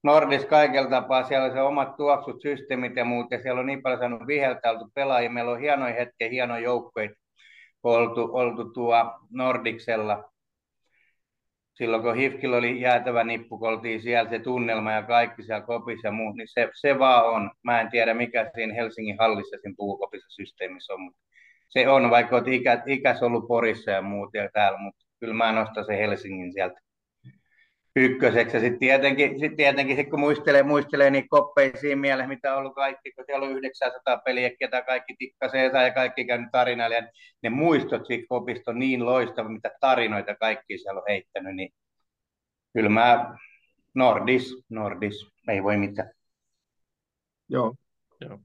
[0.03, 3.83] Nordis kaikella tapaa, siellä on se omat tuoksut, systeemit ja muut, ja siellä on niin
[3.83, 7.11] paljon saanut viheltä oltu pelaajia, meillä on hienoja hetkiä, hienoja joukkoja
[7.83, 8.97] oltu, oltu tuo
[9.31, 10.32] Nordiksella.
[11.83, 16.09] Silloin kun Hifkillä oli jäätävä nippu, kun oltiin siellä se tunnelma ja kaikki siellä kopissa
[16.09, 17.51] ja muut, niin se, se vaan on.
[17.63, 21.21] Mä en tiedä, mikä siinä Helsingin hallissa siinä puukopissa systeemissä on, mutta
[21.69, 25.53] se on, vaikka olet ikä, ikäs ollut Porissa ja muut ja täällä, mutta kyllä mä
[25.53, 26.81] nostan se Helsingin sieltä
[27.97, 28.57] ykköseksi.
[28.57, 32.59] Ja sitten tietenkin, sit tietenkin sit kun muistelee, muistelee niitä koppeja siinä mielessä, mitä on
[32.59, 36.97] ollut kaikki, kun siellä on 900 peliä, ketä kaikki tikkasee ja kaikki käynyt tarinailla.
[36.97, 37.09] Ja
[37.43, 41.73] ne muistot siitä kopista on niin loistava, mitä tarinoita kaikki siellä on heittänyt, niin
[42.73, 43.37] kyllä mä
[43.95, 46.11] Nordis, Nordis, ei voi mitään.
[47.49, 47.75] Joo.
[48.21, 48.39] Joo.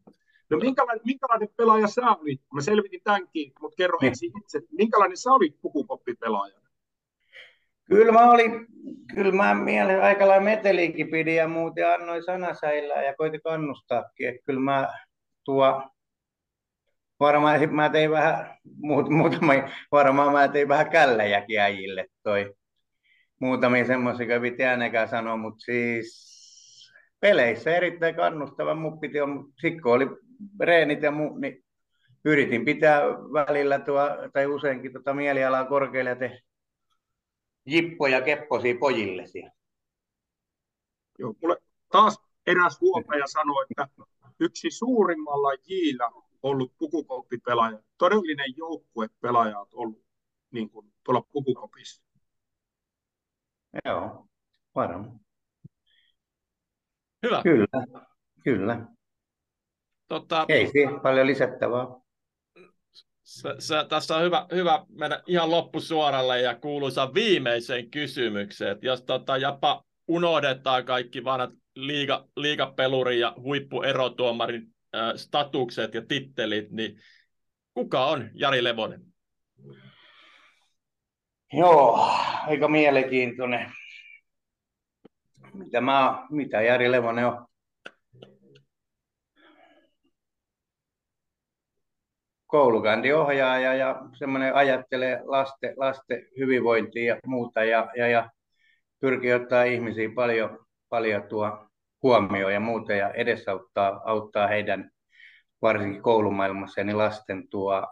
[0.50, 2.42] No minkälainen, minkälainen pelaaja sä olit?
[2.54, 4.08] Mä selvitin tämänkin, mutta kerro Niin.
[4.08, 4.62] ensin itse.
[4.78, 6.60] Minkälainen sä olit pukukoppipelaaja?
[7.90, 8.68] Kyllä mä olin,
[9.16, 14.30] kyllä mä mielen aika lailla meteliinkin pidin ja muuten annoin sanasäillä ja koitin kannustaakin.
[14.30, 14.88] Että kyllä mä
[15.46, 15.90] tuo,
[17.20, 19.54] varmaan mä tein vähän, muut, muutama,
[19.92, 22.54] varmaan mä tein vähän källejäkin äijille toi.
[23.40, 26.38] Muutamia semmoisia, kävi äänekään sanoa, mutta siis
[27.20, 28.76] peleissä erittäin kannustava.
[28.76, 30.08] Mun piti on, sikko oli
[30.60, 31.64] reenit ja muu, niin
[32.26, 33.02] yritin pitää
[33.34, 36.16] välillä tuo, tai useinkin tota mielialaa korkealle ja
[37.68, 39.52] tehdä jippoja kepposia pojille siellä.
[41.20, 41.58] Joo, mulle
[41.92, 43.88] taas eräs huomaja sanoi, että
[44.40, 46.10] yksi suurimmalla jillä
[46.44, 50.06] ollut pukukoppipelaaja, todellinen joukkuepelaaja on ollut
[50.52, 52.04] niin kuin, tuolla pukukopissa.
[53.86, 54.28] Joo,
[54.76, 55.20] varmaan.
[57.24, 57.42] Hyvä.
[57.44, 58.04] Kyllä,
[58.44, 58.86] kyllä.
[60.08, 62.07] Tota, Ei siihen paljon lisättävää.
[63.28, 68.72] Se, se, tässä on hyvä, hyvä mennä ihan loppusuoralle ja kuuluisa viimeiseen kysymykseen.
[68.72, 76.72] Et jos tota, jopa unohdetaan kaikki vanhat liiga, liigapeluri ja huippuerotuomarin äh, statukset ja tittelit,
[76.72, 76.98] niin
[77.74, 79.02] kuka on Jari Levonen?
[81.54, 82.10] Joo,
[82.48, 83.72] aika mielenkiintoinen.
[85.54, 87.48] Mitä, mä, mitä Jari Levonen on?
[92.48, 97.64] Koulukäyntiohjaaja ja semmoinen ajattelee lasten, lasten hyvinvointia ja muuta.
[97.64, 98.30] Ja, ja, ja
[99.00, 101.68] pyrkii ottaa ihmisiä paljon, paljon tuo
[102.04, 104.92] huomioon ja muuta ja edesauttaa auttaa heidän
[105.62, 107.88] varsinkin koulumaailmassa niin lasten tuo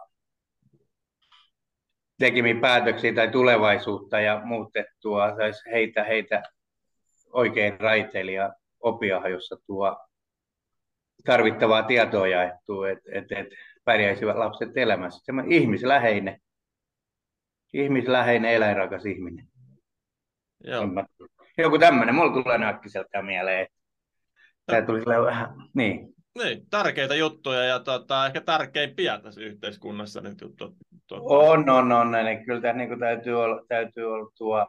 [2.18, 5.28] tekemiä päätöksiä tai tulevaisuutta ja muutettua
[5.72, 6.42] heitä, heitä
[7.32, 9.96] oikein raiteille ja opia, jossa tuo
[11.24, 13.48] tarvittavaa tietoa jaettu, että et, et
[13.86, 15.24] pärjäisivät lapset elämässä.
[15.24, 16.40] Semmoinen ihmisläheinen,
[17.74, 19.46] ihmisläheinen eläinrakas ihminen.
[20.64, 20.82] Joo.
[21.58, 23.66] Joku tämmöinen, mulla tulee näkkiseltä mieleen.
[24.66, 26.14] Tämä tuli vähän, niin.
[26.38, 30.76] Niin, tärkeitä juttuja ja tota, ehkä tärkeimpiä tässä yhteiskunnassa nyt juttu.
[31.06, 31.24] Tuota.
[31.24, 32.12] On, on, on.
[32.24, 34.68] Niin kyllä tämä niin täytyy olla, täytyy olla tuo,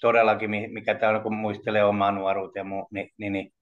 [0.00, 3.52] todellakin, mikä tämä on, kun muistelee omaa nuoruutta ja muu, niin, niin, niin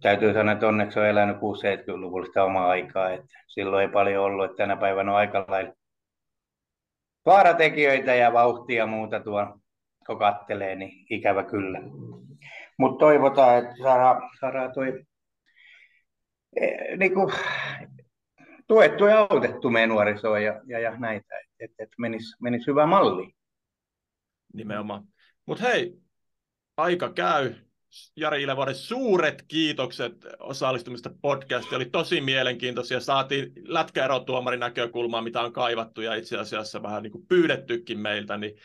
[0.00, 4.44] täytyy sanoa, että onneksi on elänyt 60-70-luvulla sitä omaa aikaa, että silloin ei paljon ollut,
[4.44, 5.72] että tänä päivänä on aika lailla
[7.26, 9.58] vaaratekijöitä ja vauhtia ja muuta tuo,
[10.06, 11.80] kun kattelee, niin ikävä kyllä.
[12.78, 15.04] Mutta toivotaan, että saadaan, saadaan toi
[16.60, 17.32] e, niin kuin,
[18.66, 23.34] tuettu ja autettu meidän nuorisoa ja, ja, ja näitä, että et menisi menis hyvä malli.
[24.54, 25.04] Nimenomaan.
[25.46, 25.98] Mutta hei,
[26.76, 27.54] aika käy.
[28.16, 31.76] Jari Ilevuori, suuret kiitokset osallistumista podcastiin.
[31.76, 33.00] Oli tosi mielenkiintoisia.
[33.00, 38.36] Saatiin lätkäerotuomarin näkökulmaa, mitä on kaivattu ja itse asiassa vähän niin kuin pyydettykin meiltä.
[38.36, 38.56] Niin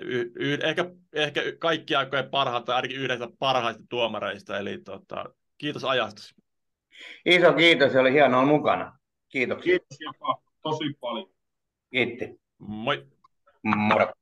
[0.00, 4.58] y- y- ehkä, ehkä kaikki aikojen parhaat tai ainakin yhdessä parhaista tuomareista.
[4.58, 5.24] Eli tota,
[5.58, 6.22] kiitos ajasta.
[7.26, 8.98] Iso kiitos, oli hienoa olla mukana.
[9.28, 9.78] Kiitoksia.
[9.78, 11.30] Kiitos jopa tosi paljon.
[11.90, 12.40] Kiitti.
[12.58, 13.06] Moi.
[13.62, 14.12] Moro.